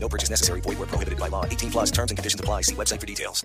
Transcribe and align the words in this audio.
No 0.00 0.08
purchase 0.08 0.30
necessary. 0.30 0.60
Void 0.62 0.78
where 0.78 0.88
prohibited 0.88 1.18
by 1.18 1.28
law. 1.28 1.44
18 1.44 1.70
plus 1.70 1.90
terms 1.90 2.10
and 2.10 2.18
conditions 2.18 2.40
apply. 2.40 2.62
See 2.62 2.74
website 2.74 3.00
for 3.00 3.06
details. 3.06 3.44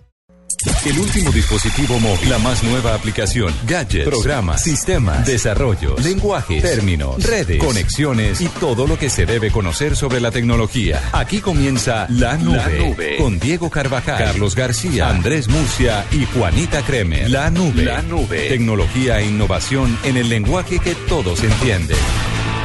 El 0.85 0.99
último 0.99 1.31
dispositivo 1.31 1.99
móvil, 1.99 2.29
la 2.29 2.37
más 2.37 2.63
nueva 2.63 2.93
aplicación, 2.93 3.53
gadgets, 3.67 4.07
programas, 4.07 4.61
sistemas, 4.63 5.25
desarrollos, 5.25 6.03
lenguajes, 6.03 6.61
términos, 6.61 7.23
redes, 7.23 7.57
conexiones 7.63 8.39
y 8.41 8.47
todo 8.47 8.85
lo 8.87 8.97
que 8.97 9.09
se 9.09 9.25
debe 9.25 9.51
conocer 9.51 9.95
sobre 9.95 10.19
la 10.19 10.31
tecnología. 10.31 11.01
Aquí 11.11 11.39
comienza 11.39 12.05
La 12.09 12.37
Nube, 12.37 12.57
La 12.57 12.69
Nube. 12.69 13.17
con 13.17 13.39
Diego 13.39 13.69
Carvajal, 13.69 14.17
Carlos 14.17 14.55
García, 14.55 15.09
Andrés 15.09 15.47
Murcia 15.47 16.05
y 16.11 16.25
Juanita 16.25 16.81
Kremer. 16.83 17.29
La 17.29 17.49
Nube, 17.49 17.83
La 17.83 18.01
Nube, 18.01 18.49
tecnología 18.49 19.19
e 19.19 19.25
innovación 19.25 19.97
en 20.03 20.17
el 20.17 20.29
lenguaje 20.29 20.79
que 20.79 20.95
todos 20.95 21.43
entienden. 21.43 21.97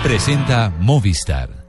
Presenta 0.03 0.71
Movistar. 0.79 1.67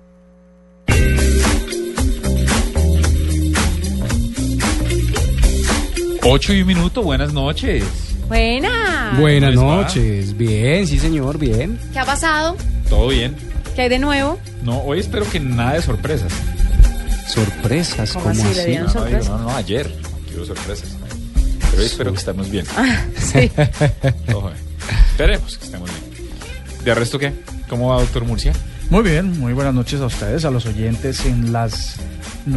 Ocho 6.24 6.54
y 6.54 6.62
un 6.62 6.68
minuto, 6.68 7.02
buenas 7.02 7.34
noches. 7.34 7.84
Buena. 8.28 9.16
Buenas 9.20 9.56
¿Cómo 9.56 9.72
les 9.72 9.78
va? 9.78 9.82
noches, 9.84 10.38
bien, 10.38 10.86
sí 10.88 11.00
señor, 11.00 11.38
bien. 11.38 11.80
¿Qué 11.94 12.00
ha 12.00 12.06
pasado? 12.06 12.56
¿Todo 12.90 13.08
bien? 13.08 13.36
¿Qué 13.76 13.84
hay 13.84 13.90
de 13.90 14.00
nuevo? 14.00 14.38
No, 14.64 14.80
hoy 14.82 15.00
espero 15.00 15.28
que 15.30 15.40
nada 15.40 15.74
de 15.74 15.82
sorpresas. 15.82 16.32
Sorpresas, 17.28 18.12
¿Cómo 18.14 18.26
¿cómo 18.26 18.32
así? 18.44 18.54
¿Le 18.54 18.62
así? 18.62 18.70
dieron 18.70 18.94
No, 18.94 19.38
no, 19.38 19.38
no, 19.44 19.50
ayer. 19.56 19.92
Quiero 20.28 20.46
sorpresas. 20.46 20.90
Pero 21.72 21.82
hoy 21.82 21.86
espero 21.86 22.12
que 22.12 22.18
estemos 22.20 22.50
bien. 22.50 22.66
Sí. 23.18 23.52
Ojo, 24.34 24.50
eh. 24.50 24.54
Esperemos 25.12 25.58
que 25.58 25.66
estemos 25.66 25.90
bien. 25.90 26.30
¿De 26.84 26.96
resto 26.96 27.20
qué? 27.20 27.34
¿Cómo 27.70 27.90
va, 27.90 28.00
doctor 28.00 28.26
Murcia? 28.26 28.54
Muy 28.90 29.04
bien, 29.04 29.40
muy 29.40 29.54
buenas 29.54 29.74
noches 29.74 30.02
a 30.02 30.08
ustedes, 30.08 30.46
a 30.46 30.52
los 30.52 30.66
oyentes 30.66 31.26
en 31.26 31.54
las... 31.54 31.98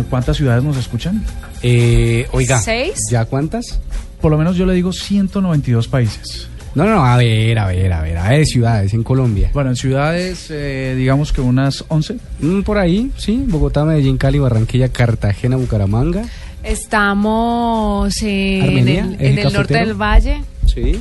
¿Cuántas 0.09 0.39
ciudades 0.39 0.65
nos 0.65 0.79
escuchan? 0.79 1.23
Eh, 1.63 2.27
oiga, 2.33 2.59
¿Seis? 2.61 2.95
¿ya 3.11 3.25
cuántas? 3.25 3.81
Por 4.21 4.31
lo 4.31 4.39
menos 4.39 4.57
yo 4.57 4.67
le 4.67 4.75
digo 4.75 4.93
192 4.93 5.89
países. 5.89 6.49
No, 6.75 6.85
no, 6.85 6.95
no, 6.97 7.05
a 7.05 7.17
ver, 7.19 7.59
a 7.59 7.67
ver, 7.67 7.93
a 7.93 8.01
ver, 8.01 8.17
a 8.17 8.29
ver, 8.31 8.47
ciudades 8.47 8.95
en 8.95 9.03
Colombia. 9.03 9.51
Bueno, 9.53 9.71
en 9.71 9.77
ciudades, 9.77 10.47
eh, 10.51 10.95
digamos 10.97 11.33
que 11.33 11.41
unas 11.43 11.85
11. 11.89 12.17
Mm, 12.41 12.63
por 12.63 12.79
ahí, 12.79 13.11
sí, 13.19 13.45
Bogotá, 13.47 13.85
Medellín, 13.85 14.17
Cali, 14.17 14.39
Barranquilla, 14.39 14.89
Cartagena, 14.89 15.57
Bucaramanga. 15.57 16.25
Estamos 16.63 18.15
en 18.23 18.63
Armenia, 18.63 19.17
el, 19.19 19.27
en 19.27 19.39
el 19.47 19.53
norte 19.53 19.75
del 19.75 19.95
valle. 19.95 20.43
Sí. 20.67 20.99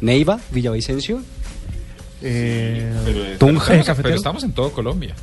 Neiva, 0.00 0.38
Villavicencio. 0.52 1.20
Eh, 2.22 2.92
Pero, 3.04 3.38
Tunja. 3.38 3.66
pero- 3.68 3.78
Cafetero. 3.84 4.02
pero 4.02 4.16
estamos 4.16 4.44
en 4.44 4.52
todo 4.52 4.70
Colombia. 4.72 5.14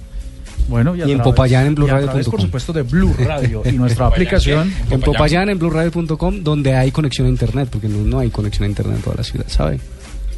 Bueno, 0.68 0.96
Y 0.96 1.12
en 1.12 1.20
Popayán, 1.20 1.68
en 1.68 1.73
y 1.73 2.23
por 2.30 2.42
supuesto, 2.42 2.73
de 2.73 2.84
Blue 2.84 3.14
Radio 3.18 3.64
y 3.66 3.72
nuestra 3.73 4.08
aplicación. 4.08 4.73
En 4.90 5.00
Popayán. 5.00 5.50
En 5.50 5.60
blueradio.com, 5.60 6.44
donde 6.44 6.76
hay 6.76 6.92
conexión 6.92 7.28
a 7.28 7.30
internet, 7.30 7.70
porque 7.72 7.88
no, 7.88 8.00
no 8.00 8.20
hay 8.20 8.30
conexión 8.30 8.66
a 8.66 8.68
internet 8.68 8.98
en 8.98 9.04
toda 9.04 9.16
la 9.16 9.23
ciudad, 9.23 9.45
¿sabe? 9.48 9.80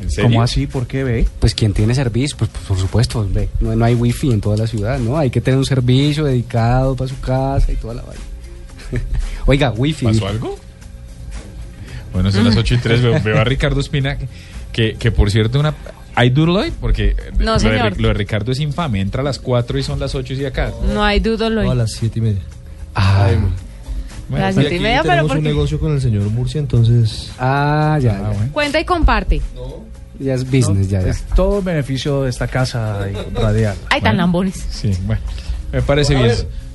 ¿En 0.02 0.10
serio? 0.10 0.30
¿Cómo 0.30 0.44
así? 0.44 0.68
¿Por 0.68 0.88
qué 0.88 1.04
ve? 1.04 1.28
Pues 1.40 1.54
quien 1.56 1.74
tiene 1.74 1.94
servicio, 1.96 2.38
pues, 2.38 2.50
pues, 2.52 2.66
por 2.66 2.78
supuesto, 2.78 3.28
ve, 3.30 3.50
no, 3.60 3.76
no 3.76 3.86
hay 3.86 3.96
wifi 3.96 4.32
en 4.32 4.40
toda 4.40 4.56
la 4.56 4.68
ciudad, 4.68 5.00
¿no? 5.00 5.18
Hay 5.18 5.30
que 5.30 5.42
tener 5.42 5.58
un 5.58 5.66
servicio 5.66 6.24
dedicado 6.26 6.96
para 6.96 7.10
su 7.10 7.20
casa 7.20 7.72
y 7.72 7.76
toda 7.76 7.96
la 7.96 8.04
vaina. 8.04 8.22
Oiga, 9.46 9.72
wifi. 9.72 10.06
¿Pasó 10.06 10.28
algo? 10.28 10.58
Bueno, 12.14 12.32
son 12.32 12.44
las 12.46 12.56
8 12.56 12.74
y 12.74 12.78
3. 12.78 13.02
Veo, 13.02 13.22
veo 13.22 13.40
a 13.40 13.44
Ricardo 13.44 13.80
Espina, 13.80 14.18
que, 14.72 14.96
que 14.96 15.12
por 15.12 15.32
cierto, 15.32 15.60
una. 15.60 15.74
¿Hay 16.20 16.30
doodle 16.32 16.58
hoy? 16.66 16.72
Porque 16.82 17.16
No, 17.40 17.46
lo, 17.46 17.54
de, 17.54 17.60
señor. 17.62 17.94
Ri- 17.94 17.98
lo 17.98 18.08
de 18.10 18.14
Ricardo 18.14 18.52
es 18.52 18.60
infame. 18.60 19.00
Entra 19.00 19.22
a 19.22 19.24
las 19.24 19.40
4 19.40 19.80
y 19.80 19.84
son 19.84 20.00
las 20.00 20.16
8 20.16 20.34
y 20.34 20.44
acá. 20.46 20.72
No 20.94 21.02
hay 21.04 21.20
duda 21.22 21.50
lo 21.50 21.74
las 21.74 21.92
siete 21.94 22.20
y 22.20 22.22
media. 22.22 22.42
Ah, 22.94 23.30
Bueno, 24.28 24.46
Las 24.46 24.56
y 24.58 24.60
siete 24.60 24.76
y 24.76 24.78
aquí- 24.78 24.84
media, 24.84 25.02
pero 25.02 25.12
Tenemos 25.14 25.32
un 25.32 25.38
porque 25.38 25.48
negocio 25.50 25.80
con 25.80 25.94
el 25.94 26.02
señor 26.02 26.24
Murcia, 26.30 26.60
entonces 26.60 27.32
ah, 27.40 27.98
ya, 28.02 28.12
Ah, 28.18 28.22
ya. 28.22 28.38
bueno. 28.38 28.52
cuenta 28.54 28.80
y 28.80 28.86
comparte. 28.86 29.42
Ya 30.20 30.34
es 30.34 30.44
business, 30.44 30.90
ya, 30.90 31.02
ya. 31.02 31.08
Es 31.08 31.24
todo 31.36 31.62
beneficio 31.62 32.24
de 32.24 32.30
esta 32.30 32.48
casa 32.48 33.00
radial. 33.34 33.76
Ay, 33.90 34.02
tan 34.02 34.12
Bueno. 34.12 34.18
lambones. 34.24 34.66
Sí, 34.70 34.92
bueno. 35.06 35.22
Me 35.72 35.82
parece 35.82 36.16
bien. 36.16 36.32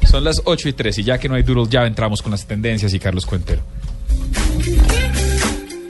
Son 0.09 0.25
las 0.25 0.41
8 0.47 0.69
y 0.71 0.72
3 0.72 0.99
y 0.99 1.04
ya 1.04 1.19
que 1.19 1.28
no 1.28 1.34
hay 1.34 1.43
doodle, 1.43 1.69
ya 1.71 1.84
entramos 1.87 2.22
con 2.22 2.31
las 2.33 2.47
tendencias 2.47 2.94
y 2.94 2.99
Carlos 2.99 3.27
Cuentero. 3.27 3.60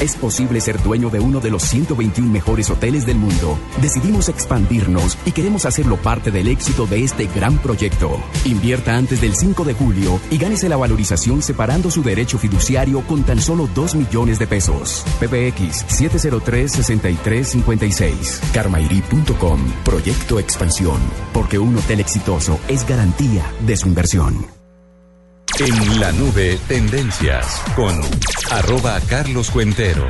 Es 0.00 0.14
posible 0.14 0.60
ser 0.60 0.80
dueño 0.82 1.08
de 1.10 1.20
uno 1.20 1.40
de 1.40 1.50
los 1.50 1.64
121 1.64 2.30
mejores 2.30 2.70
hoteles 2.70 3.04
del 3.06 3.18
mundo. 3.18 3.58
Decidimos 3.82 4.28
expandirnos 4.28 5.18
y 5.24 5.32
queremos 5.32 5.66
hacerlo 5.66 5.96
parte 5.96 6.30
del 6.30 6.46
éxito 6.48 6.86
de 6.86 7.02
este 7.02 7.26
gran 7.26 7.58
proyecto. 7.58 8.20
Invierta 8.44 8.96
antes 8.96 9.20
del 9.20 9.34
5 9.34 9.64
de 9.64 9.74
julio 9.74 10.20
y 10.30 10.38
gánese 10.38 10.68
la 10.68 10.76
valorización 10.76 11.42
separando 11.42 11.90
su 11.90 12.02
derecho 12.02 12.38
fiduciario 12.38 13.00
con 13.02 13.24
tan 13.24 13.40
solo 13.40 13.68
2 13.74 13.96
millones 13.96 14.38
de 14.38 14.46
pesos. 14.46 15.02
PBX 15.18 15.86
703-6356. 15.88 18.52
Carmairi.com. 18.52 19.60
Proyecto 19.84 20.38
Expansión. 20.38 21.00
Porque 21.32 21.58
un 21.58 21.76
hotel 21.76 21.98
exitoso 22.00 22.60
es 22.68 22.86
garantía 22.86 23.50
de 23.66 23.76
su 23.76 23.88
inversión. 23.88 24.57
En 25.60 25.98
la 25.98 26.12
nube, 26.12 26.56
tendencias 26.68 27.60
con 27.74 28.00
arroba 28.52 29.00
Carlos 29.08 29.50
Cuentero. 29.50 30.06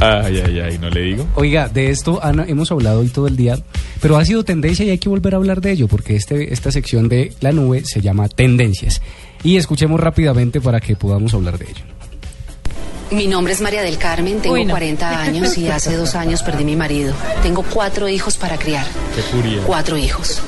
Ay, 0.00 0.40
ay, 0.46 0.60
ay, 0.60 0.78
no 0.78 0.88
le 0.88 1.00
digo. 1.00 1.26
Oiga, 1.34 1.68
de 1.68 1.90
esto 1.90 2.20
hemos 2.46 2.70
hablado 2.70 3.00
hoy 3.00 3.08
todo 3.08 3.26
el 3.26 3.36
día, 3.36 3.58
pero 4.00 4.18
ha 4.18 4.24
sido 4.24 4.44
tendencia 4.44 4.84
y 4.84 4.90
hay 4.90 4.98
que 4.98 5.08
volver 5.08 5.34
a 5.34 5.38
hablar 5.38 5.60
de 5.60 5.72
ello, 5.72 5.88
porque 5.88 6.14
este, 6.14 6.52
esta 6.52 6.70
sección 6.70 7.08
de 7.08 7.34
la 7.40 7.50
nube 7.50 7.82
se 7.84 8.00
llama 8.00 8.28
Tendencias. 8.28 9.02
Y 9.42 9.56
escuchemos 9.56 9.98
rápidamente 9.98 10.60
para 10.60 10.78
que 10.80 10.94
podamos 10.94 11.34
hablar 11.34 11.58
de 11.58 11.64
ello. 11.64 11.99
Mi 13.10 13.26
nombre 13.26 13.52
es 13.52 13.60
María 13.60 13.82
del 13.82 13.98
Carmen, 13.98 14.40
tengo 14.40 14.54
Uy, 14.54 14.64
no. 14.64 14.72
40 14.72 15.20
años 15.20 15.58
y 15.58 15.68
hace 15.68 15.96
dos 15.96 16.14
años 16.14 16.42
perdí 16.44 16.64
mi 16.64 16.76
marido. 16.76 17.12
Tengo 17.42 17.64
cuatro 17.64 18.08
hijos 18.08 18.36
para 18.36 18.56
criar. 18.56 18.86
Qué 19.14 19.22
furia. 19.22 19.62
Cuatro 19.66 19.96
hijos. 19.96 20.40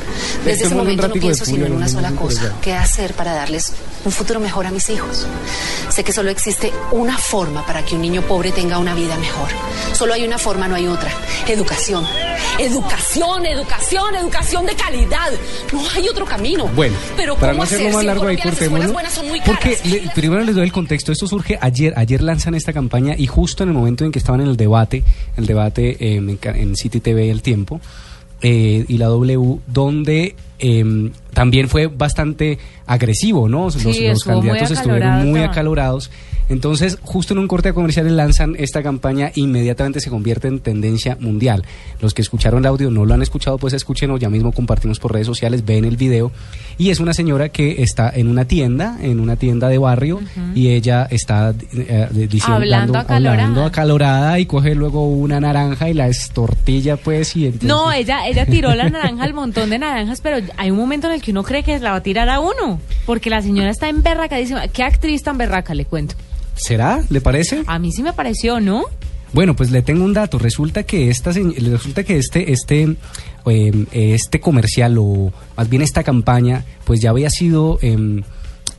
Desde 0.45 0.67
ese 0.67 0.75
momento 0.75 1.09
no 1.09 1.15
pienso 1.15 1.45
sino 1.45 1.67
en 1.67 1.73
una 1.73 1.89
sola 1.89 2.13
cosa. 2.13 2.55
¿Qué 2.63 2.73
hacer 2.73 3.15
para 3.15 3.33
darles 3.33 3.73
un 4.05 4.13
futuro 4.13 4.41
mejor 4.41 4.67
a 4.67 4.71
mis 4.71 4.89
hijos? 4.91 5.27
Sé 5.91 6.05
que 6.05 6.13
solo 6.13 6.31
existe 6.31 6.73
una 6.91 7.17
forma 7.19 7.65
para 7.67 7.85
que 7.85 7.95
un 7.95 8.03
niño 8.03 8.23
pobre 8.23 8.53
tenga 8.53 8.79
una 8.79 8.95
vida 8.95 9.17
mejor. 9.19 9.49
Solo 9.93 10.15
hay 10.15 10.25
una 10.25 10.39
forma, 10.39 10.69
no 10.69 10.75
hay 10.75 10.87
otra. 10.87 11.11
Educación. 11.49 12.05
Educación, 12.59 13.47
educación, 13.47 14.15
educación 14.15 14.67
de 14.67 14.75
calidad. 14.75 15.31
No 15.73 15.83
hay 15.95 16.09
otro 16.09 16.25
camino. 16.25 16.67
Bueno, 16.75 16.97
pero 17.17 17.35
para 17.37 17.53
¿cómo 17.53 17.59
no 17.59 17.65
hacerlo 17.65 17.87
hacer 17.89 17.97
más 17.97 18.05
largo 18.05 18.27
ahí 18.27 18.37
muy 19.29 19.41
Porque 19.41 19.79
le- 19.85 20.11
primero 20.15 20.43
les 20.45 20.55
doy 20.55 20.65
el 20.65 20.73
contexto. 20.73 21.13
Esto 21.13 21.27
surge 21.27 21.59
ayer. 21.61 21.93
Ayer 21.97 22.23
lanzan 22.23 22.55
esta 22.55 22.73
campaña 22.73 23.15
y 23.17 23.27
justo 23.27 23.63
en 23.63 23.71
el 23.71 23.75
momento 23.75 24.05
en 24.05 24.13
que 24.13 24.19
estaban 24.19 24.41
en 24.43 24.49
el 24.49 24.57
debate, 24.57 25.03
el 25.37 25.47
debate 25.47 25.97
eh, 26.01 26.17
en, 26.17 26.39
en 26.43 26.77
City 26.77 27.01
TV 27.01 27.31
El 27.31 27.43
Tiempo 27.43 27.81
eh, 28.43 28.85
y 28.89 28.99
la 28.99 29.07
W, 29.07 29.59
donde 29.67 30.35
eh, 30.59 31.11
también 31.33 31.69
fue 31.69 31.87
bastante 31.87 32.59
agresivo, 32.87 33.49
¿no? 33.49 33.65
Los, 33.65 33.75
Sí, 33.75 33.87
los 33.87 34.19
estuvo 34.19 34.37
muy 34.37 34.49
candidatos 34.49 34.71
estuvieron 34.71 35.31
muy 35.31 35.41
acalorados. 35.41 36.11
Entonces, 36.49 36.99
justo 37.03 37.35
en 37.35 37.39
un 37.39 37.49
corte 37.49 37.73
comercial 37.73 38.17
lanzan 38.17 38.55
esta 38.59 38.83
campaña, 38.83 39.33
inmediatamente 39.35 40.01
se 40.01 40.11
convierte 40.11 40.49
en 40.49 40.61
tendencia 40.61 41.17
mundial. 41.21 41.65
Los 42.01 42.15
que 42.15 42.23
escucharon 42.23 42.61
el 42.61 42.67
audio 42.67 42.91
no 42.91 43.05
lo 43.05 43.15
han 43.15 43.23
escuchado, 43.23 43.59
pues 43.59 43.73
escúchenlo, 43.73 44.17
ya 44.19 44.29
mismo 44.29 44.53
compartimos 44.53 44.99
por 44.99 45.13
redes 45.13 45.27
sociales, 45.27 45.65
ven 45.65 45.85
el 45.85 45.97
video. 45.97 46.33
Y 46.79 46.91
es 46.91 47.01
una 47.01 47.15
señora 47.15 47.49
que 47.49 47.83
está 47.83 48.11
en 48.11 48.29
una 48.29 48.45
tienda, 48.45 48.99
en 49.01 49.21
una 49.21 49.37
tienda 49.37 49.69
de 49.69 49.79
barrio, 49.79 50.21
y 50.55 50.69
ella 50.69 51.07
está 51.11 51.55
eh, 51.73 52.09
diciendo, 52.13 52.57
Hablando 52.57 52.99
acalorada. 52.99 53.43
hablando 53.43 53.65
acalorada 53.65 54.39
y 54.39 54.47
coge 54.47 54.75
luego 54.75 55.07
una 55.09 55.41
naranja 55.41 55.89
y 55.89 55.95
la 55.95 56.09
estortilla, 56.09 56.97
pues, 56.97 57.37
y 57.37 57.47
entonces... 57.47 57.69
No, 57.69 57.93
ella, 57.93 58.27
ella 58.27 58.47
tiró 58.47 58.75
la 58.75 58.89
naranja 58.91 59.25
al 59.25 59.35
montón 59.35 59.71
de 59.71 59.79
naranjas, 59.79 60.21
pero 60.21 60.39
hay 60.57 60.71
un 60.71 60.77
momento 60.77 61.07
en 61.07 61.15
el 61.15 61.23
que 61.23 61.31
uno 61.31 61.43
cree 61.43 61.63
que 61.63 61.79
la 61.79 61.93
va 61.93 61.97
a 61.97 62.03
tirar 62.03 62.29
a 62.29 62.41
uno. 62.41 62.81
Porque 63.07 63.31
la 63.31 63.43
señora 63.43 63.71
está 63.71 63.89
en 63.89 64.03
berracadísima. 64.03 64.69
¿Qué 64.69 64.83
actriz 64.83 65.23
tan 65.23 65.39
berraca 65.39 65.75
le 65.75 65.85
cuento? 65.85 66.15
¿Será? 66.55 67.03
¿Le 67.09 67.21
parece? 67.21 67.63
A 67.67 67.79
mí 67.79 67.93
sí 67.93 68.03
me 68.03 68.13
pareció, 68.13 68.61
¿no? 68.61 68.85
Bueno, 69.33 69.57
pues 69.57 69.71
le 69.71 69.83
tengo 69.83 70.05
un 70.05 70.13
dato. 70.13 70.39
Resulta 70.39 70.83
que 70.83 71.09
esta 71.09 71.33
resulta 71.33 72.05
que 72.05 72.19
este 72.19 72.53
este 72.53 72.97
eh, 73.47 73.87
este 73.93 74.41
comercial 74.41 74.99
o 74.99 75.33
más 75.57 75.69
bien 75.69 75.83
esta 75.83 76.03
campaña, 76.03 76.65
pues 76.85 77.01
ya 77.01 77.11
había 77.11 77.31
sido 77.31 77.79
em, 77.81 78.23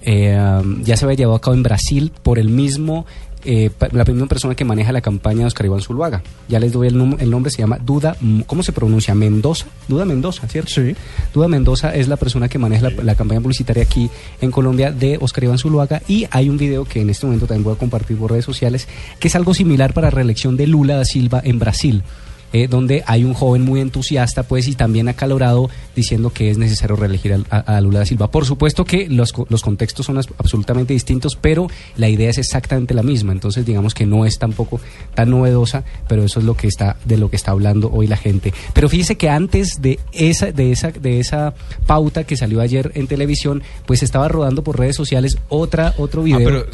eh, 0.04 0.62
ya 0.84 0.98
se 0.98 1.06
había 1.06 1.18
llevado 1.18 1.36
a 1.38 1.42
cabo 1.42 1.56
en 1.56 1.64
Brasil 1.64 2.12
por 2.22 2.38
el 2.38 2.50
mismo 2.50 3.06
eh, 3.46 3.70
la 3.92 4.04
misma 4.04 4.28
persona 4.28 4.56
que 4.56 4.66
maneja 4.66 4.92
la 4.92 5.02
campaña 5.02 5.42
de 5.42 5.46
Oscar 5.46 5.66
Iván 5.66 5.82
Zuluaga. 5.82 6.22
Ya 6.48 6.60
les 6.60 6.72
doy 6.72 6.88
el, 6.88 6.96
el 7.20 7.30
nombre, 7.30 7.52
se 7.52 7.60
llama 7.60 7.78
Duda, 7.78 8.16
¿cómo 8.46 8.64
se 8.64 8.72
pronuncia? 8.72 9.14
Mendoza. 9.16 9.66
Duda 9.88 10.06
Mendoza, 10.06 10.48
¿cierto? 10.48 10.72
Sí. 10.72 10.96
Duda 11.34 11.48
Mendoza 11.48 11.94
es 11.96 12.08
la 12.08 12.18
persona 12.18 12.48
que 12.48 12.58
maneja 12.58 12.90
la, 12.90 13.04
la 13.04 13.16
campaña 13.16 13.42
publicitaria 13.42 13.84
aquí 13.84 14.10
en 14.42 14.52
Colombia 14.52 14.92
de 14.92 15.18
Oscar 15.20 15.44
Iván 15.44 15.58
Zuluaga 15.58 16.02
y 16.08 16.26
hay 16.32 16.50
un 16.50 16.58
video 16.58 16.86
que 16.86 17.02
en 17.02 17.10
este 17.10 17.26
momento 17.26 17.48
también 17.48 17.64
voy 17.64 17.74
a 17.74 17.78
compartir 17.78 18.18
por 18.18 18.32
redes 18.32 18.46
sociales 18.46 18.88
que 19.20 19.28
es 19.28 19.36
algo 19.36 19.54
similar 19.54 19.94
para 19.94 20.10
reelección 20.10 20.58
de 20.58 20.68
Lula 20.68 20.96
da 20.96 21.06
Silva 21.06 21.42
en 21.44 21.60
Brasil. 21.60 22.04
Eh, 22.54 22.68
donde 22.68 23.04
hay 23.08 23.24
un 23.26 23.34
joven 23.34 23.64
muy 23.64 23.82
entusiasta, 23.82 24.44
pues, 24.44 24.68
y 24.68 24.76
también 24.76 25.10
acalorado, 25.10 25.70
diciendo 25.96 26.30
que 26.32 26.50
es 26.52 26.58
necesario 26.58 26.96
reelegir 26.96 27.34
a, 27.50 27.58
a 27.58 27.82
Lula 27.82 28.00
da 28.00 28.06
Silva. 28.06 28.32
Por 28.32 28.46
supuesto 28.46 28.86
que 28.86 29.10
los, 29.10 29.34
los 29.50 29.62
contextos 29.62 30.06
son 30.06 30.18
as- 30.18 30.30
absolutamente 30.38 30.94
distintos, 30.94 31.36
pero 31.36 31.68
la 31.98 32.10
idea 32.10 32.30
es 32.30 32.38
exactamente 32.38 32.94
la 32.94 33.04
misma. 33.04 33.34
Entonces, 33.34 33.66
digamos 33.66 33.94
que 33.94 34.06
no 34.06 34.26
es 34.26 34.40
tampoco 34.40 34.80
tan 35.16 35.30
novedosa, 35.32 35.84
pero 36.08 36.24
eso 36.24 36.40
es 36.40 36.46
lo 36.46 36.56
que 36.56 36.68
está, 36.68 36.96
de 37.06 37.18
lo 37.18 37.30
que 37.30 37.36
está 37.36 37.52
hablando 37.52 37.92
hoy 37.92 38.08
la 38.08 38.18
gente. 38.18 38.54
Pero 38.74 38.88
fíjese 38.88 39.16
que 39.18 39.30
antes 39.30 39.82
de 39.82 40.00
esa, 40.12 40.52
de 40.52 40.72
esa, 40.72 40.92
de 40.92 41.20
esa 41.20 41.54
pauta 41.88 42.24
que 42.24 42.38
salió 42.38 42.62
ayer 42.62 42.92
en 42.96 43.08
televisión, 43.08 43.64
pues 43.86 44.04
estaba 44.04 44.28
rodando 44.28 44.64
por 44.64 44.78
redes 44.80 44.96
sociales 44.96 45.38
otra, 45.50 45.94
otro 45.98 46.24
video. 46.24 46.40
Ah, 46.40 46.44
pero, 46.46 46.66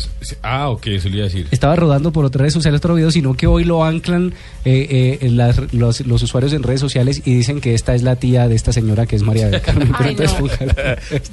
ah, 0.44 0.70
ok, 0.70 0.88
eso 0.88 1.10
le 1.10 1.16
iba 1.16 1.26
a 1.26 1.30
decir. 1.30 1.48
Estaba 1.52 1.76
rodando 1.76 2.12
por 2.12 2.26
otras 2.26 2.42
redes 2.42 2.54
sociales 2.54 2.80
otro 2.80 2.96
video, 2.96 3.12
sino 3.12 3.34
que 3.36 3.48
hoy 3.48 3.64
lo 3.64 3.84
anclan 3.86 4.34
eh, 4.66 5.18
eh, 5.22 5.30
las- 5.30 5.69
los, 5.72 6.02
los 6.02 6.24
usuarios 6.24 6.54
en 6.54 6.64
redes 6.64 6.80
sociales 6.80 7.22
y 7.26 7.36
dicen 7.36 7.62
que 7.62 7.74
esta 7.74 7.96
es 7.96 8.04
la 8.04 8.16
tía 8.16 8.48
de 8.48 8.56
esta 8.56 8.72
señora 8.74 9.06
que 9.06 9.16
es 9.16 9.24
María 9.24 9.50
del 9.50 9.62
Carmen. 9.62 9.92
Pero 9.98 10.10
Ay, 10.10 10.16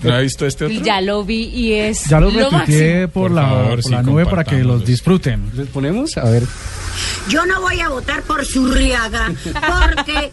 no. 0.03 0.09
¿No 0.11 0.15
ha 0.15 0.21
visto 0.21 0.47
este 0.47 0.67
otro? 0.67 0.81
Ya 0.83 1.01
lo 1.01 1.25
vi 1.25 1.45
y 1.45 1.73
es 1.75 2.05
Ya 2.05 2.21
lo 2.21 2.31
lo 2.31 2.51
por, 2.51 2.65
Por 3.13 3.31
la, 3.31 3.43
favor, 3.43 3.69
por 3.71 3.83
sí, 3.83 3.91
la 3.91 4.03
nube 4.03 4.27
para 4.27 4.45
que 4.45 4.63
los 4.65 4.85
disfruten. 4.85 5.51
¿Les 5.55 5.69
ponemos? 5.69 6.17
A 6.17 6.25
ver. 6.25 6.45
Yo 7.29 7.45
no 7.45 7.61
voy 7.61 7.81
a 7.81 7.89
votar 7.89 8.23
por 8.23 8.45
Zurriaga 8.45 9.33
porque 9.45 10.31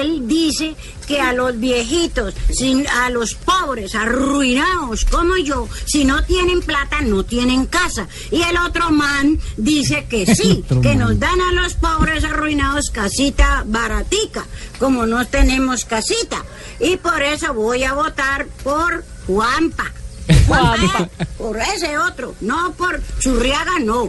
él 0.00 0.26
dice 0.26 0.74
que 1.12 1.20
a 1.20 1.34
los 1.34 1.60
viejitos, 1.60 2.32
sin, 2.50 2.86
a 2.88 3.10
los 3.10 3.34
pobres, 3.34 3.94
arruinados 3.94 5.04
como 5.04 5.36
yo, 5.36 5.68
si 5.84 6.06
no 6.06 6.24
tienen 6.24 6.62
plata, 6.62 7.02
no 7.02 7.22
tienen 7.22 7.66
casa. 7.66 8.08
Y 8.30 8.40
el 8.40 8.56
otro 8.56 8.90
man 8.90 9.38
dice 9.58 10.06
que 10.08 10.24
sí, 10.34 10.64
que 10.82 10.94
nos 10.94 11.18
dan 11.18 11.38
a 11.38 11.52
los 11.52 11.74
pobres 11.74 12.24
arruinados 12.24 12.88
casita 12.90 13.62
baratica, 13.66 14.46
como 14.78 15.04
no 15.04 15.26
tenemos 15.26 15.84
casita. 15.84 16.42
Y 16.80 16.96
por 16.96 17.20
eso 17.20 17.52
voy 17.52 17.84
a 17.84 17.92
votar 17.92 18.46
por 18.64 19.04
Juanpa. 19.26 19.92
Juanpa, 20.46 21.10
por 21.36 21.58
ese 21.58 21.98
otro, 21.98 22.34
no 22.40 22.72
por 22.72 23.02
Churriaga, 23.18 23.80
no. 23.84 24.04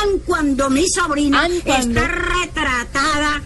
Aun 0.00 0.18
cuando 0.26 0.68
mi 0.68 0.86
sobrina 0.86 1.48
cuando. 1.64 1.98
está 1.98 2.08
retratada 2.08 3.40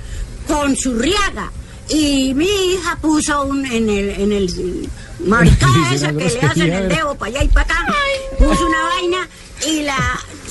con 0.48 0.74
Churriaga. 0.74 1.52
Y 1.88 2.34
mi 2.34 2.46
hija 2.46 2.96
puso 3.00 3.44
un, 3.46 3.64
en 3.66 3.88
el, 3.88 4.08
en 4.10 4.32
el 4.32 4.88
maricada 5.24 5.72
Dice 5.90 5.94
esa 5.94 6.08
que 6.12 6.28
le 6.28 6.40
hacen 6.40 6.72
el 6.72 6.88
dedo 6.88 7.14
para 7.16 7.30
allá 7.30 7.44
y 7.44 7.48
para 7.48 7.62
acá. 7.80 7.94
Puso 8.38 8.66
una 8.66 8.82
vaina 8.82 9.28
y 9.68 9.82
la 9.82 9.96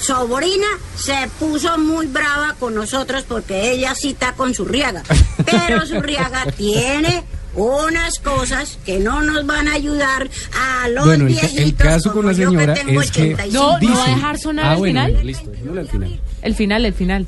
sobrina 0.01 0.67
se 0.97 1.15
puso 1.39 1.77
muy 1.77 2.07
brava 2.07 2.55
con 2.59 2.73
nosotros 2.75 3.23
porque 3.27 3.71
ella 3.71 3.93
sí 3.95 4.09
está 4.11 4.33
con 4.33 4.53
Zurriaga. 4.53 5.03
Pero 5.45 5.85
Zurriaga 5.85 6.45
tiene 6.57 7.23
unas 7.55 8.19
cosas 8.19 8.77
que 8.85 8.99
no 8.99 9.21
nos 9.21 9.45
van 9.45 9.67
a 9.69 9.73
ayudar 9.73 10.29
a 10.57 10.87
los 10.89 11.05
Bueno, 11.05 11.27
el, 11.27 11.35
ca- 11.35 11.41
viejitos 11.41 11.63
el 11.65 11.75
caso 11.75 12.11
con 12.13 12.25
la 12.25 12.31
que 12.33 12.43
señora 12.45 12.73
tengo 12.73 13.01
es 13.01 13.11
que 13.11 13.33
85. 13.33 13.53
No, 13.53 13.79
no 13.79 13.97
va 13.97 14.03
a 14.05 14.09
dejar 14.09 14.39
sonar 14.39 14.65
Ah, 14.65 14.73
el 14.73 14.79
bueno, 14.79 15.05
final. 15.05 15.25
listo, 15.27 15.51
al 15.79 15.87
final. 15.87 16.19
El 16.41 16.55
final, 16.55 16.85
el 16.85 16.93
final. 16.93 17.27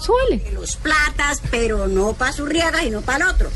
Súbele. 0.00 0.42
los 0.52 0.76
platas, 0.76 1.42
pero 1.50 1.86
no 1.88 2.12
para 2.14 2.32
Zurriaga 2.32 2.84
y 2.84 2.90
no 2.90 3.00
para 3.02 3.24
el 3.24 3.30
otro. 3.30 3.50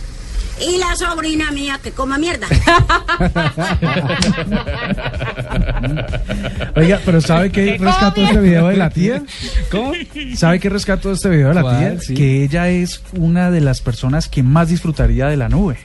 Y 0.61 0.79
la 0.79 0.95
sobrina 0.95 1.51
mía 1.51 1.81
que 1.83 1.91
coma 1.91 2.17
mierda. 2.17 2.47
Oiga, 6.77 7.01
pero 7.05 7.21
¿sabe 7.21 7.51
qué 7.51 7.77
rescató 7.79 8.23
este 8.23 8.41
video 8.41 8.69
de 8.69 8.77
la 8.77 8.91
tía? 8.91 9.23
¿Cómo? 9.71 9.93
¿Sabe 10.37 10.61
qué 10.61 10.69
rescató 10.71 11.13
este 11.13 11.29
video 11.29 11.49
de 11.49 11.55
la 11.55 11.63
¿Cuál? 11.63 11.79
tía? 11.79 12.01
Sí. 12.01 12.15
Que 12.15 12.45
ella 12.45 12.69
es 12.69 13.03
una 13.17 13.51
de 13.51 13.61
las 13.61 13.81
personas 13.81 14.29
que 14.29 14.43
más 14.43 14.69
disfrutaría 14.69 15.27
de 15.27 15.37
la 15.37 15.49
nube. 15.49 15.79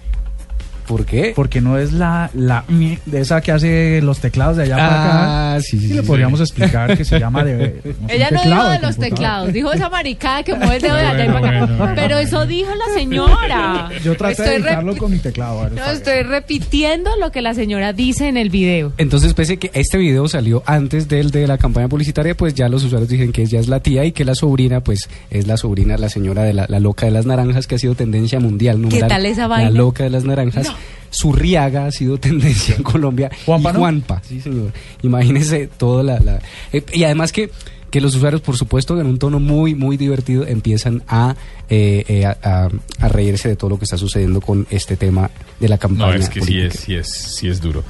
¿Por 0.89 1.05
qué? 1.05 1.33
Porque 1.35 1.61
no 1.61 1.77
es 1.77 1.93
la, 1.93 2.31
la 2.33 2.65
de 2.67 3.21
esa 3.21 3.41
que 3.41 3.51
hace 3.51 4.01
los 4.01 4.19
teclados 4.19 4.57
de 4.57 4.63
allá 4.63 4.75
para 4.75 4.87
acá. 4.87 5.55
Ah, 5.55 5.59
sí, 5.61 5.79
sí, 5.79 5.85
Y 5.85 5.93
le 5.93 6.01
sí. 6.01 6.07
podríamos 6.07 6.39
explicar 6.41 6.97
que 6.97 7.05
se 7.05 7.19
llama 7.19 7.43
de. 7.43 7.79
no 8.01 8.07
sé, 8.07 8.15
Ella 8.15 8.29
no 8.31 8.41
dijo 8.43 8.63
de 8.63 8.69
de 8.71 8.79
los 8.79 8.97
teclados, 8.97 9.53
dijo 9.53 9.71
esa 9.71 9.87
maricada 9.89 10.41
que 10.41 10.55
mueve 10.55 10.77
el 10.77 10.81
dedo 10.81 10.95
de 10.95 11.01
allá 11.05 11.25
para 11.33 11.37
acá. 11.47 11.59
bueno, 11.59 11.77
bueno. 11.77 11.93
Pero 11.95 12.17
eso 12.17 12.45
dijo 12.47 12.71
la 12.73 12.93
señora. 12.95 13.89
Yo 14.03 14.15
traté 14.17 14.41
de 14.41 14.55
Estoy 14.57 14.71
repi- 14.73 14.97
con 14.97 15.11
mi 15.11 15.19
teclado. 15.19 15.61
ver, 15.61 15.71
No, 15.73 15.83
bien. 15.83 15.95
estoy 15.95 16.23
repitiendo 16.23 17.11
lo 17.19 17.31
que 17.31 17.41
la 17.43 17.53
señora 17.53 17.93
dice 17.93 18.27
en 18.27 18.37
el 18.37 18.49
video. 18.49 18.91
Entonces, 18.97 19.33
pese 19.35 19.53
a 19.53 19.57
que 19.57 19.69
este 19.73 19.97
video 19.99 20.27
salió 20.27 20.63
antes 20.65 21.07
del 21.07 21.29
de 21.31 21.45
la 21.47 21.57
campaña 21.59 21.87
publicitaria, 21.87 22.35
pues 22.35 22.55
ya 22.55 22.67
los 22.67 22.83
usuarios 22.83 23.09
dicen 23.09 23.31
que 23.31 23.43
ella 23.43 23.59
es 23.59 23.67
la 23.67 23.79
tía 23.81 24.05
y 24.05 24.11
que 24.11 24.25
la 24.25 24.33
sobrina, 24.35 24.81
pues 24.81 25.07
es 25.29 25.45
la 25.45 25.57
sobrina, 25.57 25.97
la 25.97 26.09
señora 26.09 26.43
de 26.43 26.53
la, 26.53 26.65
la 26.67 26.79
loca 26.79 27.05
de 27.05 27.11
las 27.11 27.25
naranjas, 27.27 27.67
que 27.67 27.75
ha 27.75 27.79
sido 27.79 27.93
tendencia 27.95 28.39
mundial. 28.39 28.81
numeral, 28.81 29.07
tal 29.07 29.25
esa 29.27 29.41
La 29.43 29.47
vaina? 29.47 29.69
loca 29.69 30.03
de 30.03 30.09
las 30.09 30.23
naranjas. 30.23 30.71
Zurriaga 31.11 31.85
ha 31.87 31.91
sido 31.91 32.17
tendencia 32.19 32.75
en 32.75 32.83
Colombia. 32.83 33.29
Juanpa, 33.45 33.71
y. 33.71 33.75
Juanpa, 33.75 34.21
sí, 34.27 34.41
señor. 34.41 34.71
Imagínese 35.01 35.67
toda 35.67 36.03
la. 36.03 36.19
la- 36.19 36.39
eh, 36.73 36.83
y 36.93 37.03
además 37.03 37.31
que. 37.31 37.49
Que 37.89 38.01
los 38.01 38.13
usuarios, 38.13 38.41
por 38.41 38.55
supuesto, 38.55 39.01
en 39.01 39.07
un 39.07 39.17
tono 39.17 39.39
muy, 39.39 39.73
muy 39.73 39.97
divertido, 39.97 40.45
empiezan 40.45 41.01
a, 41.07 41.35
eh, 41.71 42.03
eh, 42.07 42.23
a, 42.23 42.69
reírse 43.09 43.49
de 43.49 43.55
todo 43.55 43.71
lo 43.71 43.79
que 43.79 43.85
está 43.85 43.97
sucediendo 43.97 44.41
con 44.41 44.67
este 44.69 44.95
tema 44.95 45.31
de 45.59 45.69
la 45.69 45.79
campaña. 45.79 46.11
No, 46.11 46.13
es 46.13 46.29
que 46.29 46.39
sí 46.39 46.59
es, 46.59 46.75
sí 46.75 46.93
es, 46.93 47.07
sí 47.11 47.47
es 47.47 47.59
duro. 47.59 47.83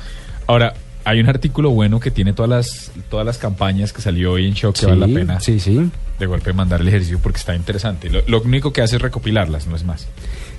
Ahora, 0.48 0.74
hay 1.04 1.20
un 1.20 1.28
artículo 1.28 1.72
bueno 1.72 2.00
que 2.00 2.12
tiene 2.12 2.32
todas 2.32 2.50
las, 2.50 2.92
todas 3.10 3.26
las 3.26 3.38
campañas 3.40 3.92
que 3.92 4.02
salió 4.02 4.32
hoy 4.32 4.48
en 4.48 4.54
Shock 4.54 4.76
que 4.76 4.80
Sí, 4.80 4.86
vale 4.86 5.06
la 5.06 5.08
pena 5.20 5.40
Sí, 5.42 5.60
sí. 5.60 5.92
de 6.18 6.26
golpe 6.26 6.54
mandar 6.54 6.80
el 6.80 6.88
ejercicio 6.88 7.20
porque 7.22 7.40
está 7.40 7.54
interesante. 7.54 8.10
Lo, 8.10 8.22
lo 8.26 8.42
único 8.42 8.72
que 8.72 8.82
hace 8.82 8.96
es 8.96 9.02
recopilarlas, 9.02 9.68
no 9.68 9.76
es 9.76 9.84
más. 9.84 10.08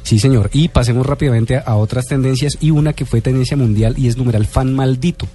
Sí, 0.02 0.18
señor. 0.18 0.50
Y 0.52 0.68
pasemos 0.68 1.06
rápidamente 1.06 1.56
a, 1.64 1.76
otras 1.76 2.06
tendencias 2.06 2.58
y 2.60 2.70
una 2.70 2.92
que 2.92 3.04
fue 3.04 3.20
tendencia 3.20 3.56
mundial 3.56 3.94
y 3.96 4.08
es 4.08 4.16
numeral 4.16 4.46
fan 4.46 4.74
maldito. 4.74 5.26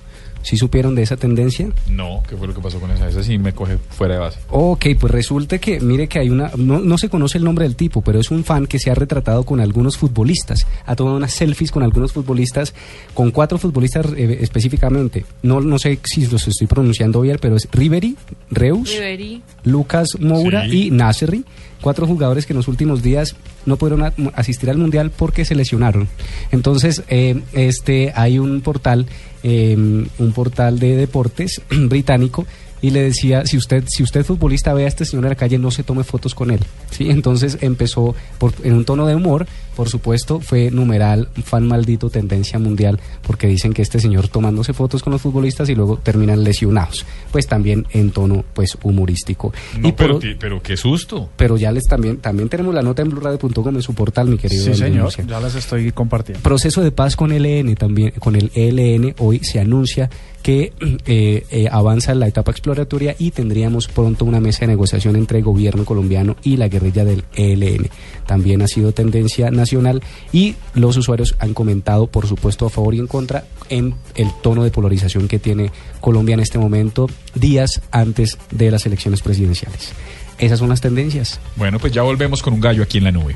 ¿Sí 0.45 0.57
supieron 0.57 0.93
de 0.93 1.01
esa 1.01 1.17
tendencia? 1.17 1.67
No, 1.89 2.21
¿qué 2.29 2.37
fue 2.37 2.45
lo 2.47 2.53
que 2.53 2.61
pasó 2.61 2.79
con 2.79 2.91
esa? 2.91 3.09
Esa 3.09 3.23
sí 3.23 3.39
me 3.39 3.51
coge 3.51 3.79
fuera 3.89 4.13
de 4.13 4.19
base. 4.19 4.39
Ok, 4.51 4.85
pues 4.99 5.11
resulta 5.11 5.57
que, 5.57 5.79
mire 5.79 6.07
que 6.07 6.19
hay 6.19 6.29
una, 6.29 6.51
no, 6.55 6.79
no 6.79 6.97
se 6.99 7.09
conoce 7.09 7.39
el 7.39 7.43
nombre 7.43 7.65
del 7.65 7.75
tipo, 7.75 8.03
pero 8.03 8.19
es 8.19 8.29
un 8.29 8.43
fan 8.43 8.67
que 8.67 8.77
se 8.77 8.91
ha 8.91 8.93
retratado 8.95 9.43
con 9.43 9.59
algunos 9.59 9.97
futbolistas, 9.97 10.67
ha 10.85 10.95
tomado 10.95 11.17
unas 11.17 11.33
selfies 11.33 11.71
con 11.71 11.81
algunos 11.81 12.13
futbolistas, 12.13 12.75
con 13.15 13.31
cuatro 13.31 13.57
futbolistas 13.57 14.05
eh, 14.15 14.37
específicamente. 14.41 15.25
No, 15.41 15.61
no 15.61 15.79
sé 15.79 15.97
si 16.03 16.27
los 16.27 16.47
estoy 16.47 16.67
pronunciando 16.67 17.21
bien, 17.21 17.39
pero 17.41 17.55
es 17.55 17.67
Ribery, 17.71 18.15
Reus, 18.51 18.91
Ribery. 18.93 19.41
Lucas 19.63 20.09
Moura 20.19 20.69
Sí. 20.69 20.87
y 20.89 20.91
Nasri, 20.91 21.43
cuatro 21.81 22.05
jugadores 22.05 22.45
que 22.45 22.53
en 22.53 22.57
los 22.57 22.67
últimos 22.67 23.01
días 23.01 23.35
no 23.65 23.77
pudieron 23.77 24.13
asistir 24.35 24.69
al 24.69 24.77
mundial 24.77 25.09
porque 25.09 25.43
se 25.43 25.55
lesionaron. 25.55 26.07
Entonces, 26.51 27.01
eh, 27.09 27.41
este 27.53 28.11
hay 28.15 28.37
un 28.37 28.61
portal, 28.61 29.07
eh, 29.47 29.75
un 29.77 30.31
portal 30.33 30.79
de 30.79 30.95
deportes 30.95 31.61
británico 31.69 32.47
y 32.81 32.89
le 32.89 33.03
decía 33.03 33.45
si 33.45 33.57
usted 33.57 33.83
si 33.87 34.01
usted 34.01 34.25
futbolista 34.25 34.73
ve 34.73 34.85
a 34.85 34.87
este 34.87 35.05
señor 35.05 35.25
en 35.25 35.29
la 35.29 35.35
calle 35.35 35.59
no 35.59 35.69
se 35.69 35.83
tome 35.83 36.03
fotos 36.03 36.33
con 36.33 36.49
él 36.49 36.61
sí 36.89 37.11
entonces 37.11 37.59
empezó 37.61 38.15
por, 38.39 38.53
en 38.63 38.73
un 38.73 38.85
tono 38.85 39.05
de 39.05 39.13
humor 39.13 39.45
por 39.75 39.89
supuesto, 39.89 40.39
fue 40.39 40.71
numeral, 40.71 41.29
fan 41.43 41.67
maldito, 41.67 42.09
tendencia 42.09 42.59
mundial, 42.59 42.99
porque 43.21 43.47
dicen 43.47 43.73
que 43.73 43.81
este 43.81 43.99
señor 43.99 44.27
tomándose 44.27 44.73
fotos 44.73 45.03
con 45.03 45.13
los 45.13 45.21
futbolistas 45.21 45.69
y 45.69 45.75
luego 45.75 45.97
terminan 45.97 46.43
lesionados. 46.43 47.05
Pues 47.31 47.47
también 47.47 47.85
en 47.91 48.11
tono 48.11 48.43
pues 48.53 48.77
humorístico. 48.83 49.53
No, 49.79 49.89
y 49.89 49.91
por 49.91 50.19
pero, 50.19 50.37
pero 50.39 50.61
qué 50.61 50.77
susto. 50.77 51.29
pero 51.35 51.57
ya 51.57 51.71
les 51.71 51.83
también, 51.83 52.17
también 52.17 52.49
tenemos 52.49 52.73
la 52.73 52.81
nota 52.81 53.01
en 53.01 53.09
blurradio.com 53.09 53.75
en 53.75 53.81
su 53.81 53.93
portal, 53.93 54.27
mi 54.29 54.37
querido. 54.37 54.65
Sí, 54.65 54.75
señor, 54.75 55.11
ya 55.27 55.39
las 55.39 55.55
estoy 55.55 55.91
compartiendo. 55.91 56.41
Proceso 56.41 56.81
de 56.81 56.91
paz 56.91 57.15
con 57.15 57.31
ELN 57.31 57.75
también, 57.75 58.11
con 58.11 58.35
el 58.35 58.51
ELN 58.55 59.15
hoy 59.19 59.39
se 59.43 59.59
anuncia 59.59 60.09
que 60.45 60.73
eh, 61.07 61.43
eh, 61.49 61.67
avanza 61.71 62.13
la 62.13 62.27
etapa 62.27 62.51
exploratoria 62.51 63.15
y 63.17 63.31
tendríamos 63.31 63.87
pronto 63.87 64.25
una 64.25 64.39
mesa 64.39 64.59
de 64.59 64.67
negociación 64.67 65.15
entre 65.15 65.39
el 65.39 65.43
gobierno 65.43 65.85
colombiano 65.85 66.35
y 66.43 66.57
la 66.57 66.67
guerrilla 66.67 67.03
del 67.03 67.23
ELN. 67.33 67.89
También 68.27 68.61
ha 68.61 68.67
sido 68.67 68.91
tendencia 68.91 69.49
nacional 69.49 70.03
y 70.31 70.53
los 70.75 70.97
usuarios 70.97 71.35
han 71.39 71.55
comentado, 71.55 72.05
por 72.05 72.27
supuesto, 72.27 72.67
a 72.67 72.69
favor 72.69 72.93
y 72.93 72.99
en 72.99 73.07
contra 73.07 73.45
en 73.69 73.95
el 74.13 74.27
tono 74.43 74.63
de 74.63 74.69
polarización 74.69 75.27
que 75.27 75.39
tiene 75.39 75.71
Colombia 75.99 76.35
en 76.35 76.41
este 76.41 76.59
momento, 76.59 77.09
días 77.33 77.81
antes 77.89 78.37
de 78.51 78.69
las 78.69 78.85
elecciones 78.85 79.23
presidenciales. 79.23 79.93
Esas 80.37 80.59
son 80.59 80.69
las 80.69 80.79
tendencias. 80.79 81.39
Bueno, 81.55 81.79
pues 81.79 81.91
ya 81.91 82.03
volvemos 82.03 82.43
con 82.43 82.53
un 82.53 82.61
gallo 82.61 82.83
aquí 82.83 82.99
en 82.99 83.05
la 83.05 83.11
nube. 83.11 83.35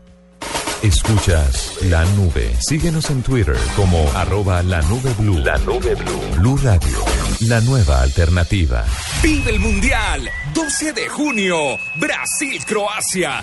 Escuchas 0.83 1.77
la 1.83 2.03
nube. 2.15 2.55
Síguenos 2.59 3.11
en 3.11 3.21
Twitter 3.21 3.55
como 3.75 4.09
arroba 4.15 4.63
la 4.63 4.81
nube 4.81 5.13
blue. 5.19 5.37
La 5.37 5.55
nube 5.59 5.93
blue. 5.93 6.39
Blue 6.39 6.57
Radio. 6.57 6.97
La 7.41 7.61
nueva 7.61 8.01
alternativa. 8.01 8.83
Vive 9.21 9.51
el 9.51 9.59
Mundial, 9.59 10.27
12 10.55 10.93
de 10.93 11.07
junio, 11.07 11.77
Brasil-Croacia. 11.97 13.41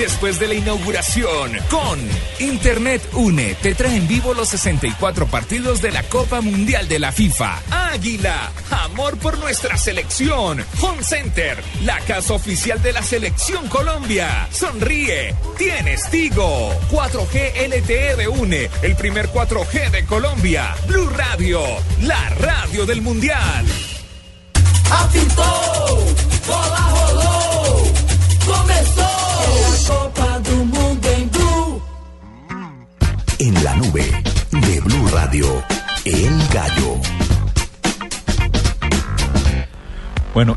Después 0.00 0.40
de 0.40 0.48
la 0.48 0.54
inauguración, 0.54 1.52
con 1.68 2.00
Internet 2.38 3.02
Une, 3.12 3.54
te 3.56 3.74
trae 3.74 3.96
en 3.96 4.08
vivo 4.08 4.32
los 4.32 4.48
64 4.48 5.26
partidos 5.26 5.82
de 5.82 5.92
la 5.92 6.02
Copa 6.04 6.40
Mundial 6.40 6.88
de 6.88 6.98
la 6.98 7.12
FIFA. 7.12 7.60
Águila, 7.70 8.50
amor 8.70 9.18
por 9.18 9.36
nuestra 9.36 9.76
selección. 9.76 10.64
Home 10.80 11.04
Center, 11.04 11.62
la 11.84 12.00
casa 12.00 12.32
oficial 12.32 12.82
de 12.82 12.94
la 12.94 13.02
selección 13.02 13.68
Colombia. 13.68 14.48
Sonríe, 14.50 15.34
tienes 15.58 16.08
Tigo. 16.08 16.72
4G 16.90 17.68
LTE 17.68 18.16
de 18.16 18.28
Une, 18.28 18.70
el 18.80 18.96
primer 18.96 19.28
4G 19.28 19.90
de 19.90 20.06
Colombia. 20.06 20.74
Blue 20.86 21.10
Radio, 21.10 21.60
la 22.00 22.30
radio 22.30 22.86
del 22.86 23.02
Mundial. 23.02 23.66
Apitou, 24.90 26.14
bola 26.46 26.90
rolou, 26.90 28.09
começou 28.44 29.04
a 29.04 29.88
Copa 29.88 30.40
do 30.40 30.56
Mundo 30.64 31.06
em 31.06 31.26
Blue. 31.28 31.82
En 33.38 33.64
la 33.64 33.74
nube 33.76 34.04
de 34.50 34.80
Blue 34.80 35.08
Radio, 35.12 35.62
El 36.04 36.48
Gallo. 36.52 37.00
Bueno, 40.34 40.56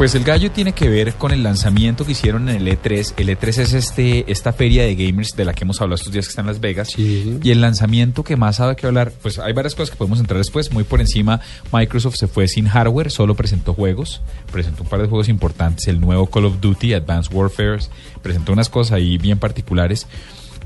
pues 0.00 0.14
el 0.14 0.24
gallo 0.24 0.50
tiene 0.50 0.72
que 0.72 0.88
ver 0.88 1.12
con 1.12 1.30
el 1.30 1.42
lanzamiento 1.42 2.06
que 2.06 2.12
hicieron 2.12 2.48
en 2.48 2.56
el 2.56 2.68
E3. 2.68 3.12
El 3.18 3.28
E3 3.28 3.48
es 3.58 3.74
este, 3.74 4.32
esta 4.32 4.54
feria 4.54 4.82
de 4.84 4.94
gamers 4.94 5.36
de 5.36 5.44
la 5.44 5.52
que 5.52 5.64
hemos 5.64 5.78
hablado 5.82 5.96
estos 5.96 6.10
días 6.10 6.24
que 6.24 6.30
está 6.30 6.40
en 6.40 6.46
Las 6.46 6.58
Vegas. 6.58 6.98
Y 6.98 7.50
el 7.50 7.60
lanzamiento 7.60 8.24
que 8.24 8.34
más 8.34 8.60
ha 8.60 8.62
dado 8.62 8.76
que 8.76 8.86
hablar, 8.86 9.12
pues 9.20 9.38
hay 9.38 9.52
varias 9.52 9.74
cosas 9.74 9.90
que 9.90 9.98
podemos 9.98 10.18
entrar 10.18 10.38
después. 10.38 10.72
Muy 10.72 10.84
por 10.84 11.02
encima, 11.02 11.42
Microsoft 11.70 12.14
se 12.16 12.28
fue 12.28 12.48
sin 12.48 12.66
hardware, 12.66 13.10
solo 13.10 13.34
presentó 13.34 13.74
juegos. 13.74 14.22
Presentó 14.50 14.84
un 14.84 14.88
par 14.88 15.02
de 15.02 15.06
juegos 15.06 15.28
importantes, 15.28 15.86
el 15.86 16.00
nuevo 16.00 16.30
Call 16.30 16.46
of 16.46 16.62
Duty, 16.62 16.94
Advanced 16.94 17.34
Warfare. 17.34 17.80
Presentó 18.22 18.54
unas 18.54 18.70
cosas 18.70 18.92
ahí 18.92 19.18
bien 19.18 19.38
particulares. 19.38 20.06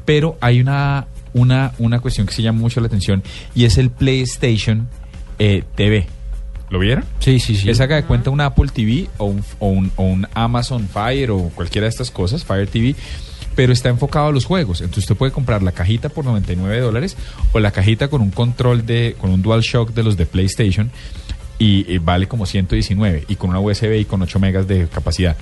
Pero 0.04 0.38
hay 0.40 0.60
una, 0.60 1.08
una, 1.32 1.72
una 1.78 1.98
cuestión 1.98 2.28
que 2.28 2.34
se 2.34 2.42
llama 2.42 2.60
mucho 2.60 2.80
la 2.80 2.86
atención 2.86 3.24
y 3.52 3.64
es 3.64 3.78
el 3.78 3.90
PlayStation 3.90 4.86
eh, 5.40 5.64
TV. 5.74 6.06
¿Lo 6.74 6.80
vieron? 6.80 7.04
Sí, 7.20 7.38
sí, 7.38 7.54
sí. 7.54 7.70
Es 7.70 7.80
haga 7.80 7.94
de 7.94 8.02
cuenta 8.02 8.30
un 8.30 8.40
Apple 8.40 8.68
TV 8.74 9.08
o 9.18 9.26
un, 9.26 9.44
o 9.60 9.68
un- 9.68 9.92
o 9.94 10.02
un 10.02 10.26
Amazon 10.34 10.88
Fire 10.88 11.30
o 11.30 11.50
cualquiera 11.54 11.84
de 11.84 11.90
estas 11.90 12.10
cosas, 12.10 12.44
Fire 12.44 12.66
TV, 12.66 12.96
pero 13.54 13.72
está 13.72 13.90
enfocado 13.90 14.26
a 14.26 14.32
los 14.32 14.44
juegos. 14.44 14.80
Entonces 14.80 15.04
usted 15.04 15.14
puede 15.14 15.30
comprar 15.30 15.62
la 15.62 15.70
cajita 15.70 16.08
por 16.08 16.24
99 16.24 16.80
dólares 16.80 17.16
o 17.52 17.60
la 17.60 17.70
cajita 17.70 18.08
con 18.08 18.22
un 18.22 18.32
control 18.32 18.84
de, 18.84 19.14
con 19.20 19.30
un 19.30 19.40
DualShock 19.40 19.94
de 19.94 20.02
los 20.02 20.16
de 20.16 20.26
PlayStation 20.26 20.90
y, 21.60 21.86
y 21.88 21.98
vale 21.98 22.26
como 22.26 22.44
119 22.44 23.26
y 23.28 23.36
con 23.36 23.50
una 23.50 23.60
USB 23.60 24.00
y 24.00 24.04
con 24.04 24.20
8 24.22 24.40
megas 24.40 24.66
de 24.66 24.88
capacidad. 24.88 25.36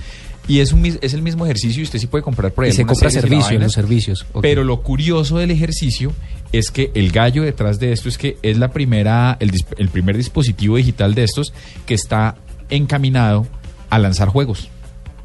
Y 0.49 0.59
es, 0.61 0.73
un, 0.73 0.85
es 0.85 1.15
el 1.15 1.23
mismo 1.23 1.45
ejercicio 1.45 1.81
y 1.81 1.85
usted 1.85 1.99
sí 2.01 2.07
puede 2.09 2.25
comprar 2.25 2.53
por 2.53 2.65
ahí 2.65 2.71
Y 2.71 2.75
se 2.75 2.85
compra 2.85 3.11
servicios, 3.11 3.47
vaina. 3.49 3.65
los 3.65 3.73
servicios. 3.73 4.27
Pero 4.41 4.65
lo 4.65 4.83
curioso 4.83 5.39
del 5.39 5.51
ejercicio 5.53 6.13
es 6.53 6.71
que 6.71 6.91
el 6.95 7.13
gallo 7.13 7.43
detrás 7.45 7.79
de 7.79 7.93
esto 7.93 8.09
es 8.09 8.19
que 8.19 8.37
es 8.43 8.59
la 8.59 8.73
primera, 8.73 9.37
el, 9.41 9.53
el 9.79 9.89
primer 9.89 10.17
dispositivo 10.17 10.77
digital 10.77 11.15
de 11.15 11.23
estos 11.25 11.53
que 11.87 11.95
está 11.95 12.37
encaminado 12.71 13.47
a 13.91 13.99
lanzar 13.99 14.29
juegos. 14.29 14.69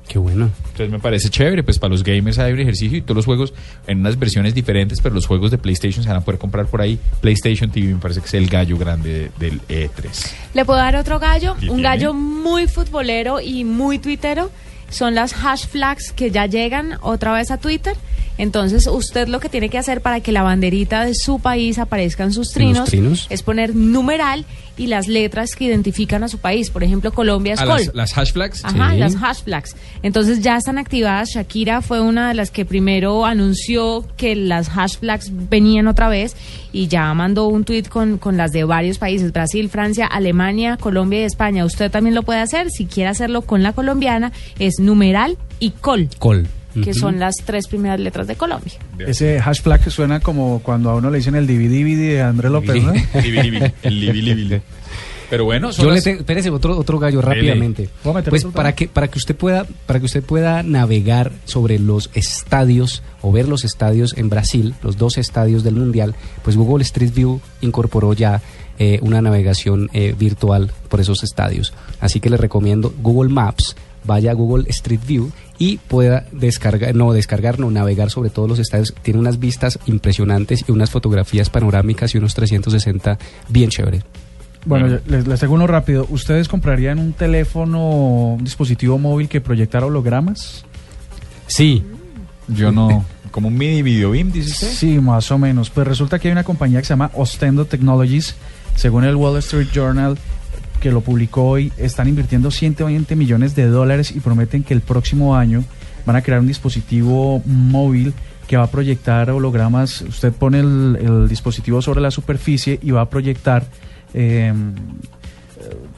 Qué 0.08 0.20
bueno. 0.20 0.50
Entonces 0.72 0.90
me 0.90 1.00
parece 1.00 1.30
chévere, 1.30 1.64
pues 1.64 1.80
para 1.80 1.90
los 1.92 2.02
gamers 2.04 2.40
hay 2.40 2.54
un 2.54 2.60
ejercicio 2.62 2.98
y 2.98 3.02
todos 3.02 3.18
los 3.18 3.26
juegos 3.26 3.54
en 3.88 4.00
unas 4.00 4.18
versiones 4.18 4.54
diferentes, 4.54 5.02
pero 5.02 5.14
los 5.14 5.26
juegos 5.26 5.52
de 5.52 5.58
PlayStation 5.58 6.02
se 6.04 6.08
van 6.10 6.20
a 6.20 6.22
poder 6.22 6.40
comprar 6.40 6.66
por 6.68 6.80
ahí. 6.80 6.98
PlayStation 7.20 7.70
TV 7.72 7.88
me 7.94 8.00
parece 8.00 8.22
que 8.22 8.28
es 8.28 8.34
el 8.36 8.48
gallo 8.48 8.78
grande 8.78 9.32
de- 9.40 9.50
del 9.50 9.62
E 9.68 9.90
E3. 9.90 10.32
¿Le 10.54 10.64
puedo 10.64 10.80
dar 10.80 10.96
otro 10.96 11.20
gallo? 11.20 11.56
¿Y 11.60 11.64
Un 11.66 11.78
tiene? 11.78 11.82
gallo 11.84 12.14
muy 12.14 12.68
futbolero 12.68 13.42
y 13.42 13.66
muy 13.66 14.00
tuitero. 14.00 14.50
Son 14.89 15.15
las 15.15 15.34
hash 15.34 15.67
flags 15.67 16.12
que 16.12 16.32
ya 16.32 16.46
llegan 16.46 16.98
otra 17.01 17.34
vez 17.34 17.51
a 17.51 17.58
Twitter. 17.58 17.96
Entonces, 18.38 18.88
usted 18.88 19.27
lo 19.27 19.39
que 19.39 19.50
tiene 19.50 19.70
que 19.70 19.77
hacer 19.77 20.01
para 20.01 20.20
que 20.20 20.32
la 20.32 20.44
banderita 20.44 21.03
de 21.06 21.15
su 21.15 21.39
país 21.39 21.79
aparezca 21.79 22.24
en 22.24 22.34
sus 22.34 22.56
¿En 22.58 22.84
trinos, 22.86 23.27
es 23.29 23.41
poner 23.44 23.75
numeral 23.75 24.46
y 24.77 24.88
las 24.88 25.08
letras 25.08 25.56
que 25.56 25.65
identifican 25.65 26.24
a 26.24 26.27
su 26.27 26.38
país. 26.38 26.70
Por 26.70 26.84
ejemplo, 26.84 27.12
Colombia 27.12 27.53
es 27.56 27.60
Ah, 27.62 27.65
Col. 27.65 27.77
las, 27.86 27.96
las 27.96 28.17
hash 28.17 28.32
flags. 28.34 28.63
Ajá, 28.63 28.94
las 28.94 29.15
hash 29.15 29.41
flags. 29.44 29.75
Entonces 30.03 30.41
ya 30.41 30.56
están 30.58 30.77
activadas. 30.77 31.29
Shakira 31.34 31.82
fue 31.82 32.00
una 32.00 32.27
de 32.29 32.36
las 32.36 32.51
que 32.51 32.63
primero 32.63 33.25
anunció 33.25 34.06
que 34.17 34.36
las 34.36 34.70
hash 34.70 34.98
flags 35.00 35.32
venían 35.50 35.88
otra 35.88 36.10
vez 36.10 36.36
y 36.72 36.88
ya 36.88 37.12
mandó 37.15 37.48
un 37.48 37.63
tweet 37.63 37.86
con, 37.89 38.20
con 38.20 38.38
las 38.38 38.51
de 38.51 38.65
varios 38.65 39.00
países, 39.00 39.32
Brasil, 39.34 39.67
Francia, 39.70 40.06
Alemania, 40.06 40.77
Colombia 40.79 41.22
y 41.22 41.24
España. 41.24 41.65
Usted 41.65 41.89
también 41.89 42.13
lo 42.13 42.22
puede 42.22 42.39
hacer. 42.41 42.70
Si 42.70 42.86
quiere 42.86 43.10
hacerlo 43.10 43.41
con 43.41 43.63
la 43.63 43.74
colombiana, 43.74 44.32
es 44.60 44.79
numeral 44.79 45.38
y 45.60 45.72
col, 45.72 46.08
Col. 46.20 46.48
que 46.84 46.91
Ujú. 46.91 47.00
son 47.00 47.19
las 47.19 47.36
tres 47.46 47.67
primeras 47.67 48.00
letras 48.00 48.27
de 48.27 48.36
Colombia. 48.36 48.74
Ese 49.00 49.39
hashtag 49.39 49.89
suena 49.91 50.19
como 50.19 50.60
cuando 50.63 50.89
a 50.89 50.96
uno 50.96 51.10
le 51.10 51.17
dicen 51.17 51.36
el 51.36 51.48
DVD 51.48 51.98
de 51.98 52.22
Andrés 52.22 52.51
López, 52.51 52.84
¿no? 52.84 52.93
El. 53.84 54.62
Pero 55.29 55.43
bueno, 55.43 55.74
son 55.74 55.84
Yo 55.84 55.89
le 55.89 55.96
las- 55.96 56.03
tengo, 56.05 56.19
espérese, 56.19 56.50
otro, 56.50 56.77
otro 56.77 57.00
gallo 57.00 57.22
rápidamente. 57.22 57.89
¿Puedo 58.01 58.13
meter 58.15 58.29
Pues 58.29 58.46
para 58.46 58.74
que, 58.75 58.88
para 58.88 59.10
que 59.10 59.17
usted 59.17 59.36
pueda, 59.36 59.65
para 59.86 60.00
que 60.00 60.05
usted 60.05 60.24
pueda 60.24 60.63
navegar 60.63 61.34
sobre 61.43 61.79
los 61.79 62.10
estadios 62.13 63.03
o 63.22 63.31
ver 63.34 63.50
los 63.50 63.65
estadios 63.65 64.13
en 64.17 64.29
Brasil, 64.29 64.74
los 64.84 64.98
dos 64.98 65.17
estadios 65.17 65.63
del 65.65 65.75
mundial, 65.75 66.15
pues 66.43 66.55
Google 66.55 66.81
Street 66.84 67.12
View 67.13 67.41
incorporó 67.60 68.13
ya 68.13 68.41
eh, 68.79 69.00
una 69.01 69.22
navegación 69.22 69.89
eh, 69.91 70.15
virtual 70.17 70.72
por 70.88 71.01
esos 71.01 71.22
estadios. 71.24 71.74
Así 72.00 72.22
que 72.22 72.29
le 72.29 72.38
recomiendo 72.38 72.93
Google 73.01 73.29
Maps, 73.34 73.75
vaya 74.08 74.32
a 74.32 74.34
Google 74.34 74.66
Street 74.70 75.02
View 75.06 75.32
y 75.60 75.78
pueda 75.78 76.26
descargar, 76.32 76.96
no 76.96 77.12
descargar, 77.14 77.60
no 77.60 77.70
navegar 77.70 78.10
sobre 78.10 78.30
todos 78.30 78.50
los 78.50 78.60
estadios. 78.60 78.96
Tiene 79.04 79.20
unas 79.20 79.40
vistas 79.40 79.78
impresionantes 79.86 80.66
y 80.68 80.72
unas 80.72 80.90
fotografías 80.90 81.50
panorámicas 81.50 82.16
y 82.16 82.18
unos 82.18 82.34
360 82.34 83.20
bien 83.50 83.70
chéveres. 83.70 84.04
Bueno, 84.66 85.00
les, 85.06 85.28
les 85.28 85.40
tengo 85.40 85.54
uno 85.54 85.68
rápido. 85.68 86.08
¿Ustedes 86.10 86.48
comprarían 86.48 87.00
un 87.00 87.14
teléfono, 87.14 88.34
un 88.34 88.44
dispositivo 88.44 88.98
móvil 88.98 89.30
que 89.30 89.40
proyectara 89.40 89.86
hologramas? 89.86 90.66
Sí. 91.48 91.84
Yo 92.48 92.72
no. 92.72 93.06
Como 93.32 93.50
un 93.50 93.58
mini 93.58 93.82
video 93.82 94.12
beam, 94.12 94.32
dice 94.32 94.52
usted. 94.52 94.68
Sí, 94.72 95.00
más 95.00 95.32
o 95.32 95.38
menos. 95.38 95.70
Pues 95.70 95.88
resulta 95.88 96.20
que 96.20 96.28
hay 96.28 96.32
una 96.32 96.44
compañía 96.44 96.80
que 96.80 96.86
se 96.86 96.94
llama 96.94 97.12
Ostendo 97.14 97.66
Technologies, 97.66 98.36
según 98.76 99.04
el 99.04 99.16
Wall 99.16 99.38
Street 99.40 99.68
Journal, 99.74 100.18
que 100.79 100.91
lo 100.91 101.01
publicó 101.01 101.43
hoy, 101.50 101.72
están 101.77 102.07
invirtiendo 102.07 102.51
120 102.51 103.15
millones 103.15 103.55
de 103.55 103.67
dólares 103.67 104.12
y 104.15 104.19
prometen 104.19 104.63
que 104.63 104.74
el 104.74 104.81
próximo 104.81 105.36
año 105.36 105.63
van 106.05 106.15
a 106.15 106.22
crear 106.22 106.39
un 106.39 106.48
dispositivo 106.48 107.41
móvil 107.46 108.13
que 108.48 108.55
va 108.57 108.63
a 108.63 108.72
proyectar 108.72 109.29
hologramas. 109.29 110.01
Usted 110.01 110.31
pone 110.31 110.60
el, 110.60 110.98
el 111.01 111.27
dispositivo 111.27 111.81
sobre 111.81 112.00
la 112.01 112.12
superficie 112.12 112.79
y 112.81 112.91
va 112.91 113.01
a 113.01 113.10
proyectar 113.10 113.65
eh, 114.13 114.53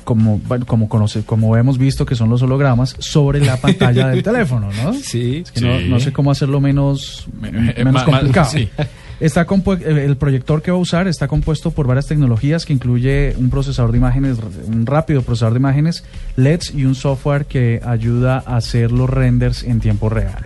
como, 0.03 0.39
bueno, 0.39 0.65
como, 0.65 0.89
conoce, 0.89 1.23
como 1.23 1.55
hemos 1.57 1.77
visto 1.77 2.05
que 2.05 2.15
son 2.15 2.29
los 2.29 2.41
hologramas, 2.41 2.95
sobre 2.99 3.39
la 3.45 3.57
pantalla 3.57 4.07
del 4.07 4.23
teléfono, 4.23 4.69
¿no? 4.83 4.93
Sí, 4.93 5.43
Es 5.45 5.51
que 5.51 5.61
no, 5.61 5.77
sí. 5.79 5.85
no 5.89 5.99
sé 5.99 6.11
cómo 6.11 6.31
hacerlo 6.31 6.59
menos, 6.59 7.27
Me- 7.39 7.51
menos 7.51 8.01
eh, 8.01 8.05
complicado. 8.05 8.49
sí. 8.49 8.69
Está 9.19 9.45
compu- 9.45 9.81
eh, 9.81 10.05
el 10.05 10.15
proyector 10.17 10.61
que 10.61 10.71
va 10.71 10.77
a 10.77 10.79
usar 10.79 11.07
está 11.07 11.27
compuesto 11.27 11.71
por 11.71 11.87
varias 11.87 12.07
tecnologías 12.07 12.65
que 12.65 12.71
incluye 12.73 13.35
un 13.37 13.49
procesador 13.49 13.91
de 13.91 13.97
imágenes, 13.97 14.37
un 14.67 14.85
rápido 14.85 15.21
procesador 15.23 15.53
de 15.53 15.59
imágenes, 15.59 16.03
LEDs 16.37 16.73
y 16.73 16.85
un 16.85 16.95
software 16.95 17.45
que 17.45 17.81
ayuda 17.85 18.41
a 18.45 18.55
hacer 18.57 18.91
los 18.91 19.09
renders 19.09 19.63
en 19.63 19.79
tiempo 19.81 20.07
real. 20.09 20.45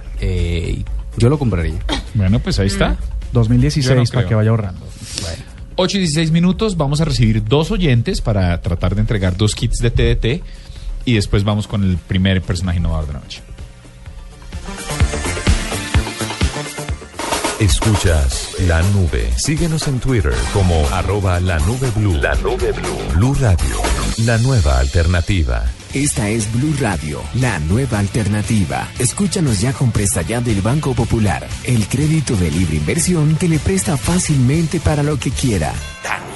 yo 1.18 1.30
lo 1.30 1.38
compraría. 1.38 1.80
Bueno, 2.16 2.40
pues 2.40 2.58
ahí 2.60 2.68
está. 2.68 2.98
2016 3.32 3.86
Yo 3.88 3.96
no 3.96 4.04
para 4.12 4.28
que 4.28 4.36
vaya 4.36 4.50
ahorrando. 4.50 4.82
8 5.76 5.98
y 5.98 6.00
16 6.02 6.32
minutos, 6.32 6.78
vamos 6.78 7.02
a 7.02 7.06
recibir 7.06 7.44
dos 7.44 7.72
oyentes 7.72 8.22
para 8.22 8.60
tratar 8.62 8.94
de 8.96 9.02
entregar 9.02 9.36
dos 9.38 9.56
kits 9.56 9.80
de 9.80 9.90
TDT 9.92 10.44
y 11.06 11.14
después 11.16 11.44
vamos 11.44 11.68
con 11.68 11.84
el 11.84 11.98
primer 11.98 12.42
personaje 12.42 12.78
innovador 12.80 13.08
de 13.08 13.14
la 13.14 13.20
noche. 13.20 13.42
Escuchas 17.64 18.56
la 18.68 18.82
nube. 18.92 19.32
Síguenos 19.38 19.88
en 19.88 19.98
Twitter 20.02 20.34
como 20.52 20.86
arroba 20.90 21.40
la 21.40 21.58
nube 21.60 21.90
blue. 21.96 22.14
La 22.16 22.36
nube 22.36 22.74
blue. 22.74 23.16
Blue 23.16 23.34
Radio, 23.40 23.78
la 24.26 24.38
nueva 24.40 24.80
alternativa. 24.80 25.64
Esta 25.94 26.28
es 26.28 26.52
Blue 26.52 26.76
Radio, 26.82 27.22
la 27.36 27.60
nueva 27.60 28.00
alternativa. 28.00 28.90
Escúchanos 29.00 29.62
ya 29.62 29.72
con 29.72 29.94
Presta 29.94 30.24
Ya 30.24 30.42
del 30.42 30.62
Banco 30.62 30.94
Popular, 30.94 31.48
el 31.64 31.88
crédito 31.88 32.36
de 32.36 32.52
libre 32.52 32.76
inversión 32.76 33.38
que 33.38 33.48
le 33.48 33.60
presta 33.60 33.96
fácilmente 33.96 34.82
para 34.82 35.02
lo 35.02 35.18
que 35.18 35.32
quiera. 35.32 35.72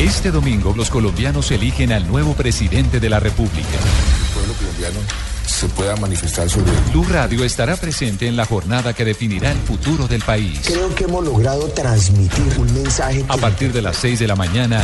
Este 0.00 0.32
domingo 0.32 0.74
los 0.76 0.90
colombianos 0.90 1.50
eligen 1.52 1.92
al 1.92 2.08
nuevo 2.08 2.34
presidente 2.34 2.98
de 2.98 3.08
la 3.08 3.20
República. 3.20 3.58
el 3.60 4.34
pueblo 4.34 4.54
colombiano 4.54 4.98
se 5.46 5.68
pueda 5.68 5.94
manifestar 5.96 6.50
sobre 6.50 6.72
Blue 6.90 7.06
Radio 7.08 7.44
estará 7.44 7.76
presente 7.76 8.26
en 8.26 8.36
la 8.36 8.44
jornada 8.44 8.92
que 8.92 9.04
definirá 9.04 9.52
el 9.52 9.58
futuro 9.58 10.08
del 10.08 10.22
país. 10.22 10.60
Creo 10.64 10.92
que 10.94 11.04
hemos 11.04 11.24
logrado 11.24 11.68
transmitir 11.68 12.58
un 12.58 12.74
mensaje. 12.74 13.24
A 13.28 13.36
partir 13.36 13.72
de 13.72 13.82
las 13.82 13.96
6 13.96 14.18
de 14.18 14.26
la 14.26 14.34
mañana, 14.34 14.82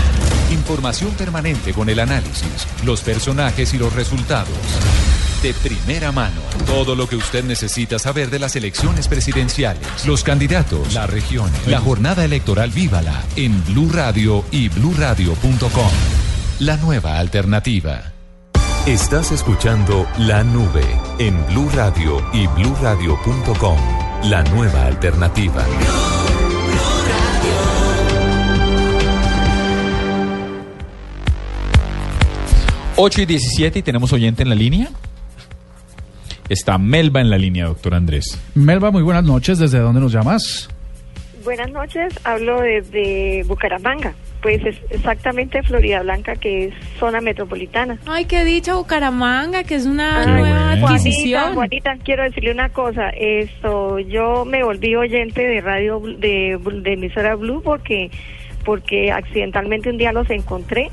información 0.53 1.11
permanente 1.13 1.73
con 1.73 1.89
el 1.89 1.99
análisis, 1.99 2.67
los 2.85 3.01
personajes 3.01 3.75
y 3.75 3.79
los 3.79 3.93
resultados. 3.95 4.49
De 5.43 5.55
primera 5.55 6.13
mano, 6.13 6.39
todo 6.67 6.95
lo 6.95 7.09
que 7.09 7.17
usted 7.17 7.43
necesita 7.45 7.99
saber 7.99 8.29
de 8.29 8.39
las 8.39 8.57
elecciones 8.57 9.09
presidenciales, 9.09 10.05
los 10.05 10.23
candidatos, 10.23 10.93
las 10.93 11.09
regiones, 11.09 11.67
la 11.67 11.81
jornada 11.81 12.27
electoral 12.27 12.71
vívala 12.71 13.25
en 13.37 13.65
Blue 13.65 13.91
Radio 13.91 14.45
y 14.51 14.69
bluradio.com. 14.69 15.91
La 16.59 16.77
nueva 16.77 17.19
alternativa. 17.19 18.13
Estás 18.87 19.33
escuchando 19.33 20.07
La 20.19 20.45
Nube 20.45 20.85
en 21.19 21.47
Blue 21.47 21.71
Radio 21.73 22.23
y 22.35 22.47
bluradio.com. 22.47 23.79
La 24.25 24.43
nueva 24.45 24.85
alternativa. 24.85 25.65
8 32.97 33.23
y 33.23 33.25
17 33.25 33.79
y 33.79 33.83
tenemos 33.83 34.13
oyente 34.13 34.43
en 34.43 34.51
la 34.51 34.55
línea. 34.55 34.91
Está 36.51 36.79
Melba 36.79 37.21
en 37.21 37.31
la 37.31 37.39
línea, 37.39 37.67
doctor 37.67 37.95
Andrés. 37.95 38.37
Melba, 38.57 38.91
muy 38.91 39.03
buenas 39.03 39.23
noches. 39.25 39.61
¿Desde 39.61 39.79
dónde 39.79 40.01
nos 40.01 40.13
llamas? 40.13 40.69
Buenas 41.45 41.71
noches, 41.71 42.13
hablo 42.25 42.61
desde 42.61 43.45
Bucaramanga, 43.45 44.13
pues 44.43 44.61
es 44.67 44.77
exactamente 44.91 45.63
Florida 45.63 46.03
Blanca, 46.03 46.35
que 46.37 46.67
es 46.67 46.75
zona 46.99 47.23
metropolitana. 47.23 47.99
Ay, 48.05 48.27
qué 48.27 48.45
dicha 48.45 48.75
Bucaramanga, 48.75 49.65
que 49.65 49.77
es 49.77 49.87
una 49.87 50.21
Ay, 50.21 50.27
nueva 50.27 50.59
Juanita, 50.59 50.87
adquisición. 50.89 51.55
Juanita, 51.55 51.97
quiero 52.05 52.25
decirle 52.25 52.53
una 52.53 52.69
cosa, 52.69 53.09
esto, 53.11 54.01
yo 54.01 54.45
me 54.45 54.63
volví 54.63 54.95
oyente 54.97 55.41
de 55.41 55.61
radio, 55.63 56.01
de, 56.01 56.59
de 56.83 56.93
emisora 56.93 57.37
Blue 57.37 57.63
porque 57.63 58.11
porque 58.65 59.11
accidentalmente 59.13 59.91
un 59.91 59.97
día 59.99 60.13
los 60.13 60.29
encontré 60.31 60.91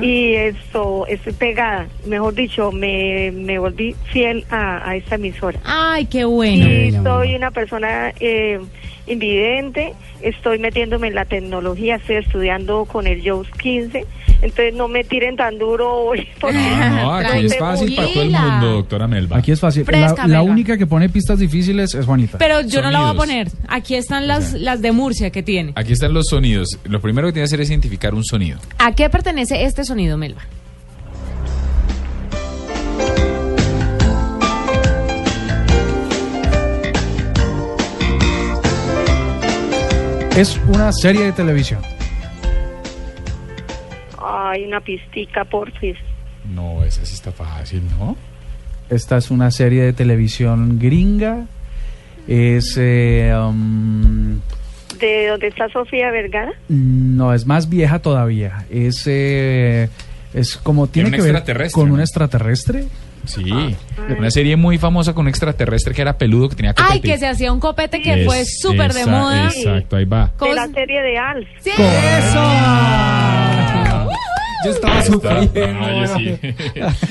y 0.00 0.34
esto, 0.34 1.06
estoy 1.06 1.32
pegada, 1.32 1.86
mejor 2.06 2.34
dicho, 2.34 2.72
me, 2.72 3.30
me 3.32 3.58
volví 3.58 3.94
fiel 4.12 4.44
a, 4.50 4.88
a 4.88 4.96
esta 4.96 5.14
emisora. 5.16 5.58
Ay, 5.64 6.06
qué 6.06 6.24
bueno. 6.24 6.66
Sí, 6.66 6.92
soy 7.02 7.34
una 7.34 7.50
persona 7.50 8.12
eh, 8.20 8.60
invidente, 9.06 9.94
estoy 10.20 10.58
metiéndome 10.58 11.08
en 11.08 11.14
la 11.14 11.24
tecnología, 11.24 11.96
estoy 11.96 12.16
estudiando 12.16 12.84
con 12.84 13.06
el 13.06 13.22
JAWS 13.22 13.50
15, 13.52 14.06
entonces 14.42 14.74
no 14.74 14.88
me 14.88 15.04
tiren 15.04 15.36
tan 15.36 15.58
duro 15.58 15.92
hoy. 15.92 16.26
porque 16.40 16.58
No, 16.58 17.14
aquí 17.14 17.46
es 17.46 17.58
fácil 17.58 17.94
para 17.94 18.08
todo 18.08 18.22
el 18.22 18.30
mundo, 18.30 18.72
doctora 18.72 19.06
Melba. 19.06 19.38
Aquí 19.38 19.52
es 19.52 19.60
fácil. 19.60 19.84
Fresca, 19.84 20.26
la, 20.26 20.42
única 20.42 20.76
que 20.76 20.86
pone 20.86 21.08
pistas 21.08 21.38
difíciles 21.38 21.94
es 21.94 22.04
Juanita. 22.04 22.38
Pero 22.38 22.60
yo 22.62 22.82
no 22.82 22.90
la 22.90 23.00
voy 23.00 23.10
a 23.10 23.14
poner. 23.14 23.48
Aquí 23.68 23.94
están 23.94 24.26
las, 24.26 24.52
las 24.54 24.82
de 24.82 24.92
Murcia 24.92 25.30
que 25.30 25.42
tiene. 25.42 25.72
Aquí 25.74 25.92
están 25.92 26.12
los 26.12 26.26
sonidos. 26.28 26.78
Lo 26.84 27.00
primero 27.00 27.28
que 27.28 27.34
tiene 27.34 27.44
que 27.44 27.48
hacer 27.48 27.60
es 27.60 27.70
identificar 27.70 28.14
un 28.14 28.24
sonido. 28.24 28.58
¿A 28.78 28.94
qué 28.94 29.08
pertenece 29.08 29.64
este 29.64 29.84
sonido, 29.84 30.16
Melba? 30.16 30.42
Es 40.36 40.60
una 40.68 40.92
serie 40.92 41.24
de 41.24 41.32
televisión. 41.32 41.80
Ay, 44.22 44.64
una 44.64 44.80
pistica, 44.80 45.44
porfis. 45.44 45.96
No, 46.52 46.84
esa 46.84 47.04
sí 47.06 47.14
está 47.14 47.32
fácil, 47.32 47.82
¿no? 47.98 48.16
Esta 48.90 49.16
es 49.16 49.30
una 49.30 49.50
serie 49.50 49.82
de 49.82 49.92
televisión 49.92 50.78
gringa. 50.78 51.46
Es. 52.28 52.76
eh, 52.78 53.32
um, 53.34 54.40
¿De 55.00 55.28
dónde 55.28 55.48
está 55.48 55.68
Sofía 55.70 56.10
Vergara? 56.10 56.52
no, 56.68 57.32
es 57.32 57.46
más 57.46 57.68
vieja 57.68 57.98
todavía. 58.00 58.66
Es. 58.70 59.04
eh, 59.06 59.88
es 60.34 60.56
como. 60.56 60.86
Tiene 60.86 61.08
un 61.08 61.14
que 61.14 61.22
ver 61.22 61.30
extraterrestre, 61.30 61.80
con 61.80 61.88
¿no? 61.88 61.94
un 61.94 62.00
extraterrestre. 62.00 62.84
Sí. 63.26 63.76
Una 64.18 64.30
serie 64.30 64.56
muy 64.56 64.78
famosa 64.78 65.12
con 65.14 65.24
un 65.24 65.28
extraterrestre 65.28 65.92
que 65.94 66.02
era 66.02 66.16
peludo, 66.16 66.48
que 66.48 66.56
tenía 66.56 66.72
Ay, 66.76 66.98
copete. 66.98 67.08
que 67.08 67.18
se 67.18 67.26
hacía 67.26 67.52
un 67.52 67.60
copete 67.60 68.00
que 68.00 68.20
Es- 68.22 68.26
fue 68.26 68.44
súper 68.44 68.92
de 68.92 69.06
moda. 69.06 69.46
Exacto, 69.54 69.96
ahí 69.96 70.04
va. 70.04 70.32
De 70.40 70.54
la 70.54 70.66
serie 70.68 71.02
de 71.02 71.18
Alf. 71.18 71.48
Sí. 71.60 71.70
Yo 74.64 74.70
estaba 74.72 75.02
sufriendo. 75.02 75.60
Ay, 75.84 76.06
sí. 76.16 76.38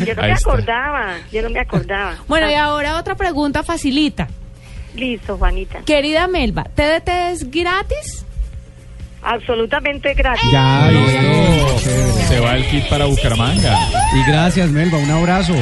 Yo 0.06 0.16
no 0.16 0.22
Ahí 0.22 0.30
me 0.30 0.34
está. 0.34 0.50
acordaba, 0.50 1.14
yo 1.32 1.42
no 1.42 1.50
me 1.52 1.60
acordaba. 1.60 2.16
Bueno, 2.28 2.50
y 2.50 2.54
ahora 2.56 2.98
otra 2.98 3.16
pregunta 3.16 3.64
facilita. 3.64 4.28
Listo, 4.96 5.38
Juanita. 5.38 5.80
Querida 5.86 6.28
Melba, 6.28 6.64
¿TDT 6.76 7.08
es 7.32 7.50
gratis? 7.52 8.26
Absolutamente 9.22 10.14
gratis. 10.16 10.52
Ya, 10.52 10.90
listo. 10.92 11.80
Se 12.28 12.40
va 12.40 12.56
el 12.56 12.66
kit 12.68 12.88
para 12.90 13.06
Bucaramanga. 13.06 13.78
Y 14.16 14.30
gracias, 14.30 14.70
Melba. 14.70 14.98
Un 14.98 15.12
abrazo. 15.12 15.54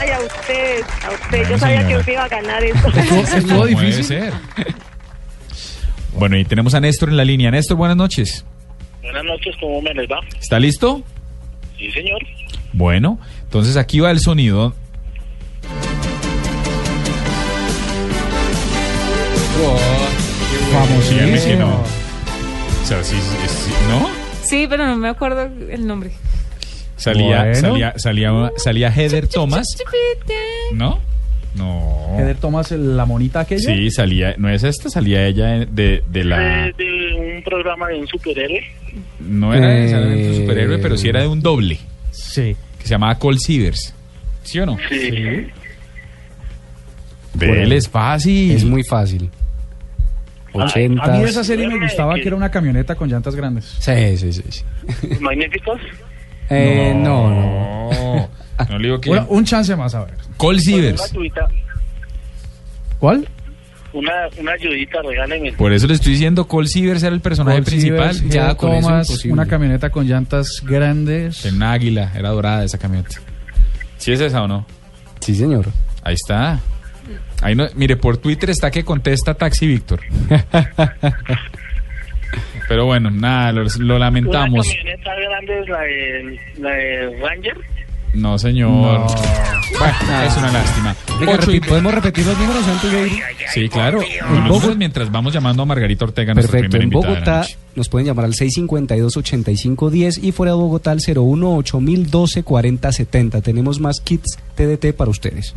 Ay, 0.00 0.10
a 0.10 0.20
usted, 0.20 0.82
a 1.06 1.10
usted. 1.12 1.38
Yo 1.42 1.48
Bueno, 1.48 1.58
sabía 1.58 1.86
que 1.88 1.96
usted 1.96 2.12
iba 2.12 2.24
a 2.24 2.28
ganar 2.28 2.64
esto. 2.64 2.88
No 3.46 3.60
puede 3.72 4.02
ser. 4.02 4.32
Bueno, 6.14 6.36
y 6.36 6.44
tenemos 6.44 6.74
a 6.74 6.80
Néstor 6.80 7.08
en 7.08 7.16
la 7.16 7.24
línea. 7.24 7.50
Néstor, 7.50 7.76
buenas 7.76 7.96
noches. 7.96 8.44
Buenas 9.02 9.24
noches, 9.24 9.54
¿cómo 9.60 9.82
me 9.82 9.92
les 9.94 10.08
va? 10.08 10.20
¿Está 10.40 10.58
listo? 10.58 11.02
Sí, 11.76 11.90
señor. 11.90 12.20
Bueno, 12.72 13.18
entonces 13.44 13.76
aquí 13.76 14.00
va 14.00 14.10
el 14.10 14.20
sonido. 14.20 14.74
Dígame 21.10 21.40
que 21.42 21.56
no. 21.56 21.80
O 22.82 22.86
sea, 22.86 23.02
sí, 23.02 23.16
sí, 23.16 23.48
sí, 23.48 23.70
¿no? 23.88 24.08
Sí, 24.42 24.66
pero 24.68 24.86
no 24.86 24.96
me 24.96 25.08
acuerdo 25.08 25.42
el 25.70 25.86
nombre. 25.86 26.10
Salía, 26.96 27.38
Bueno. 27.44 27.54
salía, 27.60 27.94
salía, 27.96 28.32
salía 28.56 28.90
Heather 28.92 29.26
Thomas, 29.28 29.66
¿no? 30.74 31.00
No. 31.56 32.16
Heather 32.18 32.36
tomas 32.36 32.72
el- 32.72 32.96
la 32.96 33.04
monita 33.04 33.40
aquella. 33.40 33.74
Sí, 33.74 33.90
salía, 33.90 34.34
no 34.38 34.48
es 34.48 34.62
esta, 34.64 34.88
salía 34.90 35.26
ella 35.26 35.64
de, 35.66 36.02
de 36.08 36.24
la... 36.24 36.68
Eh, 36.68 36.74
de 36.76 37.36
un 37.36 37.42
programa 37.44 37.88
de 37.88 37.98
un 38.00 38.06
superhéroe. 38.08 38.60
No 39.20 39.54
era 39.54 39.72
Eh, 39.76 39.80
necesariamente 39.82 40.28
un 40.30 40.36
superhéroe, 40.36 40.78
pero 40.78 40.96
sí 40.96 41.08
era 41.08 41.20
de 41.20 41.28
un 41.28 41.40
doble. 41.40 41.78
Sí. 42.10 42.56
Que 42.78 42.82
se 42.84 42.88
llamaba 42.90 43.18
Cole 43.18 43.38
Sievers. 43.38 43.94
¿Sí 44.42 44.58
o 44.60 44.66
no? 44.66 44.76
Sí. 44.88 45.46
De 47.34 47.62
él 47.62 47.72
es 47.72 47.88
fácil. 47.88 48.52
Es 48.52 48.64
muy 48.64 48.82
fácil. 48.84 49.30
A, 50.54 50.62
a 50.62 50.64
80. 50.66 51.06
mí 51.08 51.24
esa 51.24 51.42
serie 51.42 51.66
me 51.66 51.80
gustaba 51.80 52.14
que 52.14 52.26
era 52.28 52.36
una 52.36 52.50
camioneta 52.50 52.94
con 52.94 53.08
llantas 53.08 53.34
grandes. 53.34 53.64
Sí, 53.80 54.16
sí, 54.16 54.32
sí. 54.32 54.42
sí. 54.50 54.62
Magníficos. 55.20 55.80
Eh, 56.50 56.92
no, 56.96 57.30
no. 57.30 57.90
No, 57.90 58.28
no 58.70 58.78
le 58.78 58.84
digo 58.88 59.00
que... 59.00 59.10
Una- 59.10 59.26
un 59.28 59.44
chance 59.44 59.74
más, 59.76 59.94
a 59.94 60.04
ver. 60.04 60.14
Cole 60.36 60.56
Una 60.56 60.62
Sievers. 60.64 61.10
ayudita, 61.12 61.48
¿Cuál? 62.98 63.28
una, 63.92 64.12
una 64.38 64.52
ayudita, 64.52 64.98
regálenme. 65.02 65.52
Por 65.52 65.72
eso 65.72 65.86
le 65.86 65.94
estoy 65.94 66.12
diciendo, 66.12 66.46
Cole 66.48 66.66
Sievers 66.68 67.02
era 67.02 67.14
el 67.14 67.20
personaje 67.20 67.58
Paul 67.58 67.64
principal. 67.64 68.12
Sievers, 68.14 68.34
ya 68.34 68.54
con 68.56 68.72
eso 68.72 68.88
Thomas, 68.88 69.08
imposible. 69.08 69.32
una 69.32 69.46
camioneta 69.46 69.90
con 69.90 70.06
llantas 70.06 70.48
grandes. 70.64 71.44
En 71.44 71.56
un 71.56 71.62
águila, 71.62 72.10
era 72.16 72.30
dorada 72.30 72.64
esa 72.64 72.76
camioneta. 72.78 73.20
¿Sí 73.98 74.10
es 74.12 74.20
esa 74.20 74.42
o 74.42 74.48
no? 74.48 74.66
Sí, 75.20 75.34
señor. 75.34 75.66
Ahí 76.02 76.14
está. 76.14 76.58
Ahí 77.42 77.54
no, 77.54 77.66
mire, 77.76 77.96
por 77.96 78.16
Twitter 78.16 78.50
está 78.50 78.70
que 78.70 78.84
contesta 78.84 79.34
Taxi 79.34 79.66
Víctor. 79.66 80.00
Pero 82.68 82.86
bueno, 82.86 83.10
nada, 83.10 83.52
lo, 83.52 83.64
lo 83.78 83.98
lamentamos. 83.98 84.66
Una 84.66 84.74
camioneta 84.76 85.14
grande 85.14 85.60
es 85.60 85.68
la 85.68 85.80
de, 85.80 86.38
la 86.58 86.70
de 86.70 87.18
Ranger. 87.20 87.56
No, 88.14 88.38
señor. 88.38 88.70
No. 88.70 89.06
Bueno, 89.76 90.22
es 90.24 90.36
una 90.36 90.52
lástima. 90.52 90.94
Venga, 91.18 91.36
repi- 91.36 91.66
¿Podemos 91.66 91.92
repetir 91.94 92.24
los 92.24 92.38
números 92.38 92.68
antes 92.68 92.92
de 92.92 93.08
ir? 93.08 93.20
Sí, 93.52 93.68
claro. 93.68 93.98
Nosotros 94.46 94.76
mientras 94.76 95.10
vamos 95.10 95.32
llamando 95.34 95.64
a 95.64 95.66
Margarita 95.66 96.04
Ortega, 96.04 96.32
nuestra 96.32 96.60
Perfecto. 96.60 96.78
primera 96.78 97.08
En 97.08 97.14
Bogotá 97.14 97.44
nos 97.74 97.88
pueden 97.88 98.06
llamar 98.06 98.26
al 98.26 98.34
652-8510 98.34 100.22
y 100.22 100.30
fuera 100.30 100.52
de 100.52 100.58
Bogotá 100.58 100.92
al 100.92 101.00
018-012-4070. 101.00 103.42
Tenemos 103.42 103.80
más 103.80 103.98
kits 104.00 104.38
TDT 104.54 104.92
para 104.96 105.10
ustedes. 105.10 105.52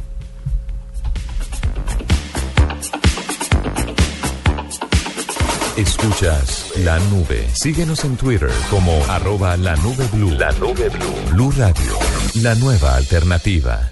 Escuchas 5.78 6.72
la 6.78 6.98
nube. 7.12 7.48
Síguenos 7.54 8.04
en 8.04 8.18
Twitter 8.18 8.50
como 8.72 9.00
arroba 9.10 9.56
la 9.58 9.76
nube 9.76 10.08
blue. 10.12 10.32
La 10.32 10.52
nube 10.54 10.90
blue. 10.90 11.32
Blue 11.34 11.52
Radio. 11.56 12.00
La 12.42 12.56
nueva 12.56 12.96
alternativa. 12.96 13.92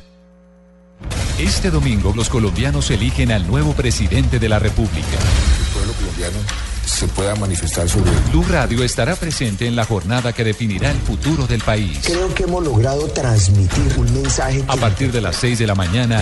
Este 1.38 1.70
domingo 1.70 2.12
los 2.16 2.30
colombianos 2.30 2.90
eligen 2.90 3.32
al 3.32 3.46
nuevo 3.46 3.74
presidente 3.74 4.40
de 4.40 4.50
la 4.50 4.58
República. 4.58 4.98
El 4.98 5.74
pueblo 5.74 5.94
colombiano 5.94 6.40
se 6.86 7.08
pueda 7.08 7.36
manifestar 7.36 7.90
sobre 7.90 8.12
Blue 8.32 8.46
Radio 8.48 8.84
estará 8.84 9.16
presente 9.16 9.68
en 9.68 9.76
la 9.76 9.86
jornada 9.86 10.34
que 10.34 10.44
definirá 10.44 10.92
el 10.92 10.98
futuro 10.98 11.48
del 11.48 11.62
país. 11.62 12.00
Creo 12.04 12.34
que 12.34 12.44
hemos 12.44 12.64
logrado 12.64 13.08
transmitir 13.08 13.94
un 13.98 14.14
mensaje 14.14 14.64
A 14.68 14.76
partir 14.76 15.12
de 15.12 15.22
las 15.22 15.36
6 15.38 15.60
de 15.60 15.68
la 15.68 15.76
mañana, 15.76 16.22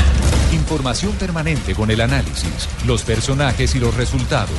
información 0.52 1.14
permanente 1.14 1.76
con 1.76 1.92
el 1.92 2.02
análisis, 2.02 2.68
los 2.86 3.04
personajes 3.04 3.76
y 3.76 3.80
los 3.80 3.96
resultados. 3.96 4.56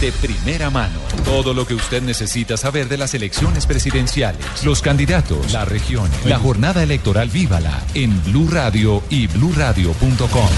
De 0.00 0.12
primera 0.12 0.70
mano, 0.70 0.98
todo 1.26 1.52
lo 1.52 1.66
que 1.66 1.74
usted 1.74 2.02
necesita 2.02 2.56
saber 2.56 2.88
de 2.88 2.96
las 2.96 3.12
elecciones 3.12 3.66
presidenciales, 3.66 4.64
los 4.64 4.80
candidatos, 4.80 5.52
la 5.52 5.66
región, 5.66 6.08
la 6.24 6.38
jornada 6.38 6.82
electoral 6.82 7.28
vívala 7.28 7.82
en 7.92 8.22
Blue 8.24 8.48
Radio 8.50 9.02
y 9.10 9.26
bluradio.com. 9.26 10.48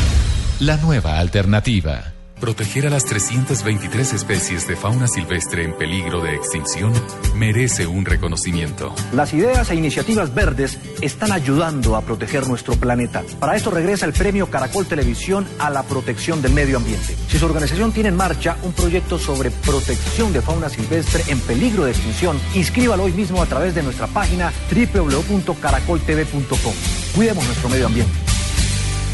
La 0.61 0.77
nueva 0.77 1.18
alternativa. 1.18 2.12
Proteger 2.43 2.87
a 2.89 2.91
las 2.91 3.05
323 3.05 4.15
especies 4.15 4.67
de 4.67 4.75
fauna 4.75 5.07
silvestre 5.07 5.63
en 5.63 5.75
peligro 5.75 6.21
de 6.21 6.35
extinción 6.35 6.93
merece 7.37 7.87
un 7.87 8.05
reconocimiento. 8.05 8.93
Las 9.13 9.33
ideas 9.33 9.71
e 9.71 9.77
iniciativas 9.77 10.35
verdes 10.35 10.77
están 11.01 11.31
ayudando 11.31 11.95
a 11.95 12.01
proteger 12.01 12.49
nuestro 12.49 12.75
planeta. 12.75 13.23
Para 13.39 13.55
esto 13.55 13.71
regresa 13.71 14.07
el 14.07 14.13
premio 14.13 14.51
Caracol 14.51 14.87
Televisión 14.87 15.47
a 15.61 15.71
la 15.71 15.85
protección 15.85 16.43
del 16.43 16.53
medio 16.53 16.79
ambiente. 16.79 17.15
Si 17.29 17.39
su 17.39 17.47
organización 17.47 17.93
tiene 17.93 18.09
en 18.09 18.17
marcha 18.17 18.57
un 18.65 18.73
proyecto 18.73 19.21
sobre 19.21 19.53
protección 19.53 20.33
de 20.33 20.43
fauna 20.43 20.69
silvestre 20.69 21.23
en 21.29 21.39
peligro 21.39 21.85
de 21.85 21.93
extinción, 21.93 22.41
inscríbalo 22.57 23.05
hoy 23.05 23.13
mismo 23.13 23.41
a 23.41 23.47
través 23.47 23.77
de 23.77 23.85
nuestra 23.85 24.09
página 24.09 24.53
www.caracoltv.com. 24.69 26.75
Cuidemos 27.15 27.47
nuestro 27.47 27.69
medio 27.69 27.87
ambiente. 27.87 28.19